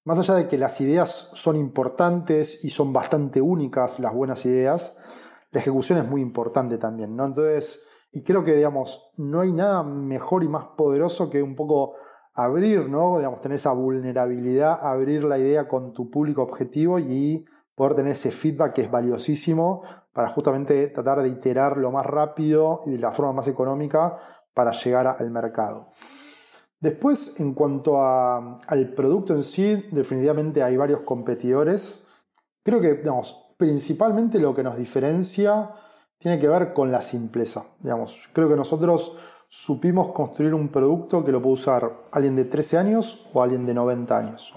más 0.05 0.19
allá 0.19 0.35
de 0.35 0.49
que 0.49 0.59
las 0.59 0.81
ideas 0.81 1.31
son 1.33 1.57
importantes 1.57 2.63
y 2.63 2.71
son 2.71 2.93
bastante 2.93 3.41
únicas, 3.41 3.99
las 3.99 4.15
buenas 4.15 4.45
ideas, 4.45 4.97
la 5.57 5.61
ejecución 5.61 5.99
es 5.99 6.07
muy 6.07 6.21
importante 6.21 6.77
también, 6.77 7.17
¿no? 7.17 7.25
Entonces, 7.25 7.89
y 8.13 8.23
creo 8.23 8.45
que, 8.45 8.55
digamos, 8.55 9.11
no 9.17 9.41
hay 9.41 9.55
nada 9.55 9.83
mejor 9.83 10.45
y 10.45 10.49
más 10.49 10.67
poderoso 10.77 11.31
que 11.31 11.43
un 11.43 11.57
poco 11.57 11.95
abrir, 12.35 12.91
¿no? 12.91 13.17
Digamos, 13.17 13.41
tener 13.41 13.57
esa 13.57 13.73
vulnerabilidad, 13.73 14.79
abrir 14.83 15.25
la 15.25 15.39
idea 15.39 15.67
con 15.67 15.95
tu 15.95 16.11
público 16.11 16.43
objetivo 16.43 16.99
y 16.99 17.47
poder 17.75 17.95
tener 17.95 18.13
ese 18.13 18.31
feedback 18.31 18.75
que 18.75 18.83
es 18.83 18.91
valiosísimo 18.91 19.83
para 20.13 20.29
justamente 20.29 20.89
tratar 20.89 21.23
de 21.23 21.29
iterar 21.31 21.79
lo 21.79 21.91
más 21.91 22.05
rápido 22.05 22.83
y 22.85 22.91
de 22.91 22.99
la 22.99 23.13
forma 23.13 23.33
más 23.33 23.49
económica 23.49 24.19
para 24.53 24.73
llegar 24.73 25.07
al 25.07 25.31
mercado. 25.31 25.89
Después, 26.81 27.41
en 27.41 27.55
cuanto 27.55 27.99
al 27.99 28.93
producto 28.95 29.33
en 29.33 29.43
sí, 29.43 29.87
definitivamente 29.91 30.63
hay 30.63 30.77
varios 30.77 31.01
competidores. 31.01 32.07
Creo 32.63 32.79
que, 32.79 32.97
digamos, 32.97 33.46
principalmente 33.57 34.39
lo 34.39 34.55
que 34.55 34.63
nos 34.63 34.77
diferencia 34.77 35.71
tiene 36.19 36.39
que 36.39 36.49
ver 36.49 36.73
con 36.73 36.91
la 36.91 37.03
simpleza. 37.03 37.65
Digamos, 37.81 38.29
creo 38.33 38.49
que 38.49 38.57
nosotros 38.57 39.17
supimos 39.49 40.13
construir 40.13 40.55
un 40.55 40.69
producto 40.69 41.25
que 41.25 41.33
lo 41.33 41.41
puede 41.41 41.55
usar 41.55 42.09
alguien 42.13 42.37
de 42.37 42.45
13 42.45 42.79
años 42.79 43.27
o 43.33 43.43
alguien 43.43 43.67
de 43.67 43.75
90 43.75 44.17
años. 44.19 44.53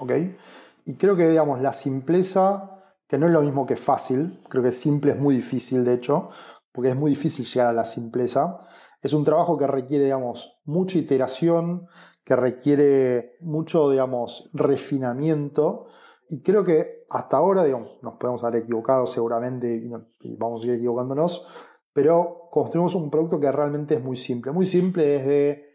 Y 0.85 0.95
creo 0.95 1.15
que, 1.15 1.29
digamos, 1.29 1.61
la 1.61 1.73
simpleza, 1.73 2.81
que 3.07 3.17
no 3.17 3.27
es 3.27 3.31
lo 3.31 3.41
mismo 3.41 3.65
que 3.65 3.75
fácil, 3.75 4.41
creo 4.49 4.63
que 4.63 4.71
simple 4.71 5.11
es 5.11 5.19
muy 5.19 5.35
difícil, 5.35 5.85
de 5.85 5.93
hecho, 5.93 6.29
porque 6.71 6.89
es 6.89 6.95
muy 6.95 7.11
difícil 7.11 7.45
llegar 7.45 7.67
a 7.67 7.73
la 7.73 7.85
simpleza. 7.85 8.57
Es 9.01 9.13
un 9.13 9.23
trabajo 9.23 9.57
que 9.57 9.67
requiere, 9.67 10.05
digamos, 10.05 10.59
mucha 10.65 10.97
iteración, 10.97 11.87
que 12.23 12.35
requiere 12.35 13.37
mucho, 13.41 13.89
digamos, 13.89 14.49
refinamiento. 14.53 15.87
Y 16.29 16.41
creo 16.41 16.63
que 16.63 17.05
hasta 17.09 17.37
ahora, 17.37 17.63
digamos, 17.63 17.97
nos 18.03 18.13
podemos 18.13 18.43
haber 18.43 18.63
equivocado 18.63 19.07
seguramente 19.07 19.83
y 20.21 20.35
vamos 20.37 20.61
a 20.61 20.63
seguir 20.63 20.77
equivocándonos, 20.77 21.47
pero 21.91 22.47
construimos 22.51 22.93
un 22.95 23.09
producto 23.09 23.39
que 23.39 23.51
realmente 23.51 23.95
es 23.95 24.03
muy 24.03 24.15
simple. 24.15 24.51
Muy 24.51 24.67
simple 24.67 25.03
desde 25.03 25.69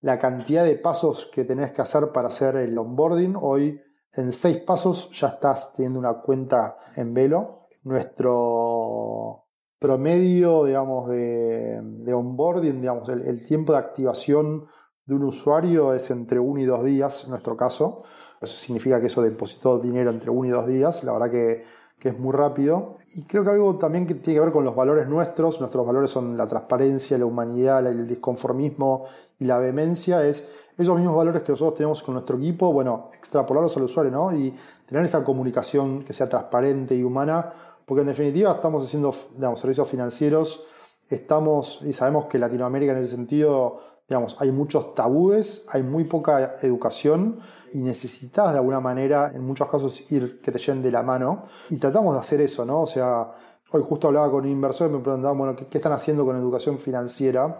la 0.00 0.18
cantidad 0.18 0.64
de 0.64 0.76
pasos 0.76 1.30
que 1.32 1.44
tenés 1.44 1.72
que 1.72 1.82
hacer 1.82 2.10
para 2.12 2.28
hacer 2.28 2.56
el 2.56 2.76
onboarding. 2.78 3.36
Hoy 3.38 3.80
en 4.14 4.32
seis 4.32 4.58
pasos 4.58 5.10
ya 5.12 5.28
estás 5.28 5.74
teniendo 5.74 5.98
una 5.98 6.14
cuenta 6.20 6.76
en 6.96 7.12
velo. 7.12 7.66
Nuestro 7.84 9.44
promedio, 9.78 10.64
digamos, 10.64 11.08
de, 11.10 12.12
onboarding, 12.12 12.80
digamos, 12.80 13.08
el, 13.08 13.46
tiempo 13.46 13.72
de 13.72 13.78
activación 13.78 14.66
de 15.04 15.14
un 15.14 15.24
usuario 15.24 15.94
es 15.94 16.10
entre 16.10 16.38
uno 16.38 16.60
y 16.60 16.64
dos 16.64 16.84
días, 16.84 17.24
en 17.24 17.30
nuestro 17.30 17.56
caso. 17.56 18.04
Eso 18.40 18.56
significa 18.56 19.00
que 19.00 19.06
eso 19.06 19.22
depositó 19.22 19.78
dinero 19.78 20.10
entre 20.10 20.30
uno 20.30 20.48
y 20.48 20.50
dos 20.50 20.66
días. 20.66 21.04
La 21.04 21.12
verdad 21.12 21.30
que, 21.30 21.64
que, 21.98 22.10
es 22.10 22.18
muy 22.18 22.32
rápido. 22.32 22.96
Y 23.14 23.22
creo 23.24 23.44
que 23.44 23.50
algo 23.50 23.76
también 23.76 24.06
que 24.06 24.14
tiene 24.14 24.38
que 24.38 24.44
ver 24.44 24.52
con 24.52 24.64
los 24.64 24.74
valores 24.74 25.08
nuestros. 25.08 25.60
Nuestros 25.60 25.86
valores 25.86 26.10
son 26.10 26.36
la 26.36 26.46
transparencia, 26.46 27.18
la 27.18 27.26
humanidad, 27.26 27.86
el 27.86 28.06
disconformismo 28.06 29.04
y 29.38 29.44
la 29.44 29.58
vehemencia. 29.58 30.24
Es 30.24 30.48
esos 30.78 30.96
mismos 30.96 31.16
valores 31.16 31.42
que 31.42 31.52
nosotros 31.52 31.76
tenemos 31.76 32.02
con 32.02 32.14
nuestro 32.14 32.36
equipo, 32.36 32.72
bueno, 32.72 33.08
extrapolarlos 33.12 33.76
al 33.76 33.82
usuario, 33.82 34.12
¿no? 34.12 34.32
Y 34.32 34.54
tener 34.86 35.04
esa 35.04 35.24
comunicación 35.24 36.04
que 36.04 36.12
sea 36.12 36.28
transparente 36.28 36.94
y 36.94 37.02
humana, 37.02 37.52
porque 37.84 38.02
en 38.02 38.06
definitiva 38.06 38.52
estamos 38.52 38.86
haciendo 38.86 39.12
digamos, 39.34 39.58
servicios 39.60 39.88
financieros, 39.88 40.64
estamos, 41.08 41.80
y 41.82 41.92
sabemos 41.92 42.26
que 42.26 42.38
Latinoamérica 42.38 42.92
en 42.92 42.98
ese 42.98 43.10
sentido, 43.10 43.80
digamos, 44.08 44.36
hay 44.38 44.50
muchos 44.50 44.94
tabúes, 44.94 45.66
hay 45.70 45.82
muy 45.82 46.04
poca 46.04 46.54
educación 46.62 47.40
y 47.72 47.78
necesitas 47.82 48.52
de 48.52 48.58
alguna 48.58 48.80
manera, 48.80 49.32
en 49.34 49.44
muchos 49.44 49.68
casos, 49.68 50.10
ir 50.10 50.40
que 50.40 50.50
te 50.50 50.58
lleven 50.58 50.82
de 50.82 50.90
la 50.90 51.02
mano. 51.02 51.42
Y 51.68 51.76
tratamos 51.76 52.14
de 52.14 52.20
hacer 52.20 52.40
eso, 52.40 52.64
¿no? 52.64 52.82
O 52.82 52.86
sea, 52.86 53.30
hoy 53.70 53.82
justo 53.86 54.08
hablaba 54.08 54.30
con 54.30 54.44
un 54.44 54.50
inversor 54.50 54.88
y 54.88 54.94
me 54.94 55.00
preguntaban, 55.00 55.36
bueno, 55.36 55.54
¿qué, 55.54 55.66
qué 55.66 55.78
están 55.78 55.92
haciendo 55.92 56.24
con 56.24 56.36
educación 56.36 56.78
financiera? 56.78 57.58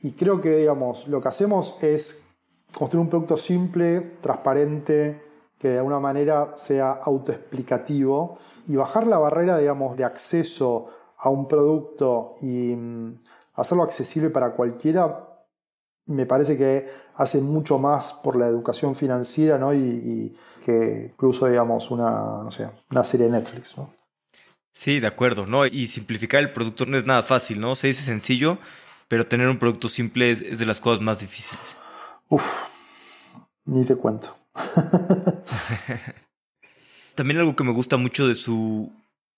Y 0.00 0.12
creo 0.12 0.40
que, 0.40 0.58
digamos, 0.58 1.08
lo 1.08 1.20
que 1.20 1.28
hacemos 1.28 1.82
es 1.82 2.24
construir 2.72 3.02
un 3.02 3.10
producto 3.10 3.36
simple, 3.36 4.18
transparente, 4.20 5.22
que 5.58 5.68
de 5.68 5.78
alguna 5.78 6.00
manera 6.00 6.52
sea 6.56 6.92
autoexplicativo 6.92 8.38
y 8.66 8.76
bajar 8.76 9.06
la 9.06 9.18
barrera, 9.18 9.58
digamos, 9.58 9.96
de 9.96 10.04
acceso 10.04 10.86
a 11.18 11.28
un 11.28 11.46
producto 11.48 12.30
y 12.40 12.74
mm, 12.74 13.20
hacerlo 13.54 13.82
accesible 13.82 14.30
para 14.30 14.52
cualquiera, 14.52 15.29
me 16.06 16.26
parece 16.26 16.56
que 16.56 16.86
hace 17.16 17.40
mucho 17.40 17.78
más 17.78 18.12
por 18.12 18.36
la 18.36 18.46
educación 18.46 18.94
financiera 18.94 19.58
¿no? 19.58 19.72
y, 19.74 20.36
que 20.64 21.10
incluso, 21.12 21.46
digamos, 21.46 21.90
una, 21.90 22.42
no 22.42 22.50
sé, 22.50 22.68
una 22.90 23.04
serie 23.04 23.26
de 23.26 23.32
Netflix. 23.32 23.76
¿no? 23.78 23.92
Sí, 24.72 25.00
de 25.00 25.06
acuerdo, 25.06 25.46
¿no? 25.46 25.66
Y 25.66 25.86
simplificar 25.86 26.40
el 26.40 26.52
producto 26.52 26.86
no 26.86 26.96
es 26.96 27.04
nada 27.04 27.22
fácil, 27.22 27.60
¿no? 27.60 27.74
Se 27.74 27.88
dice 27.88 28.02
sencillo, 28.02 28.58
pero 29.08 29.26
tener 29.26 29.48
un 29.48 29.58
producto 29.58 29.88
simple 29.88 30.30
es 30.30 30.58
de 30.58 30.66
las 30.66 30.80
cosas 30.80 31.00
más 31.00 31.20
difíciles. 31.20 31.64
Uf, 32.28 32.64
ni 33.64 33.84
te 33.84 33.96
cuento. 33.96 34.36
También 37.14 37.40
algo 37.40 37.56
que 37.56 37.64
me 37.64 37.72
gusta 37.72 37.96
mucho 37.96 38.28
de 38.28 38.34
su 38.34 38.92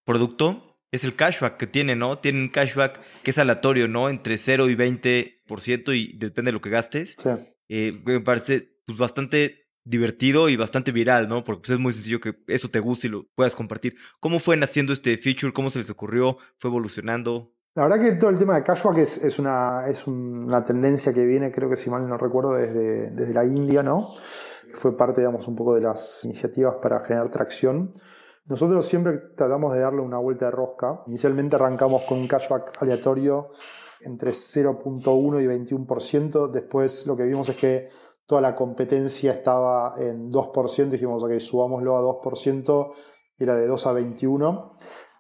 producto 0.05 0.72
es 0.93 1.05
el 1.05 1.17
cashback 1.17 1.57
que 1.57 1.67
tiene, 1.67 1.97
¿no? 1.97 2.19
Tiene 2.19 2.43
un 2.43 2.49
cashback 2.49 3.01
que 3.23 3.31
es 3.31 3.39
aleatorio, 3.39 3.89
¿no? 3.89 4.11
Entre 4.11 4.37
0 4.37 4.69
y 4.69 4.77
20% 4.77 5.97
y 5.97 6.17
depende 6.19 6.51
de 6.51 6.53
lo 6.53 6.61
que 6.61 6.71
gastes. 6.71 7.17
Sí. 7.19 7.31
Eh, 7.69 8.01
me 8.05 8.21
parece 8.21 8.77
pues, 8.87 8.99
bastante 8.99 9.63
divertido 9.85 10.51
y 10.51 10.57
bastante 10.57 10.93
viral, 10.93 11.29
¿no? 11.29 11.45
Porque 11.45 11.63
pues, 11.63 11.71
es 11.71 11.79
muy 11.79 11.95
sencillo 11.95 12.21
que 12.21 12.35
eso 12.47 12.69
te 12.69 12.79
guste 12.79 13.09
y 13.09 13.11
lo 13.11 13.27
puedas 13.35 13.57
compartir. 13.57 13.97
¿Cómo 14.21 14.39
fue 14.39 14.57
naciendo 14.59 14.93
este 14.93 15.17
feature? 15.17 15.55
¿Cómo 15.55 15.71
se 15.71 15.79
les 15.79 15.89
ocurrió? 15.89 16.37
¿Fue 16.59 16.69
evolucionando? 16.69 17.55
La 17.75 17.85
verdad 17.89 18.03
que 18.03 18.13
todo 18.13 18.29
el 18.29 18.39
tema 18.39 18.55
de 18.55 18.63
cashback 18.63 18.99
es, 18.99 19.25
es, 19.25 19.39
una, 19.39 19.89
es 19.89 20.07
una 20.07 20.63
tendencia 20.63 21.15
que 21.15 21.25
viene, 21.25 21.51
creo 21.51 21.71
que 21.71 21.79
si 21.79 21.89
mal 21.89 22.07
no 22.07 22.19
recuerdo, 22.19 22.53
desde, 22.53 23.11
desde 23.13 23.33
la 23.33 23.47
India, 23.47 23.83
¿no? 23.83 24.13
Fue 24.75 24.95
parte, 24.95 25.23
digamos, 25.23 25.49
un 25.49 25.57
poco 25.57 25.75
de 25.75 25.81
las 25.81 26.23
iniciativas 26.25 26.75
para 26.83 27.01
generar 27.01 27.31
tracción. 27.31 27.91
Nosotros 28.47 28.85
siempre 28.87 29.19
tratamos 29.37 29.73
de 29.73 29.81
darle 29.81 30.01
una 30.01 30.19
vuelta 30.19 30.47
de 30.47 30.51
rosca. 30.51 31.03
Inicialmente 31.07 31.57
arrancamos 31.57 32.03
con 32.03 32.19
un 32.19 32.27
cashback 32.27 32.83
aleatorio 32.83 33.51
entre 34.01 34.33
0.1 34.33 35.43
y 35.43 35.47
21%. 35.47 36.51
Después 36.51 37.07
lo 37.07 37.17
que 37.17 37.25
vimos 37.25 37.49
es 37.49 37.57
que 37.57 37.89
toda 38.27 38.41
la 38.41 38.57
competencia 38.57 39.33
estaba 39.33 39.95
en 39.99 40.33
2%. 40.33 40.89
Dijimos, 40.89 41.23
ok, 41.23 41.39
subámoslo 41.39 41.97
a 41.97 42.03
2%. 42.03 42.93
Era 43.39 43.55
de 43.55 43.67
2 43.67 43.87
a 43.87 43.93
21. 43.93 44.73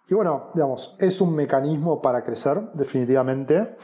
Y 0.08 0.14
bueno, 0.14 0.50
digamos, 0.54 0.96
es 0.98 1.20
un 1.20 1.34
mecanismo 1.34 2.02
para 2.02 2.24
crecer, 2.24 2.72
definitivamente. 2.74 3.76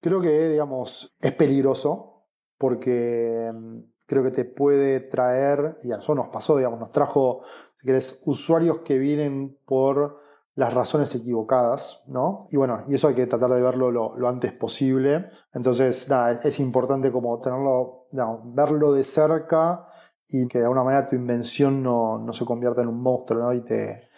Creo 0.00 0.20
que, 0.20 0.48
digamos, 0.50 1.16
es 1.20 1.32
peligroso 1.32 2.26
porque 2.58 3.52
mm, 3.54 3.78
creo 4.06 4.22
que 4.22 4.30
te 4.30 4.44
puede 4.44 5.00
traer, 5.00 5.78
y 5.82 5.92
a 5.92 5.96
nosotros 5.96 6.26
nos 6.26 6.32
pasó, 6.32 6.56
digamos, 6.56 6.78
nos 6.80 6.92
trajo, 6.92 7.42
si 7.84 7.88
querés, 7.88 8.22
usuarios 8.24 8.78
que 8.78 8.96
vienen 8.96 9.58
por 9.66 10.18
las 10.54 10.72
razones 10.72 11.14
equivocadas, 11.14 12.02
¿no? 12.06 12.48
Y 12.50 12.56
bueno, 12.56 12.82
y 12.88 12.94
eso 12.94 13.08
hay 13.08 13.14
que 13.14 13.26
tratar 13.26 13.50
de 13.50 13.60
verlo 13.60 13.90
lo, 13.90 14.26
antes 14.26 14.52
posible. 14.52 15.26
Entonces, 15.52 16.08
es, 16.44 16.60
importante 16.60 17.12
como 17.12 17.38
tenerlo, 17.40 18.06
verlo 18.44 18.90
de 18.90 19.04
cerca 19.04 19.86
y 20.26 20.48
que 20.48 20.60
de 20.60 20.64
alguna 20.64 20.82
manera 20.82 21.06
tu 21.06 21.14
invención 21.14 21.82
no, 21.82 22.16
no 22.16 22.32
se 22.32 22.46
convierta 22.46 22.80
en 22.80 22.88
un 22.88 23.02
monstruo, 23.02 23.42
¿no? 23.42 23.52
Y 23.52 23.62
que 23.64 24.08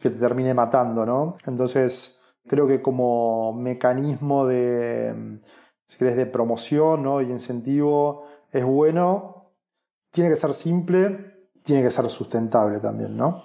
te 0.00 0.08
termine 0.08 0.54
matando, 0.54 1.04
¿no? 1.04 1.36
Entonces, 1.46 2.22
creo 2.46 2.66
que 2.66 2.80
como 2.80 3.52
mecanismo 3.52 4.46
de, 4.46 5.40
si 5.84 5.98
querés, 5.98 6.16
de 6.16 6.24
promoción 6.24 7.02
¿no? 7.02 7.20
y 7.20 7.26
incentivo 7.26 8.24
es 8.50 8.64
bueno, 8.64 9.52
tiene 10.10 10.30
que 10.30 10.36
ser 10.36 10.54
simple, 10.54 11.35
tiene 11.66 11.82
que 11.82 11.90
ser 11.90 12.08
sustentable 12.08 12.80
también, 12.80 13.16
¿no? 13.16 13.44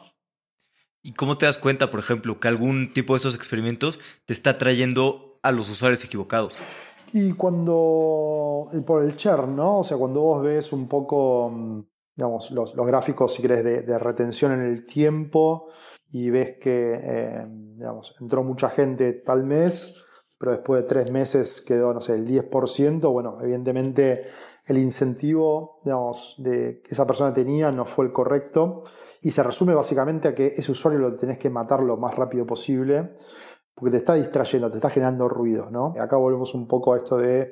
¿Y 1.03 1.13
cómo 1.13 1.37
te 1.37 1.47
das 1.47 1.57
cuenta, 1.57 1.89
por 1.89 1.99
ejemplo, 1.99 2.39
que 2.39 2.47
algún 2.47 2.93
tipo 2.93 3.13
de 3.13 3.17
estos 3.17 3.35
experimentos 3.35 3.99
te 4.25 4.33
está 4.33 4.57
trayendo 4.57 5.39
a 5.41 5.51
los 5.51 5.69
usuarios 5.69 6.03
equivocados? 6.05 6.57
Y 7.11 7.33
cuando, 7.33 8.69
por 8.85 9.03
el 9.03 9.17
churn, 9.17 9.55
¿no? 9.55 9.79
O 9.79 9.83
sea, 9.83 9.97
cuando 9.97 10.21
vos 10.21 10.43
ves 10.43 10.71
un 10.71 10.87
poco, 10.87 11.85
digamos, 12.15 12.51
los, 12.51 12.73
gráficos, 12.75 13.33
si 13.33 13.41
querés, 13.41 13.63
de, 13.63 13.81
de 13.81 13.97
retención 13.97 14.53
en 14.53 14.61
el 14.61 14.85
tiempo, 14.85 15.69
y 16.11 16.29
ves 16.29 16.57
que 16.59 16.99
eh, 17.01 17.45
digamos, 17.81 18.15
entró 18.19 18.43
mucha 18.43 18.69
gente 18.69 19.13
tal 19.13 19.43
mes, 19.43 20.03
pero 20.37 20.51
después 20.51 20.81
de 20.81 20.87
tres 20.87 21.11
meses 21.11 21.61
quedó, 21.61 21.93
no 21.93 22.01
sé, 22.01 22.15
el 22.15 22.27
10%, 22.27 23.11
bueno, 23.11 23.35
evidentemente 23.41 24.25
el 24.65 24.77
incentivo 24.77 25.81
digamos, 25.83 26.35
de 26.37 26.81
que 26.81 26.93
esa 26.93 27.05
persona 27.05 27.33
tenía 27.33 27.71
no 27.71 27.85
fue 27.85 28.05
el 28.05 28.11
correcto 28.11 28.83
y 29.21 29.31
se 29.31 29.43
resume 29.43 29.73
básicamente 29.73 30.27
a 30.27 30.35
que 30.35 30.47
ese 30.47 30.71
usuario 30.71 30.99
lo 30.99 31.15
tenés 31.15 31.37
que 31.37 31.49
matar 31.49 31.81
lo 31.81 31.97
más 31.97 32.15
rápido 32.15 32.45
posible 32.45 33.13
porque 33.73 33.91
te 33.91 33.97
está 33.97 34.13
distrayendo, 34.13 34.69
te 34.69 34.77
está 34.77 34.89
generando 34.89 35.27
ruido, 35.27 35.71
¿no? 35.71 35.95
Acá 35.99 36.15
volvemos 36.15 36.53
un 36.53 36.67
poco 36.67 36.93
a 36.93 36.97
esto 36.97 37.17
de, 37.17 37.51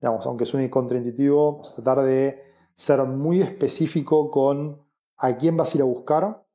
digamos, 0.00 0.24
aunque 0.24 0.46
suene 0.46 0.70
contraintuitivo, 0.70 1.60
tratar 1.74 2.02
de 2.02 2.42
ser 2.74 3.02
muy 3.04 3.42
específico 3.42 4.30
con 4.30 4.86
a 5.18 5.36
quién 5.36 5.56
vas 5.56 5.74
a 5.74 5.76
ir 5.76 5.82
a 5.82 5.86
buscar 5.86 6.46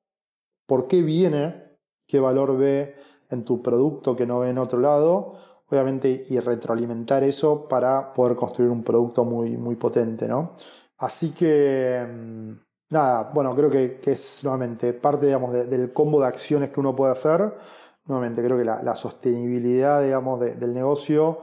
por 0.66 0.88
qué 0.88 1.02
viene, 1.02 1.78
qué 2.08 2.20
valor 2.20 2.58
ve 2.58 2.96
en 3.30 3.44
tu 3.44 3.62
producto 3.62 4.16
que 4.16 4.26
no 4.26 4.40
ve 4.40 4.50
en 4.50 4.58
otro 4.58 4.80
lado, 4.80 5.36
obviamente, 5.72 6.24
y 6.30 6.40
retroalimentar 6.40 7.24
eso 7.24 7.68
para 7.68 8.12
poder 8.14 8.36
construir 8.36 8.70
un 8.72 8.84
producto 8.84 9.24
muy, 9.24 9.58
muy 9.58 9.76
potente, 9.76 10.28
¿no? 10.28 10.56
Así 10.98 11.32
que, 11.32 12.06
mm, 12.08 12.52
nada, 12.92 13.32
bueno, 13.34 13.56
creo 13.56 13.70
que, 13.70 14.00
es 14.06 14.42
nuevamente 14.44 14.94
parte, 14.94 15.28
digamos, 15.28 15.54
del 15.54 15.94
combo 15.94 16.22
de 16.22 16.28
acciones 16.28 16.70
que 16.70 16.80
uno 16.80 16.96
puede 16.96 17.12
hacer. 17.14 17.54
nuevamente 18.06 18.44
creo 18.44 18.58
que 18.58 18.66
la, 18.66 18.96
sostenibilidad, 18.96 20.04
digamos, 20.04 20.40
del 20.40 20.74
negocio 20.74 21.40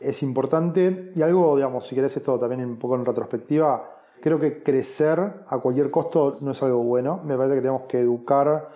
es 0.00 0.22
importante 0.22 1.12
y 1.14 1.22
algo, 1.22 1.56
digamos, 1.56 1.86
si 1.86 1.94
querés 1.94 2.16
esto 2.16 2.38
también 2.38 2.64
un 2.64 2.78
poco 2.78 2.94
en 2.96 3.04
retrospectiva, 3.04 3.90
creo 4.20 4.38
que 4.38 4.62
crecer 4.62 5.18
a 5.46 5.58
cualquier 5.58 5.90
costo 5.90 6.36
no 6.40 6.52
es 6.52 6.62
algo 6.62 6.82
bueno. 6.84 7.20
Me 7.24 7.36
parece 7.36 7.56
que 7.56 7.60
tenemos 7.62 7.82
que 7.88 8.00
educar, 8.00 8.68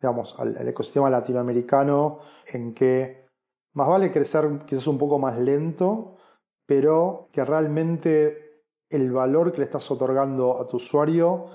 digamos, 0.00 0.38
al, 0.38 0.56
al 0.56 0.68
ecosistema 0.68 1.10
latinoamericano 1.10 2.20
en 2.52 2.74
que 2.74 3.21
más 3.74 3.88
vale 3.88 4.10
crecer 4.10 4.60
quizás 4.66 4.86
un 4.86 4.98
poco 4.98 5.18
más 5.18 5.38
lento, 5.38 6.16
pero 6.66 7.28
que 7.32 7.44
realmente 7.44 8.64
el 8.90 9.10
valor 9.10 9.52
que 9.52 9.58
le 9.58 9.64
estás 9.64 9.90
otorgando 9.90 10.60
a 10.60 10.68
tu 10.68 10.76
usuario 10.76 11.46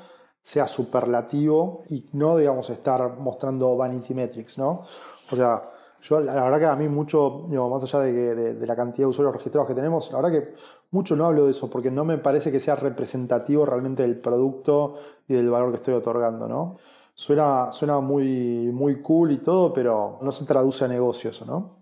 sea 0.41 0.65
superlativo 0.67 1.81
y 1.89 2.09
no, 2.13 2.37
digamos, 2.37 2.69
estar 2.69 3.17
mostrando 3.17 3.75
vanity 3.75 4.13
metrics, 4.13 4.57
¿no? 4.57 4.83
O 5.31 5.35
sea, 5.35 5.69
yo 6.01 6.19
la 6.19 6.43
verdad 6.43 6.59
que 6.59 6.65
a 6.65 6.75
mí 6.75 6.87
mucho, 6.87 7.45
digo, 7.49 7.69
más 7.69 7.83
allá 7.83 7.99
de, 8.05 8.53
de, 8.53 8.67
la 8.67 8.75
cantidad 8.75 9.05
de 9.05 9.09
usuarios 9.09 9.35
registrados 9.35 9.67
que 9.67 9.75
tenemos, 9.75 10.11
la 10.11 10.21
verdad 10.21 10.39
que 10.39 10.55
mucho 10.91 11.15
no 11.15 11.25
hablo 11.25 11.45
de 11.45 11.51
eso 11.51 11.69
porque 11.69 11.91
no 11.91 12.05
me 12.05 12.17
parece 12.17 12.51
que 12.51 12.59
sea 12.59 12.75
representativo 12.75 13.65
realmente 13.65 14.03
del 14.03 14.19
producto 14.19 14.95
y 15.27 15.33
del 15.33 15.49
valor 15.49 15.71
que 15.71 15.77
estoy 15.77 15.95
otorgando, 15.95 16.47
¿no? 16.47 16.77
Suena, 17.13 17.71
suena 17.71 17.99
muy, 17.99 18.71
muy 18.71 19.01
cool 19.01 19.31
y 19.31 19.37
todo, 19.39 19.73
pero 19.73 20.19
no 20.21 20.31
se 20.31 20.45
traduce 20.45 20.85
a 20.85 20.87
negocios, 20.87 21.45
¿no? 21.45 21.76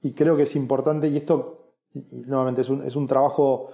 Y 0.00 0.14
creo 0.14 0.36
que 0.36 0.44
es 0.44 0.54
importante, 0.56 1.08
y 1.08 1.16
esto, 1.16 1.72
nuevamente, 2.26 2.62
es 2.62 2.70
un, 2.70 2.82
es 2.82 2.96
un 2.96 3.06
trabajo 3.06 3.70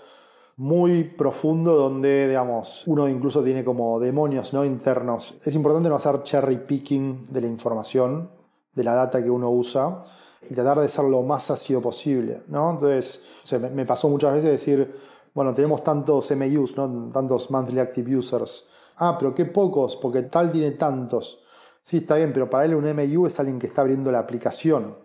muy 0.57 1.05
profundo 1.05 1.75
donde, 1.75 2.29
digamos, 2.29 2.85
uno 2.87 3.09
incluso 3.09 3.43
tiene 3.43 3.65
como 3.65 3.99
demonios 3.99 4.53
¿no? 4.53 4.65
internos. 4.65 5.35
Es 5.45 5.55
importante 5.55 5.89
no 5.89 5.97
hacer 5.97 6.23
cherry 6.23 6.59
picking 6.59 7.27
de 7.31 7.41
la 7.41 7.49
información, 7.49 8.31
de 8.73 8.85
la 8.85 8.95
data 8.95 9.23
que 9.23 9.31
uno 9.31 9.51
usa 9.51 10.05
y 10.49 10.55
tratar 10.55 10.79
de 10.79 10.89
ser 10.89 11.05
lo 11.05 11.23
más 11.23 11.51
ácido 11.51 11.81
posible, 11.81 12.43
¿no? 12.49 12.71
Entonces, 12.71 13.25
me, 13.73 13.87
pasó 13.87 14.09
muchas 14.09 14.35
veces 14.35 14.51
decir, 14.51 14.95
bueno, 15.33 15.55
tenemos 15.55 15.83
tantos 15.83 16.31
MUs, 16.33 16.77
¿no? 16.77 17.11
Tantos 17.13 17.51
monthly 17.51 17.79
active 17.79 18.17
users. 18.17 18.69
Ah, 18.97 19.17
pero 19.19 19.35
qué 19.35 19.47
pocos, 19.47 19.97
porque 19.97 20.23
tal 20.23 20.53
tiene 20.53 20.73
tantos. 20.73 21.43
Sí, 21.83 21.99
está 21.99 22.17
bien, 22.17 22.33
pero 22.33 22.49
para 22.49 22.65
él 22.67 22.75
un 22.75 22.85
MU 22.85 23.27
es 23.27 23.41
alguien 23.41 23.59
que 23.59 23.67
está 23.67 23.81
abriendo 23.81 24.13
la 24.13 24.19
aplicación. 24.19 24.97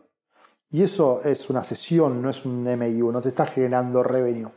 Y 0.72 0.84
eso 0.84 1.22
es 1.24 1.50
una 1.50 1.64
sesión, 1.64 2.22
no 2.22 2.30
es 2.30 2.46
un 2.46 2.64
MU, 2.64 3.12
no 3.12 3.22
te 3.22 3.30
está 3.30 3.46
generando 3.46 4.04
revenue. 4.04 4.52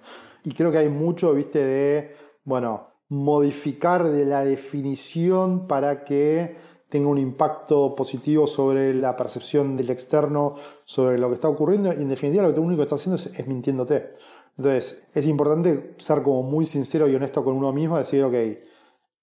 Y 0.44 0.52
creo 0.52 0.70
que 0.70 0.78
hay 0.78 0.88
mucho, 0.88 1.32
viste, 1.32 1.64
de, 1.64 2.14
bueno, 2.44 2.88
modificar 3.08 4.08
de 4.08 4.24
la 4.24 4.44
definición 4.44 5.66
para 5.66 6.04
que 6.04 6.56
tenga 6.88 7.08
un 7.08 7.18
impacto 7.18 7.94
positivo 7.94 8.46
sobre 8.46 8.92
la 8.92 9.16
percepción 9.16 9.76
del 9.78 9.88
externo, 9.88 10.56
sobre 10.84 11.18
lo 11.18 11.28
que 11.28 11.36
está 11.36 11.48
ocurriendo. 11.48 11.90
Y 11.92 12.02
en 12.02 12.08
definitiva, 12.10 12.46
lo 12.46 12.60
único 12.60 12.78
que 12.78 12.82
está 12.82 12.96
haciendo 12.96 13.16
es, 13.16 13.46
mintiéndote. 13.46 14.12
Entonces, 14.58 15.06
es 15.14 15.26
importante 15.26 15.94
ser 15.96 16.22
como 16.22 16.42
muy 16.42 16.66
sincero 16.66 17.08
y 17.08 17.14
honesto 17.14 17.42
con 17.42 17.54
uno 17.56 17.72
mismo, 17.72 17.96
decir, 17.96 18.22
ok, 18.22 18.34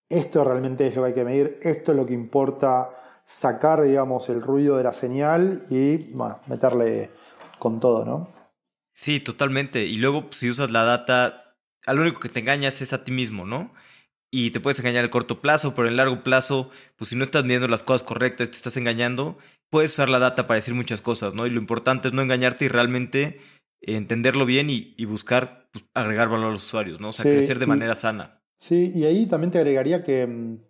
esto 0.10 0.44
realmente 0.44 0.88
es 0.88 0.96
lo 0.96 1.04
que 1.04 1.08
hay 1.10 1.14
que 1.14 1.24
medir, 1.24 1.60
esto 1.62 1.92
es 1.92 1.98
lo 1.98 2.08
que 2.08 2.14
importa 2.14 2.90
sacar, 3.30 3.84
digamos, 3.84 4.28
el 4.30 4.42
ruido 4.42 4.76
de 4.76 4.84
la 4.84 4.92
señal 4.92 5.62
y, 5.70 5.98
bueno, 6.14 6.40
meterle 6.48 7.12
con 7.60 7.80
todo, 7.80 8.04
¿no? 8.04 8.28
Sí, 8.92 9.20
totalmente. 9.20 9.86
Y 9.86 9.98
luego, 9.98 10.26
pues, 10.26 10.38
si 10.38 10.50
usas 10.50 10.72
la 10.72 10.84
data, 10.84 11.56
a 11.86 11.94
lo 11.94 12.02
único 12.02 12.20
que 12.20 12.30
te 12.30 12.40
engañas 12.40 12.82
es 12.82 12.92
a 12.92 13.04
ti 13.04 13.12
mismo, 13.12 13.46
¿no? 13.46 13.72
Y 14.32 14.50
te 14.50 14.60
puedes 14.60 14.80
engañar 14.80 15.06
a 15.06 15.12
corto 15.12 15.42
plazo, 15.42 15.76
pero 15.76 15.88
en 15.88 15.96
largo 15.96 16.24
plazo, 16.24 16.72
pues 16.96 17.12
si 17.12 17.16
no 17.16 17.24
estás 17.24 17.44
viendo 17.44 17.68
las 17.68 17.84
cosas 17.84 18.02
correctas, 18.02 18.50
te 18.50 18.58
estás 18.58 18.78
engañando, 18.78 19.38
puedes 19.70 19.92
usar 19.92 20.10
la 20.10 20.18
data 20.18 20.48
para 20.48 20.56
decir 20.56 20.74
muchas 20.74 21.02
cosas, 21.02 21.36
¿no? 21.36 21.46
Y 21.46 21.52
lo 21.52 21.60
importante 21.60 22.08
es 22.08 22.16
no 22.16 22.24
engañarte 22.24 22.66
y 22.66 22.70
realmente 22.70 23.42
entenderlo 23.80 24.48
bien 24.48 24.72
y, 24.72 25.06
buscar 25.06 25.70
pues, 25.72 25.86
agregar 25.94 26.30
valor 26.30 26.48
a 26.48 26.54
los 26.54 26.66
usuarios, 26.66 27.00
¿no? 27.00 27.10
O 27.10 27.14
sea, 27.14 27.26
crecer 27.26 27.60
de 27.60 27.68
manera 27.68 27.94
sana. 27.94 28.42
Sí, 28.58 28.92
y 28.96 29.06
ahí 29.06 29.28
también 29.28 29.52
te 29.52 29.60
agregaría 29.60 30.04
que, 30.04 30.26
mm, 30.26 30.69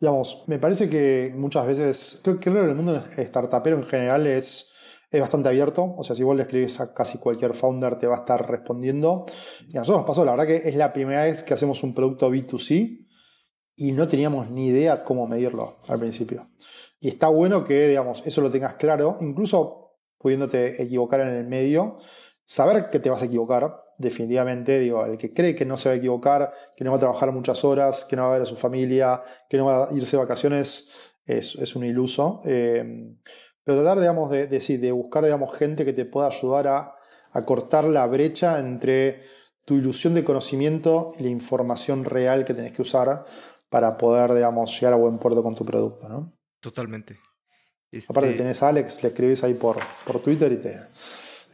digamos, 0.00 0.44
me 0.46 0.58
parece 0.58 0.88
que 0.88 1.32
muchas 1.36 1.66
veces, 1.66 2.20
creo, 2.22 2.38
que 2.38 2.50
el 2.50 2.74
mundo 2.74 3.02
startupero 3.16 3.76
en 3.76 3.84
general 3.84 4.26
es 4.26 4.74
es 5.14 5.20
bastante 5.20 5.48
abierto, 5.48 5.94
o 5.96 6.02
sea, 6.02 6.16
si 6.16 6.24
vos 6.24 6.34
le 6.34 6.42
escribís 6.42 6.80
a 6.80 6.92
casi 6.92 7.18
cualquier 7.18 7.54
founder 7.54 7.96
te 8.00 8.08
va 8.08 8.16
a 8.16 8.18
estar 8.20 8.50
respondiendo. 8.50 9.26
Y 9.68 9.76
a 9.76 9.80
nosotros 9.80 10.00
nos 10.00 10.06
pasó, 10.08 10.24
la 10.24 10.32
verdad 10.32 10.46
que 10.46 10.68
es 10.68 10.74
la 10.74 10.92
primera 10.92 11.22
vez 11.22 11.44
que 11.44 11.54
hacemos 11.54 11.84
un 11.84 11.94
producto 11.94 12.32
B2C 12.32 13.06
y 13.76 13.92
no 13.92 14.08
teníamos 14.08 14.50
ni 14.50 14.66
idea 14.66 15.04
cómo 15.04 15.28
medirlo 15.28 15.78
al 15.86 16.00
principio. 16.00 16.48
Y 16.98 17.08
está 17.08 17.28
bueno 17.28 17.62
que, 17.64 17.88
digamos, 17.88 18.26
eso 18.26 18.40
lo 18.40 18.50
tengas 18.50 18.74
claro, 18.74 19.16
incluso 19.20 19.98
pudiéndote 20.18 20.82
equivocar 20.82 21.20
en 21.20 21.28
el 21.28 21.46
medio, 21.46 21.98
saber 22.44 22.90
que 22.90 22.98
te 22.98 23.08
vas 23.08 23.22
a 23.22 23.26
equivocar, 23.26 23.83
definitivamente, 23.98 24.78
digo, 24.78 25.04
el 25.04 25.18
que 25.18 25.32
cree 25.32 25.54
que 25.54 25.64
no 25.64 25.76
se 25.76 25.88
va 25.88 25.94
a 25.94 25.98
equivocar, 25.98 26.52
que 26.76 26.84
no 26.84 26.90
va 26.90 26.96
a 26.96 27.00
trabajar 27.00 27.32
muchas 27.32 27.64
horas, 27.64 28.04
que 28.04 28.16
no 28.16 28.22
va 28.22 28.28
a 28.28 28.32
ver 28.32 28.42
a 28.42 28.46
su 28.46 28.56
familia, 28.56 29.22
que 29.48 29.56
no 29.56 29.66
va 29.66 29.88
a 29.88 29.92
irse 29.92 30.16
de 30.16 30.22
vacaciones, 30.22 30.88
es, 31.26 31.54
es 31.56 31.76
un 31.76 31.84
iluso. 31.84 32.40
Eh, 32.44 33.14
pero 33.64 33.78
tratar, 33.78 33.98
digamos, 33.98 34.30
de, 34.30 34.46
de, 34.46 34.92
buscar, 34.92 35.24
digamos, 35.24 35.56
gente 35.56 35.84
que 35.84 35.94
te 35.94 36.04
pueda 36.04 36.26
ayudar 36.26 36.68
a, 36.68 36.94
cortar 37.46 37.84
la 37.84 38.06
brecha 38.06 38.60
entre 38.60 39.24
tu 39.64 39.74
ilusión 39.74 40.14
de 40.14 40.22
conocimiento 40.22 41.12
y 41.18 41.24
la 41.24 41.30
información 41.30 42.04
real 42.04 42.44
que 42.44 42.54
tenés 42.54 42.72
que 42.72 42.82
usar 42.82 43.24
para 43.68 43.96
poder, 43.96 44.34
digamos, 44.34 44.72
llegar 44.78 44.92
a 44.92 44.96
buen 44.96 45.18
puerto 45.18 45.42
con 45.42 45.54
tu 45.56 45.64
producto, 45.64 46.08
¿no? 46.08 46.32
Totalmente. 46.60 47.18
Aparte 48.08 48.30
este 48.30 48.42
tenés 48.42 48.62
a 48.62 48.68
Alex, 48.68 49.02
le 49.02 49.08
escribís 49.08 49.42
ahí 49.42 49.54
por, 49.54 49.78
por 50.06 50.20
Twitter 50.20 50.52
y 50.52 50.56
te, 50.58 50.76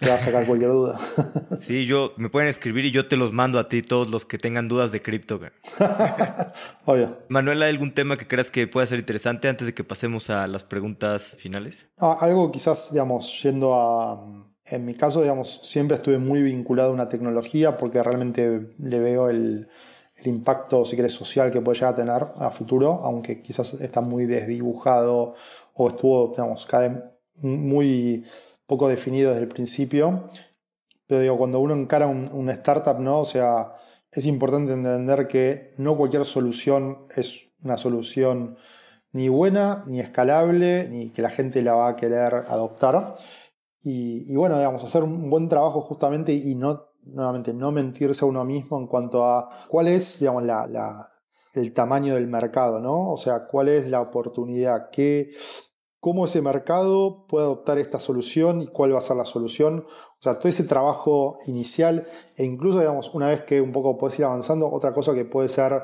te 0.00 0.08
va 0.08 0.14
a 0.14 0.18
sacar 0.18 0.46
cualquier 0.46 0.70
duda. 0.70 0.98
Sí, 1.60 1.84
yo 1.84 2.14
me 2.16 2.30
pueden 2.30 2.48
escribir 2.48 2.86
y 2.86 2.90
yo 2.90 3.06
te 3.06 3.16
los 3.16 3.32
mando 3.32 3.58
a 3.58 3.68
ti 3.68 3.82
todos 3.82 4.10
los 4.10 4.24
que 4.24 4.38
tengan 4.38 4.66
dudas 4.66 4.92
de 4.92 5.02
cripto. 5.02 5.38
Obvio. 6.86 7.18
Manuel, 7.28 7.62
¿hay 7.62 7.70
algún 7.70 7.92
tema 7.92 8.16
que 8.16 8.26
creas 8.26 8.50
que 8.50 8.66
pueda 8.66 8.86
ser 8.86 8.98
interesante 8.98 9.48
antes 9.48 9.66
de 9.66 9.74
que 9.74 9.84
pasemos 9.84 10.30
a 10.30 10.46
las 10.46 10.64
preguntas 10.64 11.38
finales? 11.40 11.86
Ah, 11.98 12.16
algo 12.20 12.50
quizás, 12.50 12.92
digamos, 12.92 13.42
yendo 13.42 13.74
a... 13.74 14.46
En 14.64 14.84
mi 14.84 14.94
caso, 14.94 15.20
digamos, 15.20 15.60
siempre 15.64 15.96
estuve 15.96 16.18
muy 16.18 16.42
vinculado 16.42 16.90
a 16.90 16.94
una 16.94 17.08
tecnología 17.08 17.76
porque 17.76 18.02
realmente 18.02 18.74
le 18.78 19.00
veo 19.00 19.28
el, 19.28 19.68
el 20.16 20.26
impacto, 20.26 20.84
si 20.84 20.96
querés, 20.96 21.12
social 21.12 21.50
que 21.50 21.60
puede 21.60 21.76
llegar 21.76 21.92
a 21.92 21.96
tener 21.96 22.26
a 22.36 22.50
futuro, 22.50 23.00
aunque 23.02 23.42
quizás 23.42 23.74
está 23.74 24.00
muy 24.00 24.26
desdibujado 24.26 25.34
o 25.74 25.88
estuvo, 25.88 26.28
digamos, 26.30 26.66
cada 26.66 26.88
vez 26.88 27.02
muy 27.42 28.24
poco 28.70 28.88
definido 28.88 29.30
desde 29.30 29.42
el 29.42 29.48
principio. 29.48 30.30
Pero 31.08 31.20
digo, 31.20 31.36
cuando 31.36 31.58
uno 31.58 31.74
encara 31.74 32.06
un, 32.06 32.30
una 32.32 32.52
startup, 32.52 33.00
¿no? 33.00 33.18
O 33.18 33.24
sea, 33.24 33.72
es 34.12 34.24
importante 34.26 34.72
entender 34.72 35.26
que 35.26 35.74
no 35.76 35.96
cualquier 35.96 36.24
solución 36.24 37.06
es 37.16 37.48
una 37.64 37.76
solución 37.76 38.56
ni 39.12 39.28
buena, 39.28 39.82
ni 39.88 39.98
escalable, 39.98 40.88
ni 40.88 41.10
que 41.10 41.20
la 41.20 41.30
gente 41.30 41.62
la 41.62 41.74
va 41.74 41.88
a 41.88 41.96
querer 41.96 42.32
adoptar. 42.32 43.16
Y, 43.82 44.36
bueno, 44.36 44.56
digamos, 44.56 44.84
hacer 44.84 45.02
un 45.02 45.28
buen 45.28 45.48
trabajo 45.48 45.80
justamente 45.80 46.32
y 46.32 46.54
no, 46.54 46.90
nuevamente, 47.02 47.52
no 47.52 47.72
mentirse 47.72 48.24
a 48.24 48.28
uno 48.28 48.44
mismo 48.44 48.78
en 48.78 48.86
cuanto 48.86 49.24
a 49.24 49.48
cuál 49.68 49.88
es, 49.88 50.20
digamos, 50.20 50.44
la, 50.44 51.08
el 51.54 51.72
tamaño 51.72 52.14
del 52.14 52.28
mercado, 52.28 52.78
¿no? 52.78 53.10
O 53.10 53.16
sea, 53.16 53.46
cuál 53.46 53.68
es 53.68 53.88
la 53.88 54.00
oportunidad, 54.00 54.90
qué, 54.92 55.32
cómo 56.00 56.24
ese 56.24 56.40
mercado 56.40 57.26
puede 57.28 57.44
adoptar 57.44 57.78
esta 57.78 58.00
solución 58.00 58.62
y 58.62 58.66
cuál 58.66 58.94
va 58.94 58.98
a 58.98 59.02
ser 59.02 59.16
la 59.16 59.24
solución. 59.24 59.84
O 60.18 60.22
sea, 60.22 60.38
todo 60.38 60.48
ese 60.48 60.64
trabajo 60.64 61.38
inicial 61.46 62.06
e 62.36 62.44
incluso, 62.44 62.80
digamos, 62.80 63.14
una 63.14 63.28
vez 63.28 63.42
que 63.42 63.60
un 63.60 63.72
poco 63.72 63.96
puedes 63.98 64.18
ir 64.18 64.24
avanzando, 64.24 64.70
otra 64.70 64.92
cosa 64.92 65.14
que 65.14 65.26
puede 65.26 65.48
ser, 65.48 65.82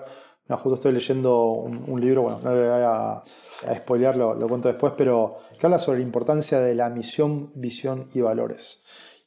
justo 0.49 0.75
estoy 0.75 0.93
leyendo 0.93 1.45
un, 1.53 2.01
libro, 2.01 2.23
bueno, 2.23 2.41
no 2.43 2.55
le 2.55 2.63
voy 2.63 2.83
a, 2.83 4.11
a 4.11 4.17
lo, 4.17 4.35
lo, 4.35 4.49
cuento 4.49 4.69
después, 4.69 4.95
pero 4.97 5.37
que 5.59 5.67
habla 5.67 5.79
sobre 5.79 5.99
la 5.99 6.05
importancia 6.05 6.61
de 6.61 6.75
la 6.75 6.89
misión, 6.89 7.53
visión 7.55 8.09
y 8.15 8.21
valores. 8.21 8.83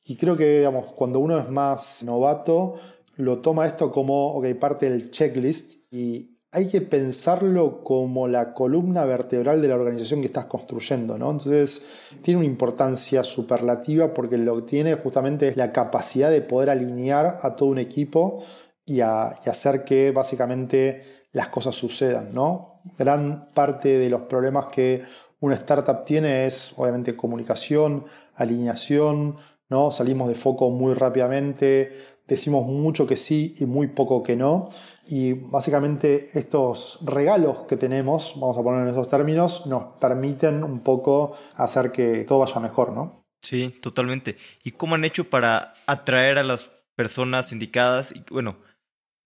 Y 0.05 0.15
creo 0.15 0.35
que, 0.35 0.57
digamos, 0.57 0.85
cuando 0.93 1.19
uno 1.19 1.37
es 1.37 1.49
más 1.49 2.03
novato, 2.03 2.75
lo 3.15 3.39
toma 3.39 3.67
esto 3.67 3.91
como, 3.91 4.33
ok, 4.35 4.47
parte 4.59 4.89
del 4.89 5.11
checklist 5.11 5.83
y 5.91 6.38
hay 6.51 6.67
que 6.67 6.81
pensarlo 6.81 7.83
como 7.83 8.27
la 8.27 8.53
columna 8.53 9.05
vertebral 9.05 9.61
de 9.61 9.67
la 9.67 9.75
organización 9.75 10.21
que 10.21 10.27
estás 10.27 10.45
construyendo, 10.45 11.17
¿no? 11.17 11.29
Entonces, 11.29 11.85
tiene 12.23 12.39
una 12.39 12.47
importancia 12.47 13.23
superlativa 13.23 14.13
porque 14.13 14.37
lo 14.37 14.55
que 14.57 14.61
tiene 14.63 14.95
justamente 14.95 15.49
es 15.49 15.57
la 15.57 15.71
capacidad 15.71 16.31
de 16.31 16.41
poder 16.41 16.71
alinear 16.71 17.37
a 17.41 17.55
todo 17.55 17.69
un 17.69 17.77
equipo 17.77 18.43
y, 18.83 19.01
hacer 19.01 19.83
que 19.83 20.11
básicamente 20.11 21.27
las 21.31 21.49
cosas 21.49 21.75
sucedan, 21.75 22.33
¿no? 22.33 22.81
Gran 22.97 23.51
parte 23.53 23.99
de 23.99 24.09
los 24.09 24.21
problemas 24.21 24.67
que 24.67 25.03
una 25.41 25.55
startup 25.55 26.03
tiene 26.03 26.47
es 26.47 26.73
obviamente 26.77 27.15
comunicación, 27.15 28.05
alineación, 28.35 29.37
¿no? 29.69 29.91
Salimos 29.91 30.27
de 30.27 30.35
foco 30.35 30.71
muy 30.71 30.95
rápidamente, 30.95 31.93
decimos 32.29 32.65
mucho 32.65 33.07
que 33.07 33.15
sí 33.15 33.55
y 33.59 33.65
muy 33.65 33.87
poco 33.87 34.23
que 34.23 34.35
no. 34.35 34.69
Y 35.07 35.33
básicamente 35.33 36.29
estos 36.33 36.99
regalos 37.01 37.63
que 37.67 37.75
tenemos, 37.75 38.33
vamos 38.35 38.57
a 38.57 38.63
poner 38.63 38.83
en 38.83 38.89
esos 38.89 39.09
términos, 39.09 39.65
nos 39.65 39.97
permiten 39.99 40.63
un 40.63 40.81
poco 40.81 41.35
hacer 41.55 41.91
que 41.91 42.25
todo 42.25 42.39
vaya 42.39 42.59
mejor, 42.59 42.93
¿no? 42.93 43.25
Sí, 43.41 43.75
totalmente. 43.81 44.37
¿Y 44.63 44.71
cómo 44.71 44.95
han 44.95 45.05
hecho 45.05 45.29
para 45.29 45.73
atraer 45.87 46.37
a 46.37 46.43
las 46.43 46.69
personas 46.95 47.53
indicadas, 47.53 48.13
y 48.13 48.23
bueno, 48.29 48.57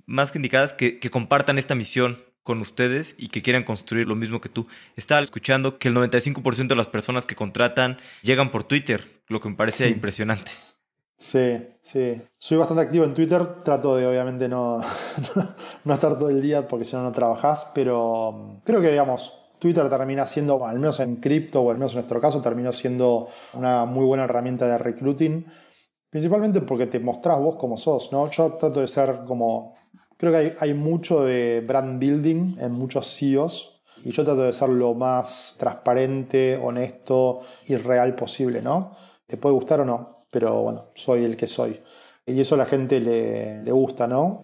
más 0.06 0.32
que 0.32 0.38
indicadas, 0.38 0.74
que, 0.74 1.00
que 1.00 1.10
compartan 1.10 1.58
esta 1.58 1.74
misión 1.74 2.20
con 2.44 2.60
ustedes 2.60 3.16
y 3.18 3.30
que 3.30 3.42
quieran 3.42 3.64
construir 3.64 4.08
lo 4.08 4.16
mismo 4.16 4.42
que 4.42 4.50
tú. 4.50 4.68
Estaba 4.96 5.22
escuchando 5.22 5.80
que 5.80 5.88
el 5.88 5.96
95% 5.96 6.68
de 6.68 6.76
las 6.76 6.88
personas 6.88 7.26
que 7.26 7.36
contratan 7.36 7.98
llegan 8.22 8.52
por 8.52 8.64
Twitter, 8.64 9.24
lo 9.28 9.40
que 9.42 9.50
me 9.50 9.56
parece 9.56 9.90
impresionante. 9.90 10.52
Sí, 11.18 11.58
sí. 11.82 12.22
Soy 12.38 12.58
bastante 12.58 12.84
activo 12.84 13.06
en 13.06 13.14
Twitter. 13.14 13.64
Trato 13.64 13.96
de, 13.96 14.06
obviamente, 14.06 14.50
no, 14.50 14.82
no 15.86 15.94
estar 15.94 16.18
todo 16.18 16.30
el 16.30 16.42
día 16.42 16.68
porque 16.68 16.86
si 16.86 16.96
no, 16.96 17.04
no 17.04 17.12
trabajás. 17.12 17.72
Pero 17.74 18.30
um, 18.30 18.62
creo 18.62 18.82
que, 18.82 18.92
digamos, 18.92 19.34
Twitter 19.60 19.88
termina 19.90 20.28
siendo, 20.28 20.66
al 20.66 20.80
menos 20.80 21.00
en 21.00 21.18
cripto 21.18 21.62
o 21.62 21.72
al 21.72 21.78
menos 21.78 21.94
en 21.94 22.00
nuestro 22.00 22.20
caso, 22.20 22.42
terminó 22.42 22.74
siendo 22.74 23.30
una 23.54 23.86
muy 23.86 24.06
buena 24.06 24.26
herramienta 24.26 24.68
de 24.68 24.78
recruiting. 24.78 25.46
Principalmente 26.10 26.62
porque 26.62 26.88
te 26.88 27.00
mostrás 27.00 27.40
vos 27.40 27.56
como 27.56 27.78
sos, 27.78 28.12
¿no? 28.12 28.30
Yo 28.30 28.54
trato 28.54 28.82
de 28.82 28.88
ser 28.88 29.22
como. 29.26 29.76
Creo 30.18 30.32
que 30.32 30.38
hay, 30.38 30.54
hay 30.60 30.74
mucho 30.74 31.24
de 31.24 31.64
brand 31.66 32.00
building 32.00 32.58
en 32.60 32.72
muchos 32.72 33.08
CEOs. 33.18 33.82
Y 34.06 34.12
yo 34.12 34.26
trato 34.26 34.42
de 34.42 34.52
ser 34.52 34.68
lo 34.70 34.94
más 34.94 35.56
transparente, 35.58 36.58
honesto 36.62 37.40
y 37.68 37.78
real 37.78 38.16
posible, 38.16 38.62
¿no? 38.62 38.98
Te 39.26 39.38
puede 39.38 39.56
gustar 39.56 39.80
o 39.80 39.86
no, 39.86 40.13
pero 40.34 40.64
bueno, 40.64 40.88
soy 40.96 41.24
el 41.24 41.38
que 41.38 41.46
soy. 41.46 41.80
Y 42.26 42.42
eso 42.42 42.56
a 42.56 42.58
la 42.58 42.66
gente 42.66 43.00
le, 43.00 43.72
gusta, 43.72 44.08
¿no? 44.08 44.44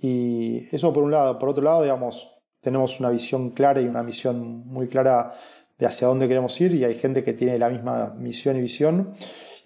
Y 0.00 0.66
eso 0.74 0.92
por 0.92 1.02
un 1.02 1.10
lado. 1.10 1.38
Por 1.38 1.48
otro 1.48 1.62
lado, 1.62 1.82
digamos, 1.82 2.36
tenemos 2.60 3.00
una 3.00 3.08
visión 3.08 3.50
clara 3.50 3.80
y 3.80 3.86
una 3.86 4.02
misión 4.02 4.66
muy 4.66 4.88
clara 4.88 5.32
de 5.78 5.86
hacia 5.86 6.06
dónde 6.06 6.28
queremos 6.28 6.60
ir 6.60 6.74
y 6.74 6.84
hay 6.84 6.96
gente 6.96 7.24
que 7.24 7.32
tiene 7.32 7.58
la 7.58 7.70
misma 7.70 8.14
misión 8.18 8.56
y 8.58 8.60
visión. 8.60 9.14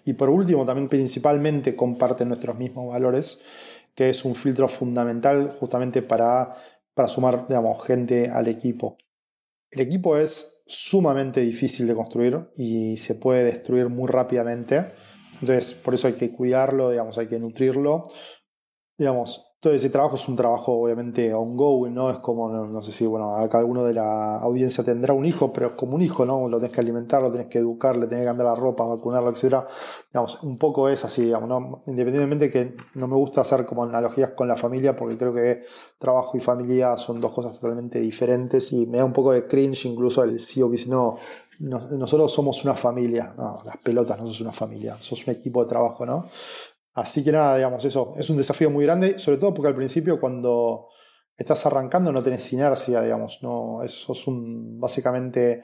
Y 0.05 0.13
por 0.13 0.29
último, 0.29 0.65
también 0.65 0.87
principalmente 0.87 1.75
comparten 1.75 2.29
nuestros 2.29 2.57
mismos 2.57 2.87
valores, 2.93 3.41
que 3.93 4.09
es 4.09 4.23
un 4.23 4.35
filtro 4.35 4.69
fundamental 4.69 5.57
justamente 5.59 6.01
para, 6.01 6.55
para 6.93 7.09
sumar, 7.09 7.45
digamos, 7.47 7.83
gente 7.85 8.29
al 8.29 8.47
equipo. 8.47 8.97
El 9.69 9.81
equipo 9.81 10.15
es 10.15 10.63
sumamente 10.65 11.41
difícil 11.41 11.87
de 11.87 11.95
construir 11.95 12.39
y 12.55 12.95
se 12.95 13.15
puede 13.15 13.43
destruir 13.43 13.89
muy 13.89 14.07
rápidamente 14.07 14.93
entonces, 15.41 15.73
por 15.73 15.93
eso 15.93 16.07
hay 16.07 16.13
que 16.13 16.31
cuidarlo, 16.31 16.89
digamos, 16.89 17.17
hay 17.17 17.27
que 17.27 17.39
nutrirlo. 17.39 18.03
Digamos, 18.97 19.47
todo 19.59 19.73
ese 19.73 19.89
trabajo 19.89 20.17
es 20.17 20.27
un 20.27 20.35
trabajo 20.35 20.73
obviamente 20.73 21.33
ongoing, 21.33 21.93
¿no? 21.93 22.11
Es 22.11 22.19
como, 22.19 22.47
no, 22.49 22.83
sé 22.83 22.91
si, 22.91 23.07
bueno, 23.07 23.35
acá 23.35 23.57
alguno 23.57 23.83
de 23.83 23.93
la 23.95 24.37
audiencia 24.37 24.83
tendrá 24.83 25.13
un 25.13 25.25
hijo, 25.25 25.51
pero 25.51 25.67
es 25.67 25.73
como 25.73 25.95
un 25.95 26.03
hijo, 26.03 26.25
¿no? 26.27 26.47
Lo 26.47 26.59
tenés 26.59 26.73
que 26.73 26.81
alimentar, 26.81 27.23
lo 27.23 27.31
tenés 27.31 27.47
que 27.47 27.57
educar, 27.57 27.97
le 27.97 28.05
tenés 28.05 28.23
que 28.23 28.27
cambiar 28.27 28.49
la 28.49 28.55
ropa, 28.55 28.85
vacunarlo, 28.85 29.31
etc. 29.31 29.65
Digamos, 30.11 30.43
un 30.43 30.59
poco 30.59 30.89
es 30.89 31.03
así, 31.05 31.25
digamos, 31.25 31.49
¿no? 31.49 31.81
Independientemente 31.87 32.51
que 32.51 32.75
no 32.93 33.07
me 33.07 33.15
gusta 33.15 33.41
hacer 33.41 33.65
como 33.65 33.83
analogías 33.83 34.31
con 34.31 34.47
la 34.47 34.57
familia, 34.57 34.95
porque 34.95 35.17
creo 35.17 35.33
que 35.33 35.63
trabajo 35.97 36.37
y 36.37 36.39
familia 36.39 36.95
son 36.97 37.19
dos 37.19 37.31
cosas 37.31 37.59
totalmente 37.59 37.99
diferentes 37.99 38.71
y 38.73 38.85
me 38.85 38.99
da 38.99 39.05
un 39.05 39.13
poco 39.13 39.31
de 39.31 39.47
cringe 39.47 39.85
incluso 39.85 40.23
el 40.23 40.39
CEO 40.39 40.67
que 40.67 40.77
dice, 40.77 40.89
no, 40.89 41.17
nosotros 41.59 42.31
somos 42.31 42.63
una 42.63 42.75
familia, 42.75 43.33
no, 43.37 43.61
las 43.65 43.77
pelotas 43.77 44.19
no 44.19 44.27
sos 44.27 44.41
una 44.41 44.53
familia, 44.53 44.97
sos 44.99 45.25
un 45.25 45.33
equipo 45.33 45.63
de 45.63 45.69
trabajo, 45.69 46.05
¿no? 46.05 46.29
Así 46.93 47.23
que 47.23 47.31
nada, 47.31 47.55
digamos, 47.55 47.83
eso 47.85 48.13
es 48.17 48.29
un 48.29 48.37
desafío 48.37 48.69
muy 48.69 48.83
grande, 48.85 49.19
sobre 49.19 49.37
todo 49.37 49.53
porque 49.53 49.67
al 49.67 49.75
principio 49.75 50.19
cuando 50.19 50.87
estás 51.37 51.65
arrancando 51.65 52.11
no 52.11 52.23
tenés 52.23 52.51
inercia, 52.53 53.01
digamos, 53.01 53.39
no, 53.41 53.79
sos 53.87 54.27
un, 54.27 54.79
básicamente 54.79 55.61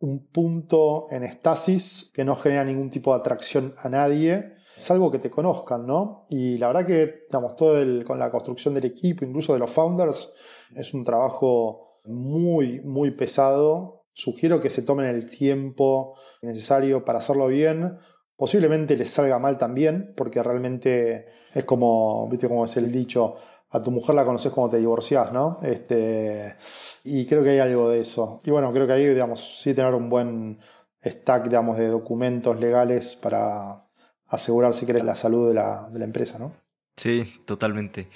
un 0.00 0.26
punto 0.26 1.06
en 1.10 1.22
estasis 1.22 2.10
que 2.12 2.24
no 2.24 2.34
genera 2.34 2.64
ningún 2.64 2.90
tipo 2.90 3.12
de 3.12 3.20
atracción 3.20 3.74
a 3.78 3.88
nadie, 3.88 4.54
es 4.76 4.90
algo 4.90 5.10
que 5.10 5.20
te 5.20 5.30
conozcan, 5.30 5.86
¿no? 5.86 6.26
Y 6.28 6.58
la 6.58 6.66
verdad 6.68 6.86
que, 6.86 7.26
digamos, 7.28 7.54
todo 7.54 7.74
con 8.04 8.18
la 8.18 8.30
construcción 8.30 8.74
del 8.74 8.86
equipo, 8.86 9.24
incluso 9.24 9.52
de 9.52 9.60
los 9.60 9.70
founders, 9.70 10.34
es 10.74 10.92
un 10.94 11.04
trabajo 11.04 12.00
muy, 12.04 12.80
muy 12.80 13.12
pesado 13.12 14.01
Sugiero 14.12 14.60
que 14.60 14.70
se 14.70 14.82
tomen 14.82 15.06
el 15.06 15.30
tiempo 15.30 16.16
necesario 16.42 17.04
para 17.04 17.18
hacerlo 17.18 17.46
bien. 17.48 17.98
Posiblemente 18.36 18.96
les 18.96 19.10
salga 19.10 19.38
mal 19.38 19.58
también, 19.58 20.12
porque 20.16 20.42
realmente 20.42 21.26
es 21.52 21.64
como, 21.64 22.28
viste 22.28 22.48
cómo 22.48 22.64
es 22.64 22.76
el 22.76 22.90
dicho, 22.90 23.36
a 23.70 23.82
tu 23.82 23.90
mujer 23.90 24.14
la 24.14 24.24
conoces 24.24 24.52
cuando 24.52 24.72
te 24.72 24.78
divorciás, 24.78 25.32
¿no? 25.32 25.58
Este, 25.62 26.56
y 27.04 27.24
creo 27.26 27.42
que 27.42 27.50
hay 27.50 27.58
algo 27.58 27.88
de 27.88 28.00
eso. 28.00 28.40
Y 28.44 28.50
bueno, 28.50 28.72
creo 28.72 28.86
que 28.86 28.92
ahí, 28.92 29.06
digamos, 29.06 29.60
sí 29.60 29.72
tener 29.72 29.94
un 29.94 30.10
buen 30.10 30.58
stack, 31.02 31.44
digamos, 31.44 31.78
de 31.78 31.88
documentos 31.88 32.58
legales 32.60 33.16
para 33.16 33.86
asegurar, 34.26 34.74
si 34.74 34.84
querés, 34.84 35.04
la 35.04 35.14
salud 35.14 35.48
de 35.48 35.54
la, 35.54 35.88
de 35.90 35.98
la 35.98 36.04
empresa, 36.04 36.38
¿no? 36.38 36.52
Sí, 36.96 37.42
totalmente. 37.46 38.08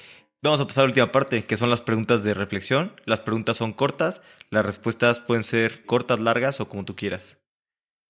Vamos 0.43 0.61
a 0.61 0.67
pasar 0.67 0.83
a 0.83 0.87
la 0.87 0.91
última 0.91 1.13
parte, 1.13 1.47
que 1.47 1.57
son 1.57 1.71
las 1.71 1.81
preguntas 1.81 2.23
de 2.23 2.35
reflexión. 2.35 2.93
Las 3.07 3.21
preguntas 3.21 3.57
son 3.57 3.73
cortas, 3.73 4.21
las 4.51 4.67
respuestas 4.67 5.19
pueden 5.19 5.45
ser 5.45 5.87
cortas, 5.87 6.21
largas 6.21 6.61
o 6.61 6.69
como 6.69 6.85
tú 6.85 6.95
quieras. 6.95 7.43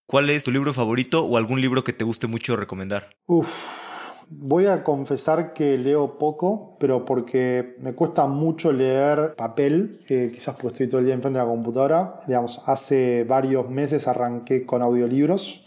¿Cuál 0.07 0.31
es 0.31 0.45
tu 0.45 0.51
libro 0.51 0.75
favorito 0.75 1.25
o 1.25 1.37
algún 1.37 1.61
libro 1.61 1.85
que 1.85 1.93
te 1.93 2.05
guste 2.05 2.27
mucho 2.27 2.57
recomendar? 2.57 3.11
Uf, 3.27 3.49
voy 4.29 4.67
a 4.67 4.83
confesar 4.83 5.53
que 5.53 5.79
leo 5.79 6.19
poco, 6.19 6.77
pero 6.81 7.05
porque 7.05 7.77
me 7.79 7.95
cuesta 7.95 8.27
mucho 8.27 8.73
leer 8.73 9.35
papel, 9.37 10.05
quizás 10.07 10.57
porque 10.57 10.75
estoy 10.75 10.89
todo 10.89 10.99
el 11.01 11.07
día 11.07 11.15
enfrente 11.15 11.39
de 11.39 11.45
la 11.45 11.51
computadora. 11.51 12.19
Digamos, 12.27 12.61
hace 12.67 13.23
varios 13.23 13.71
meses 13.71 14.09
arranqué 14.09 14.67
con 14.67 14.83
audiolibros 14.83 15.65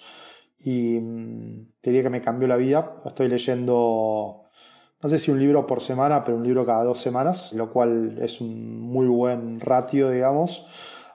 y 0.57 0.99
mm, 0.99 1.71
te 1.79 1.89
diría 1.89 2.03
que 2.03 2.09
me 2.09 2.21
cambió 2.21 2.49
la 2.49 2.57
vida. 2.57 2.97
Estoy 3.05 3.29
leyendo 3.29 4.48
no 5.01 5.09
sé 5.09 5.19
si 5.19 5.31
un 5.31 5.39
libro 5.39 5.65
por 5.65 5.81
semana, 5.81 6.23
pero 6.23 6.37
un 6.37 6.43
libro 6.43 6.65
cada 6.65 6.83
dos 6.83 6.99
semanas, 6.99 7.53
lo 7.53 7.71
cual 7.71 8.17
es 8.21 8.41
un 8.41 8.81
muy 8.81 9.07
buen 9.07 9.59
ratio, 9.59 10.09
digamos. 10.09 10.65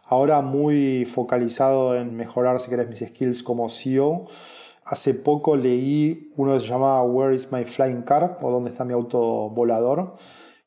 Ahora 0.07 0.41
muy 0.41 1.05
focalizado 1.05 1.95
en 1.95 2.17
mejorar, 2.17 2.61
si 2.61 2.71
querés, 2.71 2.89
mis 2.89 3.01
skills 3.01 3.43
como 3.43 3.69
CEO. 3.69 4.27
Hace 4.85 5.15
poco 5.15 5.57
leí 5.57 6.33
uno 6.37 6.55
que 6.55 6.61
se 6.61 6.67
llamaba 6.67 7.03
Where 7.03 7.35
is 7.35 7.51
my 7.53 7.65
flying 7.65 8.03
car? 8.03 8.39
o 8.43 8.51
¿Dónde 8.51 8.71
está 8.71 8.85
mi 8.85 8.93
auto 8.93 9.51
volador? 9.51 10.17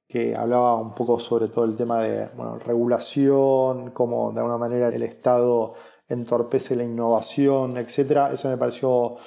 que 0.07 0.35
hablaba 0.35 0.75
un 0.77 0.93
poco 0.93 1.19
sobre 1.19 1.49
todo 1.49 1.65
el 1.65 1.75
tema 1.75 2.01
de 2.01 2.29
bueno, 2.35 2.57
regulación, 2.59 3.91
cómo 3.91 4.31
de 4.31 4.39
alguna 4.39 4.57
manera 4.57 4.87
el 4.87 5.03
Estado 5.03 5.73
entorpece 6.07 6.75
la 6.75 6.83
innovación, 6.83 7.77
etc. 7.77 8.31
Eso 8.31 8.47
me 8.49 8.57
pareció 8.57 9.17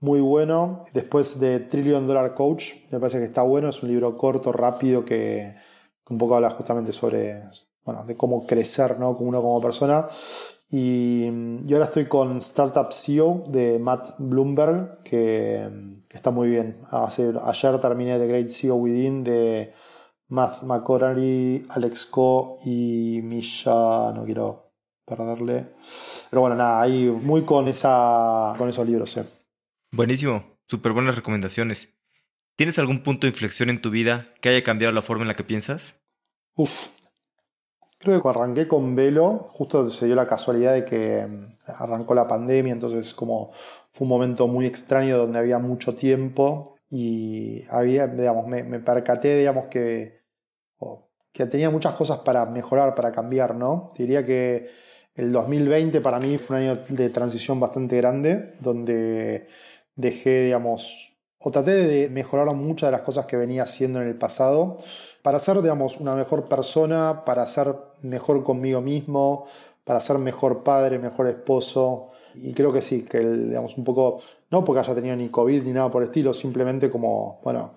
muy 0.00 0.20
bueno. 0.20 0.84
Después 0.92 1.38
de 1.38 1.60
Trillion 1.60 2.06
Dollar 2.06 2.34
Coach, 2.34 2.72
me 2.90 2.98
parece 2.98 3.18
que 3.18 3.24
está 3.24 3.42
bueno. 3.42 3.68
Es 3.68 3.82
un 3.82 3.90
libro 3.90 4.16
corto, 4.16 4.52
rápido, 4.52 5.04
que, 5.04 5.54
un 6.08 6.18
poco 6.18 6.36
habla 6.36 6.50
justamente 6.50 6.92
sobre, 6.92 7.42
bueno, 7.84 8.04
de 8.04 8.16
cómo 8.16 8.46
crecer, 8.46 8.98
¿no? 8.98 9.16
Como 9.16 9.28
uno 9.28 9.42
como 9.42 9.60
persona. 9.60 10.08
Y, 10.70 11.26
ahora 11.72 11.86
estoy 11.86 12.06
con 12.06 12.38
Startup 12.38 12.92
CEO 12.92 13.44
de 13.48 13.78
Matt 13.78 14.14
Bloomberg, 14.18 15.02
que, 15.02 15.68
está 16.08 16.30
muy 16.30 16.48
bien. 16.48 16.82
ayer 16.90 17.80
terminé 17.80 18.18
The 18.18 18.26
Great 18.26 18.50
CEO 18.50 18.76
Within 18.76 19.24
de 19.24 19.72
Matt 20.28 20.62
McCorary, 20.62 21.66
Alex 21.70 22.06
Co 22.06 22.58
y 22.64 23.20
Misha, 23.22 24.12
no 24.12 24.24
quiero 24.24 24.70
perderle. 25.04 25.74
Pero 26.30 26.42
bueno, 26.42 26.56
nada, 26.56 26.80
ahí 26.80 27.06
muy 27.08 27.42
con, 27.42 27.66
esa, 27.68 28.54
con 28.56 28.68
esos 28.68 28.86
libros. 28.86 29.16
Eh. 29.16 29.39
Buenísimo, 29.92 30.44
súper 30.66 30.92
buenas 30.92 31.16
recomendaciones. 31.16 31.98
¿Tienes 32.56 32.78
algún 32.78 33.02
punto 33.02 33.26
de 33.26 33.30
inflexión 33.30 33.70
en 33.70 33.82
tu 33.82 33.90
vida 33.90 34.28
que 34.40 34.48
haya 34.48 34.62
cambiado 34.62 34.92
la 34.92 35.02
forma 35.02 35.22
en 35.22 35.28
la 35.28 35.34
que 35.34 35.42
piensas? 35.42 36.00
Uf, 36.54 36.88
creo 37.98 38.22
que 38.22 38.28
arranqué 38.28 38.68
con 38.68 38.94
Velo, 38.94 39.50
justo 39.52 39.90
se 39.90 40.06
dio 40.06 40.14
la 40.14 40.28
casualidad 40.28 40.74
de 40.74 40.84
que 40.84 41.26
mm, 41.26 41.56
arrancó 41.66 42.14
la 42.14 42.28
pandemia, 42.28 42.72
entonces 42.72 43.12
como 43.14 43.50
fue 43.90 44.04
un 44.04 44.10
momento 44.10 44.46
muy 44.46 44.64
extraño 44.64 45.18
donde 45.18 45.40
había 45.40 45.58
mucho 45.58 45.96
tiempo 45.96 46.76
y 46.88 47.64
había, 47.68 48.06
digamos, 48.06 48.46
me, 48.46 48.80
percaté, 48.80 49.38
digamos, 49.38 49.66
que, 49.66 50.20
que 51.32 51.46
tenía 51.46 51.70
muchas 51.70 51.94
cosas 51.94 52.20
para 52.20 52.46
mejorar, 52.46 52.94
para 52.94 53.10
cambiar, 53.10 53.54
¿no? 53.56 53.92
Diría 53.96 54.24
que 54.24 54.70
el 55.14 55.32
2020 55.32 56.00
para 56.00 56.20
mí 56.20 56.38
fue 56.38 56.56
un 56.56 56.62
año 56.62 56.84
de 56.88 57.10
transición 57.10 57.60
bastante 57.60 57.96
grande, 57.96 58.52
donde 58.60 59.48
dejé, 60.00 60.44
digamos, 60.44 61.12
o 61.38 61.50
traté 61.50 61.70
de 61.72 62.08
mejorar 62.10 62.54
muchas 62.54 62.88
de 62.88 62.92
las 62.92 63.02
cosas 63.02 63.26
que 63.26 63.36
venía 63.36 63.62
haciendo 63.62 64.02
en 64.02 64.08
el 64.08 64.16
pasado 64.16 64.76
para 65.22 65.38
ser, 65.38 65.60
digamos, 65.62 65.98
una 65.98 66.14
mejor 66.14 66.48
persona, 66.48 67.24
para 67.24 67.46
ser 67.46 67.74
mejor 68.02 68.42
conmigo 68.44 68.80
mismo, 68.80 69.46
para 69.84 70.00
ser 70.00 70.18
mejor 70.18 70.62
padre, 70.62 70.98
mejor 70.98 71.28
esposo. 71.28 72.10
Y 72.34 72.52
creo 72.52 72.72
que 72.72 72.82
sí, 72.82 73.02
que, 73.02 73.20
digamos, 73.20 73.76
un 73.76 73.84
poco, 73.84 74.20
no 74.50 74.64
porque 74.64 74.80
haya 74.80 74.94
tenido 74.94 75.16
ni 75.16 75.28
COVID 75.28 75.62
ni 75.62 75.72
nada 75.72 75.90
por 75.90 76.02
el 76.02 76.08
estilo, 76.08 76.32
simplemente 76.32 76.90
como, 76.90 77.40
bueno, 77.42 77.72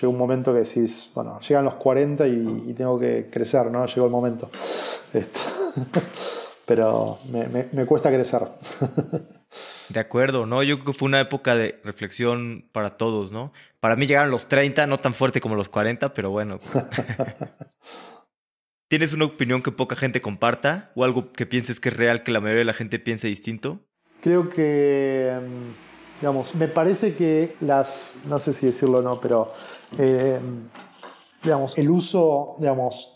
llega 0.00 0.08
un 0.08 0.18
momento 0.18 0.52
que 0.52 0.60
decís, 0.60 1.10
bueno, 1.14 1.38
llegan 1.40 1.64
los 1.64 1.74
40 1.74 2.26
y, 2.26 2.74
tengo 2.76 2.98
que 2.98 3.28
crecer, 3.30 3.70
¿no? 3.70 3.86
Llegó 3.86 4.06
el 4.06 4.12
momento. 4.12 4.50
Este, 5.12 5.40
pero 6.66 7.18
me, 7.28 7.86
cuesta 7.86 8.10
crecer. 8.10 8.42
De 9.88 10.00
acuerdo, 10.00 10.46
¿no? 10.46 10.62
Yo 10.62 10.76
creo 10.76 10.92
que 10.92 10.98
fue 10.98 11.06
una 11.06 11.20
época 11.20 11.56
de 11.56 11.80
reflexión 11.84 12.68
para 12.72 12.96
todos, 12.96 13.32
¿no? 13.32 13.52
Para 13.80 13.96
mí 13.96 14.06
llegaron 14.06 14.30
los 14.30 14.48
30, 14.48 14.86
no 14.86 14.98
tan 14.98 15.14
fuerte 15.14 15.40
como 15.40 15.56
los 15.56 15.68
40, 15.68 16.14
pero 16.14 16.30
bueno. 16.30 16.58
¿Tienes 18.88 19.12
una 19.12 19.24
opinión 19.24 19.62
que 19.62 19.72
poca 19.72 19.96
gente 19.96 20.22
comparta 20.22 20.92
o 20.94 21.04
algo 21.04 21.32
que 21.32 21.46
pienses 21.46 21.80
que 21.80 21.88
es 21.88 21.96
real 21.96 22.22
que 22.22 22.32
la 22.32 22.40
mayoría 22.40 22.60
de 22.60 22.66
la 22.66 22.74
gente 22.74 22.98
piense 22.98 23.28
distinto? 23.28 23.80
Creo 24.22 24.48
que, 24.48 25.30
em, 25.30 25.72
digamos, 26.20 26.54
me 26.54 26.68
parece 26.68 27.14
que 27.14 27.54
las, 27.60 28.18
no 28.26 28.38
sé 28.38 28.52
si 28.52 28.66
decirlo 28.66 28.98
o 28.98 29.02
no, 29.02 29.20
pero, 29.20 29.52
em, 29.98 30.68
digamos, 31.42 31.76
el 31.76 31.90
uso, 31.90 32.56
digamos, 32.58 33.10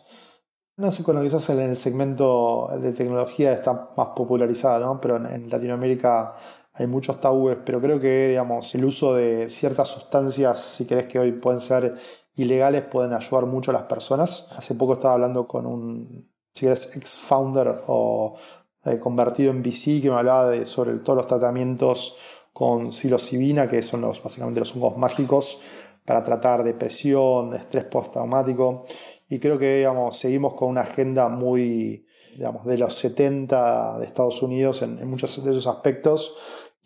no 0.76 0.92
sé, 0.92 1.02
cuando 1.02 1.22
quizás 1.22 1.48
en 1.50 1.60
el 1.60 1.76
segmento 1.76 2.68
de 2.80 2.92
tecnología 2.92 3.52
está 3.52 3.90
más 3.96 4.08
popularizada, 4.14 4.78
¿no? 4.78 5.00
Pero 5.00 5.16
en 5.16 5.50
Latinoamérica 5.50 6.34
hay 6.78 6.86
muchos 6.86 7.20
tabúes, 7.20 7.58
pero 7.64 7.80
creo 7.80 7.98
que, 7.98 8.28
digamos, 8.28 8.72
el 8.76 8.84
uso 8.84 9.14
de 9.14 9.50
ciertas 9.50 9.88
sustancias, 9.88 10.60
si 10.60 10.86
querés 10.86 11.06
que 11.06 11.18
hoy 11.18 11.32
pueden 11.32 11.58
ser 11.60 11.96
ilegales 12.38 12.82
pueden 12.82 13.12
ayudar 13.12 13.46
mucho 13.46 13.72
a 13.72 13.74
las 13.74 13.82
personas. 13.82 14.48
Hace 14.56 14.76
poco 14.76 14.94
estaba 14.94 15.14
hablando 15.14 15.48
con 15.48 15.66
un, 15.66 16.30
si 16.54 16.68
es 16.68 16.96
ex-founder 16.96 17.82
o 17.88 18.36
eh, 18.84 18.98
convertido 18.98 19.50
en 19.50 19.60
VC 19.60 20.00
que 20.00 20.08
me 20.08 20.16
hablaba 20.16 20.50
de, 20.50 20.66
sobre 20.66 20.94
todos 20.98 21.16
los 21.16 21.26
tratamientos 21.26 22.16
con 22.52 22.92
psilocibina, 22.92 23.68
que 23.68 23.82
son 23.82 24.02
los, 24.02 24.22
básicamente 24.22 24.60
los 24.60 24.74
hongos 24.76 24.96
mágicos 24.96 25.58
para 26.04 26.22
tratar 26.22 26.62
depresión, 26.62 27.54
estrés 27.54 27.84
postraumático. 27.84 28.84
Y 29.28 29.40
creo 29.40 29.58
que 29.58 29.78
digamos, 29.78 30.16
seguimos 30.16 30.54
con 30.54 30.68
una 30.68 30.82
agenda 30.82 31.28
muy 31.28 32.06
digamos, 32.36 32.64
de 32.66 32.78
los 32.78 32.94
70 32.94 33.98
de 33.98 34.06
Estados 34.06 34.42
Unidos 34.42 34.82
en 34.82 35.10
muchos 35.10 35.44
de 35.44 35.50
esos 35.50 35.66
aspectos 35.66 36.36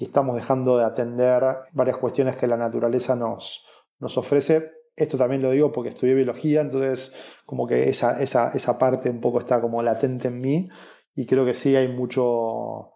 y 0.02 0.06
estamos 0.06 0.34
dejando 0.34 0.78
de 0.78 0.84
atender 0.84 1.44
varias 1.74 1.96
cuestiones 1.96 2.36
que 2.36 2.48
la 2.48 2.56
naturaleza 2.56 3.14
nos, 3.14 3.64
nos 4.00 4.18
ofrece 4.18 4.72
esto 4.96 5.16
también 5.16 5.42
lo 5.42 5.52
digo 5.52 5.70
porque 5.70 5.90
estudié 5.90 6.12
biología, 6.14 6.60
entonces 6.60 7.14
como 7.46 7.68
que 7.68 7.88
esa, 7.88 8.20
esa, 8.20 8.78
parte 8.80 9.08
un 9.10 9.20
poco 9.20 9.38
está 9.38 9.60
como 9.60 9.80
latente 9.80 10.26
en 10.26 10.40
mí 10.40 10.68
y 11.14 11.24
creo 11.24 11.44
que 11.44 11.54
sí 11.54 11.76
hay 11.76 11.86
mucho, 11.86 12.90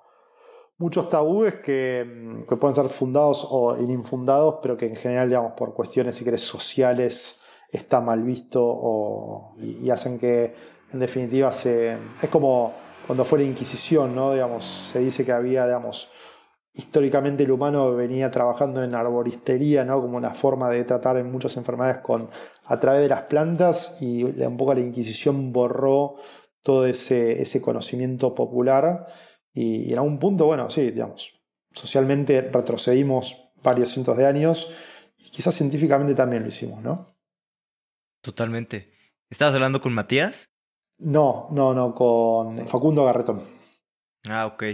muchos 0.78 1.08
tabúes 1.08 1.54
que, 1.60 2.44
pueden 2.58 2.74
ser 2.74 2.88
fundados 2.88 3.46
o 3.48 3.76
infundados, 3.78 4.56
pero 4.60 4.76
que 4.76 4.86
en 4.86 4.96
general, 4.96 5.28
digamos, 5.28 5.52
por 5.52 5.74
cuestiones, 5.74 6.16
si 6.16 6.24
querés, 6.24 6.42
sociales, 6.42 7.40
está 7.70 8.00
mal 8.00 8.24
visto 8.24 9.54
y, 9.58 9.88
hacen 9.90 10.18
que, 10.18 10.54
en 10.92 10.98
definitiva, 10.98 11.52
se, 11.52 11.96
es 12.20 12.30
como 12.30 12.74
cuando 13.06 13.24
fue 13.24 13.38
la 13.38 13.44
Inquisición, 13.44 14.12
¿no? 14.12 14.32
Digamos, 14.32 14.64
se 14.90 14.98
dice 14.98 15.24
que 15.24 15.30
había, 15.30 15.66
digamos, 15.66 16.10
históricamente 16.76 17.42
el 17.42 17.50
humano 17.50 17.94
venía 17.94 18.30
trabajando 18.30 18.84
en 18.84 18.94
arboristería, 18.94 19.84
¿no? 19.84 20.00
como 20.00 20.18
una 20.18 20.34
forma 20.34 20.68
de 20.68 20.84
tratar 20.84 21.16
en 21.16 21.32
muchas 21.32 21.56
enfermedades 21.56 21.98
con, 21.98 22.28
a 22.66 22.78
través 22.78 23.00
de 23.00 23.08
las 23.08 23.22
plantas 23.22 24.00
y 24.02 24.22
un 24.22 24.56
poco 24.58 24.74
la 24.74 24.80
Inquisición 24.80 25.52
borró 25.52 26.16
todo 26.62 26.86
ese, 26.86 27.40
ese 27.40 27.62
conocimiento 27.62 28.34
popular 28.34 29.06
y, 29.54 29.90
en 29.90 29.98
algún 29.98 30.18
punto, 30.18 30.44
bueno, 30.44 30.68
sí, 30.68 30.90
digamos, 30.90 31.40
socialmente 31.72 32.42
retrocedimos 32.42 33.50
varios 33.62 33.88
cientos 33.88 34.18
de 34.18 34.26
años 34.26 34.70
y 35.18 35.30
quizás 35.30 35.54
científicamente 35.54 36.14
también 36.14 36.42
lo 36.42 36.50
hicimos, 36.50 36.82
¿no? 36.82 37.16
Totalmente. 38.20 38.92
¿Estabas 39.30 39.54
hablando 39.54 39.80
con 39.80 39.94
Matías? 39.94 40.50
No, 40.98 41.48
no, 41.52 41.72
no, 41.72 41.94
con 41.94 42.66
Facundo 42.68 43.06
Garretón. 43.06 43.40
Ah, 44.28 44.46
ok. 44.46 44.64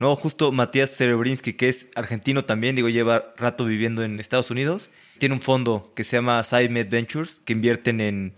No, 0.00 0.16
justo 0.16 0.50
Matías 0.50 0.88
Serebrinsky, 0.90 1.52
que 1.52 1.68
es 1.68 1.90
argentino 1.94 2.46
también, 2.46 2.74
digo, 2.74 2.88
lleva 2.88 3.34
rato 3.36 3.66
viviendo 3.66 4.02
en 4.02 4.18
Estados 4.18 4.50
Unidos. 4.50 4.90
Tiene 5.18 5.34
un 5.34 5.42
fondo 5.42 5.92
que 5.94 6.04
se 6.04 6.16
llama 6.16 6.42
SciMed 6.42 6.88
Ventures, 6.88 7.40
que 7.40 7.52
invierten 7.52 8.00
en 8.00 8.34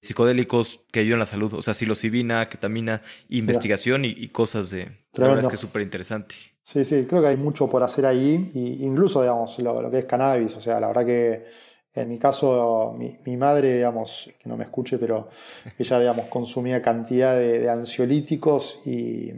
psicodélicos 0.00 0.80
que 0.90 1.00
ayudan 1.00 1.18
a 1.18 1.24
la 1.24 1.26
salud, 1.26 1.52
o 1.52 1.60
sea, 1.60 1.74
psilocibina, 1.74 2.48
ketamina, 2.48 3.02
investigación 3.28 4.06
y, 4.06 4.26
cosas 4.30 4.70
de... 4.70 4.90
La 5.12 5.28
verdad 5.28 5.40
es 5.40 5.48
que 5.48 5.54
es 5.56 5.60
súper 5.60 5.82
interesante. 5.82 6.34
Sí, 6.62 6.82
sí, 6.82 7.04
creo 7.06 7.20
que 7.20 7.28
hay 7.28 7.36
mucho 7.36 7.68
por 7.68 7.82
hacer 7.82 8.06
ahí, 8.06 8.50
y 8.54 8.82
incluso, 8.82 9.20
digamos, 9.20 9.58
lo, 9.58 9.90
que 9.90 9.98
es 9.98 10.04
cannabis, 10.06 10.56
o 10.56 10.60
sea, 10.62 10.80
la 10.80 10.86
verdad 10.86 11.04
que 11.04 11.44
en 11.94 12.08
mi 12.08 12.18
caso, 12.18 12.96
mi, 12.96 13.36
madre, 13.36 13.74
digamos, 13.74 14.30
que 14.42 14.48
no 14.48 14.56
me 14.56 14.64
escuche, 14.64 14.96
pero 14.96 15.28
ella, 15.78 16.00
digamos, 16.00 16.26
consumía 16.28 16.80
cantidad 16.80 17.36
de 17.36 17.68
ansiolíticos 17.68 18.80
y 18.86 19.30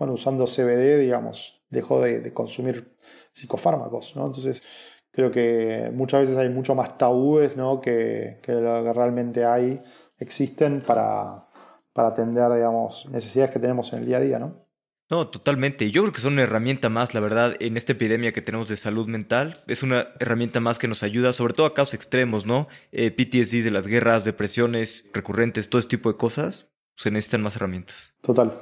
bueno, 0.00 0.14
usando 0.14 0.46
CBD, 0.46 0.98
digamos, 0.98 1.62
dejó 1.68 2.00
de, 2.00 2.32
consumir 2.32 2.96
psicofármacos, 3.32 4.16
¿no? 4.16 4.26
Entonces, 4.26 4.62
creo 5.10 5.30
que 5.30 5.90
muchas 5.94 6.22
veces 6.22 6.38
hay 6.38 6.48
mucho 6.48 6.74
más 6.74 6.96
tabúes, 6.96 7.54
¿no? 7.54 7.82
Que, 7.82 8.40
que 8.42 8.52
lo 8.52 8.82
que 8.82 8.92
realmente 8.94 9.44
hay, 9.44 9.82
existen 10.16 10.80
para, 10.80 11.48
para 11.92 12.08
atender, 12.08 12.50
digamos, 12.50 13.10
necesidades 13.10 13.52
que 13.52 13.58
tenemos 13.58 13.92
en 13.92 13.98
el 13.98 14.06
día 14.06 14.16
a 14.16 14.20
día, 14.20 14.38
¿no? 14.38 14.66
No, 15.10 15.28
totalmente. 15.28 15.90
Yo 15.90 16.00
creo 16.00 16.14
que 16.14 16.22
son 16.22 16.32
una 16.32 16.44
herramienta 16.44 16.88
más, 16.88 17.12
la 17.12 17.20
verdad, 17.20 17.56
en 17.60 17.76
esta 17.76 17.92
epidemia 17.92 18.32
que 18.32 18.40
tenemos 18.40 18.68
de 18.68 18.76
salud 18.76 19.06
mental. 19.06 19.64
Es 19.66 19.82
una 19.82 20.08
herramienta 20.18 20.60
más 20.60 20.78
que 20.78 20.88
nos 20.88 21.02
ayuda, 21.02 21.34
sobre 21.34 21.52
todo 21.52 21.66
a 21.66 21.74
casos 21.74 21.92
extremos, 21.92 22.46
¿no? 22.46 22.68
Eh, 22.90 23.10
PTSD 23.10 23.64
de 23.64 23.70
las 23.70 23.86
guerras, 23.86 24.24
depresiones 24.24 25.10
recurrentes, 25.12 25.68
todo 25.68 25.80
este 25.80 25.98
tipo 25.98 26.10
de 26.10 26.16
cosas. 26.16 26.70
Se 26.96 27.10
necesitan 27.10 27.42
más 27.42 27.56
herramientas. 27.56 28.16
Total, 28.22 28.54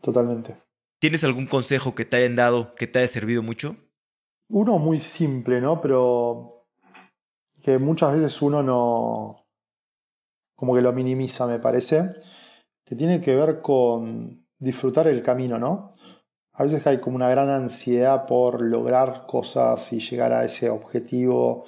totalmente. 0.00 0.65
¿Tienes 0.98 1.24
algún 1.24 1.46
consejo 1.46 1.94
que 1.94 2.04
te 2.04 2.16
hayan 2.16 2.36
dado 2.36 2.74
que 2.74 2.86
te 2.86 3.00
haya 3.00 3.08
servido 3.08 3.42
mucho? 3.42 3.76
Uno 4.48 4.78
muy 4.78 5.00
simple, 5.00 5.60
¿no? 5.60 5.80
Pero 5.80 6.66
que 7.62 7.78
muchas 7.78 8.14
veces 8.14 8.40
uno 8.42 8.62
no... 8.62 9.46
como 10.54 10.74
que 10.74 10.80
lo 10.80 10.92
minimiza, 10.92 11.46
me 11.46 11.58
parece, 11.58 12.14
que 12.84 12.94
tiene 12.94 13.20
que 13.20 13.34
ver 13.34 13.60
con 13.60 14.46
disfrutar 14.58 15.08
el 15.08 15.22
camino, 15.22 15.58
¿no? 15.58 15.94
A 16.52 16.62
veces 16.62 16.86
hay 16.86 17.00
como 17.00 17.16
una 17.16 17.28
gran 17.28 17.50
ansiedad 17.50 18.24
por 18.24 18.62
lograr 18.62 19.26
cosas 19.26 19.92
y 19.92 20.00
llegar 20.00 20.32
a 20.32 20.44
ese 20.44 20.70
objetivo 20.70 21.66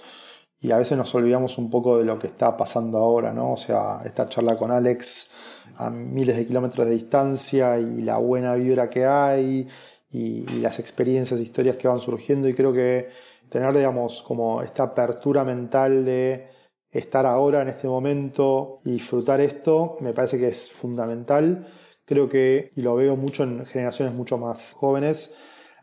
y 0.60 0.70
a 0.70 0.78
veces 0.78 0.96
nos 0.96 1.14
olvidamos 1.14 1.58
un 1.58 1.68
poco 1.68 1.98
de 1.98 2.04
lo 2.04 2.18
que 2.18 2.28
está 2.28 2.56
pasando 2.56 2.98
ahora, 2.98 3.32
¿no? 3.32 3.52
O 3.52 3.56
sea, 3.56 4.00
esta 4.04 4.28
charla 4.28 4.56
con 4.56 4.70
Alex 4.70 5.30
a 5.76 5.90
miles 5.90 6.36
de 6.36 6.46
kilómetros 6.46 6.86
de 6.86 6.92
distancia 6.92 7.78
y 7.78 8.02
la 8.02 8.18
buena 8.18 8.54
vibra 8.54 8.88
que 8.90 9.04
hay 9.04 9.68
y, 10.10 10.46
las 10.60 10.78
experiencias, 10.78 11.40
historias 11.40 11.76
que 11.76 11.88
van 11.88 12.00
surgiendo 12.00 12.48
y 12.48 12.54
creo 12.54 12.72
que 12.72 13.08
tener, 13.48 13.72
digamos, 13.74 14.22
como 14.22 14.62
esta 14.62 14.84
apertura 14.84 15.44
mental 15.44 16.04
de 16.04 16.48
estar 16.90 17.26
ahora 17.26 17.62
en 17.62 17.68
este 17.68 17.88
momento 17.88 18.78
y 18.84 18.92
disfrutar 18.92 19.40
esto 19.40 19.96
me 20.00 20.12
parece 20.12 20.38
que 20.38 20.48
es 20.48 20.70
fundamental. 20.70 21.66
Creo 22.04 22.28
que, 22.28 22.70
y 22.74 22.82
lo 22.82 22.96
veo 22.96 23.16
mucho 23.16 23.42
en 23.44 23.66
generaciones 23.66 24.14
mucho 24.14 24.38
más 24.38 24.72
jóvenes, 24.72 25.36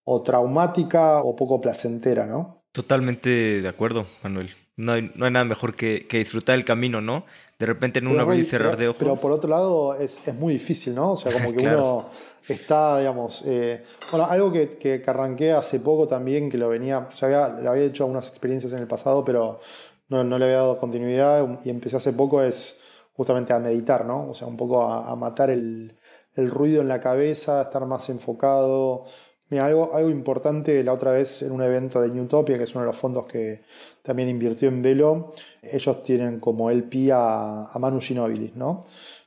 o 0.05 0.22
traumática 0.22 1.22
o 1.22 1.35
poco 1.35 1.61
placentera, 1.61 2.26
¿no? 2.26 2.64
Totalmente 2.72 3.61
de 3.62 3.68
acuerdo, 3.68 4.07
Manuel. 4.22 4.51
no 4.76 4.93
hay, 4.93 5.11
no 5.14 5.24
hay 5.24 5.33
nada 5.33 5.45
mejor 5.45 5.74
que, 5.74 6.07
que, 6.07 6.18
disfrutar 6.18 6.57
el 6.57 6.64
camino, 6.64 7.01
¿no? 7.01 7.24
De 7.61 7.66
repente 7.66 7.98
en 7.98 8.06
un 8.06 8.18
abrir 8.18 8.40
y 8.40 8.44
cerrar 8.44 8.74
de 8.78 8.88
ojos. 8.88 8.96
Pero 8.98 9.16
por 9.16 9.32
otro 9.32 9.50
lado 9.50 9.94
es, 9.94 10.26
es, 10.26 10.34
muy 10.34 10.54
difícil, 10.54 10.94
¿no? 10.94 11.12
O 11.12 11.16
sea, 11.18 11.30
como 11.30 11.52
que 11.56 11.66
uno 11.66 12.08
está, 12.48 12.98
digamos, 12.98 13.44
eh, 13.46 13.84
bueno, 14.11 14.26
algo 14.26 14.50
que, 14.50 14.70
que, 14.78 15.02
arranqué 15.06 15.52
hace 15.52 15.78
poco 15.78 16.06
también, 16.06 16.48
que 16.48 16.56
lo 16.56 16.70
venía, 16.70 17.00
o 17.00 17.11
sea, 17.11 17.26
había, 17.28 17.61
le 17.61 17.68
había 17.68 17.84
hecho 17.84 18.04
algunas 18.04 18.26
experiencias 18.28 18.72
en 18.72 18.78
el 18.78 18.86
pasado, 18.86 19.22
pero 19.26 19.61
no, 20.08 20.24
no, 20.24 20.38
le 20.38 20.46
había 20.46 20.56
dado 20.56 20.78
continuidad 20.78 21.46
y 21.62 21.68
empecé 21.68 21.96
hace 21.96 22.14
poco 22.14 22.42
es 22.42 22.80
justamente 23.12 23.52
a 23.52 23.58
meditar, 23.58 24.06
¿no? 24.06 24.30
O 24.30 24.34
sea, 24.34 24.48
un 24.48 24.56
poco 24.56 24.82
a, 24.82 25.11
a 25.11 25.14
matar 25.14 25.50
el, 25.50 25.98
el, 26.36 26.50
ruido 26.50 26.80
en 26.80 26.88
la 26.88 27.02
cabeza, 27.02 27.61
estar 27.61 27.84
más 27.84 28.08
enfocado. 28.08 29.04
Mira, 29.50 29.66
algo, 29.66 29.94
algo 29.94 30.08
importante 30.08 30.82
la 30.82 30.94
otra 30.94 31.12
vez 31.12 31.42
en 31.42 31.52
un 31.52 31.62
evento 31.62 32.00
de 32.00 32.08
Newtopia, 32.08 32.56
que 32.56 32.64
es 32.64 32.74
uno 32.74 32.84
de 32.84 32.86
los 32.86 32.96
fondos 32.96 33.26
que 33.26 33.61
también 34.03 34.28
invirtió 34.28 34.68
en 34.68 34.82
Velo, 34.82 35.32
ellos 35.62 36.03
tienen 36.03 36.40
como 36.40 36.70
LP 36.70 37.12
a, 37.12 37.66
a 37.72 37.78
Manu 37.78 38.01
Ginóbilis, 38.01 38.57
¿no? 38.57 38.80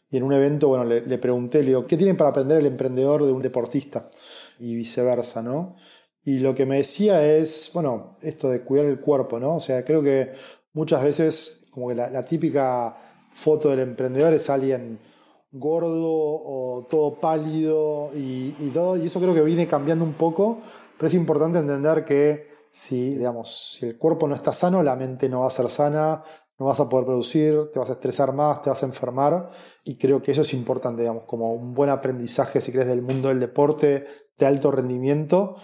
Y 0.09 0.17
en 0.17 0.24
un 0.24 0.34
evento, 0.34 0.67
bueno, 0.67 0.86
le, 0.86 1.01
le, 1.01 1.17
pregunté, 1.17 1.59
le 1.59 1.69
digo, 1.69 1.88
¿qué 1.88 1.97
tienen 1.97 2.17
para 2.17 2.30
aprender 2.30 2.59
el 2.59 2.67
emprendedor 2.67 3.26
de 3.26 3.32
un 3.32 3.41
deportista? 3.41 4.09
Y 4.59 4.76
viceversa, 4.76 5.41
¿no? 5.41 5.76
Y 6.24 6.39
lo 6.39 6.53
que 6.55 6.65
me 6.65 6.78
decía 6.78 7.26
es, 7.26 7.71
bueno, 7.74 8.17
esto 8.21 8.49
de 8.49 8.61
cuidar 8.61 8.86
el 8.86 8.99
cuerpo, 8.99 9.39
¿no? 9.39 9.55
O 9.55 9.59
sea, 9.59 9.84
creo 9.84 10.03
que 10.03 10.32
muchas 10.74 11.03
veces, 11.03 11.65
como 11.71 11.89
que 11.89 11.95
la, 11.95 12.09
la 12.09 12.24
típica 12.24 12.95
foto 13.34 13.69
del 13.69 13.80
emprendedor 13.80 14.34
es 14.34 14.49
alguien 14.49 14.99
gordo 15.51 16.11
o 16.11 16.88
todo 16.89 17.15
pálido 17.19 18.11
y, 18.15 18.55
y, 18.59 18.71
todo, 18.74 18.97
y 18.97 19.07
eso 19.07 19.19
creo 19.19 19.34
que 19.34 19.41
viene 19.41 19.67
cambiando 19.67 20.03
un 20.03 20.13
poco, 20.13 20.59
pero 20.97 21.07
es 21.07 21.13
importante 21.13 21.59
entender 21.59 22.05
que 22.05 22.53
si, 22.74 23.11
digamos, 23.11 23.76
si 23.78 23.86
el 23.86 23.99
cuerpo 23.99 24.28
no 24.28 24.34
está 24.34 24.51
sano, 24.51 24.82
la 24.82 24.95
mente 24.95 25.30
no 25.30 25.41
va 25.41 25.47
a 25.47 25.51
ser 25.51 25.69
sana, 25.69 26.24
no 26.57 26.65
vas 26.65 26.80
a 26.80 26.89
poder 26.89 27.05
producir, 27.05 27.69
te 27.71 27.78
vas 27.78 27.91
a 27.91 27.93
estresar 27.93 28.34
más, 28.34 28.63
te 28.63 28.71
vas 28.71 28.82
a 28.82 28.88
enfermar, 28.88 29.51
y 29.84 29.95
creo 29.95 30.24
que 30.24 30.32
eso 30.32 30.41
es 30.41 30.55
importante, 30.55 31.03
digamos, 31.03 31.26
como 31.26 31.53
un 31.53 31.76
buen 31.76 31.91
aprendizaje, 31.91 32.61
si 32.61 32.71
crees, 32.71 32.88
del 32.88 33.03
mundo 33.03 33.28
del 33.28 33.39
deporte 33.39 34.05
de 34.36 34.45
alto 34.47 34.71
rendimiento. 34.71 35.55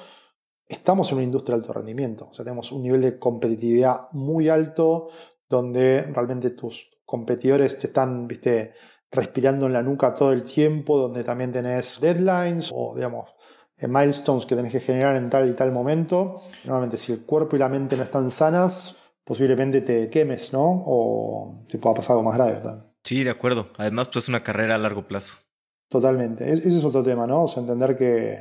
Estamos 0.68 1.10
en 1.10 1.16
una 1.16 1.24
industria 1.24 1.55
de 1.55 1.64
alto 1.64 1.74
rendimiento, 1.74 2.28
o 2.30 2.34
sea, 2.36 2.45
tenemos 2.45 2.72
un 2.72 2.84
nivel 2.84 3.01
de 3.01 3.18
competitividad 3.18 4.12
muy 4.12 4.47
alto, 4.47 5.10
donde 5.49 6.03
realmente 6.14 6.51
tus 6.51 6.91
competidores 7.05 7.80
te 7.80 7.88
están, 7.88 8.28
viste, 8.28 8.74
respirando 9.10 9.66
en 9.66 9.74
la 9.74 9.82
nuca 9.82 10.14
todo 10.14 10.32
el 10.32 10.43
tiempo, 10.43 10.99
donde 10.99 11.24
también 11.24 11.51
tenés 11.51 11.99
deadlines 11.99 12.70
o, 12.72 12.93
digamos, 12.95 13.32
milestones 13.88 14.46
que 14.46 14.56
tenés 14.56 14.72
que 14.72 14.80
generar 14.80 15.16
en 15.16 15.30
tal 15.30 15.50
y 15.50 15.54
tal 15.54 15.72
momento. 15.72 16.42
Normalmente, 16.66 16.98
si 16.98 17.12
el 17.14 17.26
cuerpo 17.26 17.56
y 17.56 17.60
la 17.60 17.70
mente 17.70 17.96
no 17.96 18.04
están 18.04 18.30
sanas, 18.30 18.98
posiblemente 19.24 19.82
te 19.82 20.10
quemes, 20.10 20.52
¿no? 20.52 20.84
O 20.86 21.66
te 21.70 21.78
pueda 21.78 21.96
pasar 21.96 22.14
algo 22.14 22.24
más 22.24 22.38
grave 22.38 22.60
también. 22.62 22.90
Sí, 23.04 23.24
de 23.24 23.30
acuerdo. 23.30 23.70
Además, 23.78 24.10
pues 24.10 24.26
es 24.26 24.30
una 24.30 24.44
carrera 24.44 24.76
a 24.76 24.78
largo 24.78 25.08
plazo. 25.08 25.36
Totalmente. 25.88 26.52
Ese 26.52 26.68
es 26.68 26.86
otro 26.86 27.04
tema, 27.04 27.26
¿no? 27.26 27.44
O 27.44 27.48
sea, 27.48 27.62
entender 27.62 27.98
que, 27.98 28.40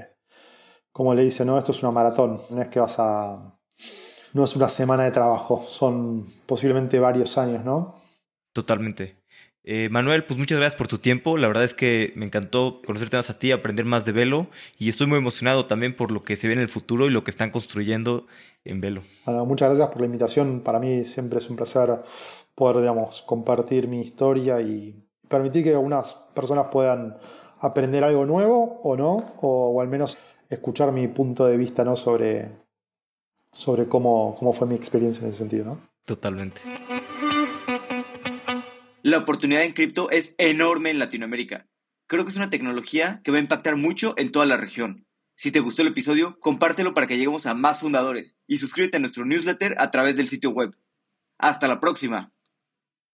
como 0.93 1.15
le 1.15 1.23
dice, 1.23 1.45
no, 1.45 1.57
esto 1.57 1.73
es 1.73 1.83
una 1.83 1.93
maratón. 1.93 2.41
No 2.51 2.61
es 2.61 2.69
que 2.69 2.81
vas 2.81 2.97
a. 2.99 3.59
No 4.35 4.45
es 4.45 4.57
una 4.57 4.69
semana 4.69 5.05
de 5.05 5.11
trabajo, 5.11 5.65
son 5.67 6.27
posiblemente 6.45 6.99
varios 7.01 7.39
años, 7.39 7.65
¿no? 7.65 7.95
Totalmente. 8.53 9.18
Eh, 9.71 9.91
Manuel, 9.91 10.25
pues 10.25 10.39
muchas 10.39 10.57
gracias 10.57 10.79
por 10.79 10.89
tu 10.89 10.97
tiempo. 10.97 11.37
La 11.37 11.47
verdad 11.47 11.63
es 11.63 11.75
que 11.75 12.15
me 12.17 12.25
encantó 12.25 12.81
conocerte 12.87 13.19
más 13.19 13.29
a 13.29 13.39
ti, 13.39 13.53
aprender 13.53 13.85
más 13.85 14.03
de 14.07 14.13
Velo 14.13 14.47
y 14.79 14.89
estoy 14.89 15.07
muy 15.07 15.19
emocionado 15.19 15.67
también 15.67 15.95
por 15.95 16.11
lo 16.11 16.25
que 16.25 16.37
se 16.37 16.47
ve 16.47 16.55
en 16.55 16.61
el 16.61 16.71
futuro 16.71 17.07
y 17.07 17.11
lo 17.11 17.23
que 17.23 17.31
están 17.31 17.51
construyendo 17.51 18.27
en 18.65 18.81
Velo. 18.81 19.03
Bueno, 19.27 19.45
muchas 19.45 19.69
gracias 19.69 19.89
por 19.91 20.01
la 20.01 20.07
invitación. 20.07 20.61
Para 20.61 20.79
mí 20.79 21.05
siempre 21.05 21.39
es 21.39 21.51
un 21.51 21.57
placer 21.57 21.99
poder, 22.55 22.81
digamos, 22.81 23.21
compartir 23.21 23.89
mi 23.89 24.01
historia 24.01 24.59
y 24.63 25.05
permitir 25.29 25.65
que 25.65 25.75
algunas 25.75 26.15
personas 26.35 26.69
puedan 26.73 27.19
aprender 27.61 28.05
algo 28.05 28.25
nuevo 28.25 28.81
o 28.83 28.97
no, 28.97 29.35
o, 29.43 29.73
o 29.75 29.81
al 29.83 29.89
menos 29.89 30.17
escuchar 30.49 30.93
mi 30.93 31.09
punto 31.09 31.45
de 31.45 31.59
vista 31.59 31.85
¿no? 31.85 31.95
sobre, 31.95 32.53
sobre 33.53 33.87
cómo, 33.87 34.35
cómo 34.39 34.55
fue 34.55 34.67
mi 34.67 34.77
experiencia 34.77 35.25
en 35.25 35.29
ese 35.29 35.41
sentido. 35.41 35.67
¿no? 35.67 35.81
Totalmente. 36.07 36.63
La 39.03 39.19
oportunidad 39.19 39.63
en 39.63 39.75
cripto 39.75 40.11
es 40.11 40.35
enorme 40.39 40.91
en 40.91 40.99
Latinoamérica. 40.99 41.69
Creo 42.09 42.25
que 42.25 42.31
es 42.31 42.37
una 42.37 42.51
tecnología 42.51 43.21
que 43.23 43.31
va 43.31 43.37
a 43.37 43.41
impactar 43.41 43.77
mucho 43.77 44.15
en 44.17 44.33
toda 44.33 44.45
la 44.45 44.57
región. 44.57 45.07
Si 45.37 45.53
te 45.53 45.61
gustó 45.61 45.83
el 45.83 45.89
episodio, 45.89 46.37
compártelo 46.41 46.95
para 46.95 47.07
que 47.07 47.17
lleguemos 47.17 47.47
a 47.47 47.55
más 47.55 47.79
fundadores 47.79 48.37
y 48.49 48.59
suscríbete 48.59 48.97
a 48.97 49.01
nuestro 49.01 49.25
newsletter 49.25 49.77
a 49.79 49.93
través 49.93 50.17
del 50.17 50.29
sitio 50.29 50.51
web. 50.51 50.77
Hasta 51.39 51.69
la 51.69 51.79
próxima. 51.79 52.33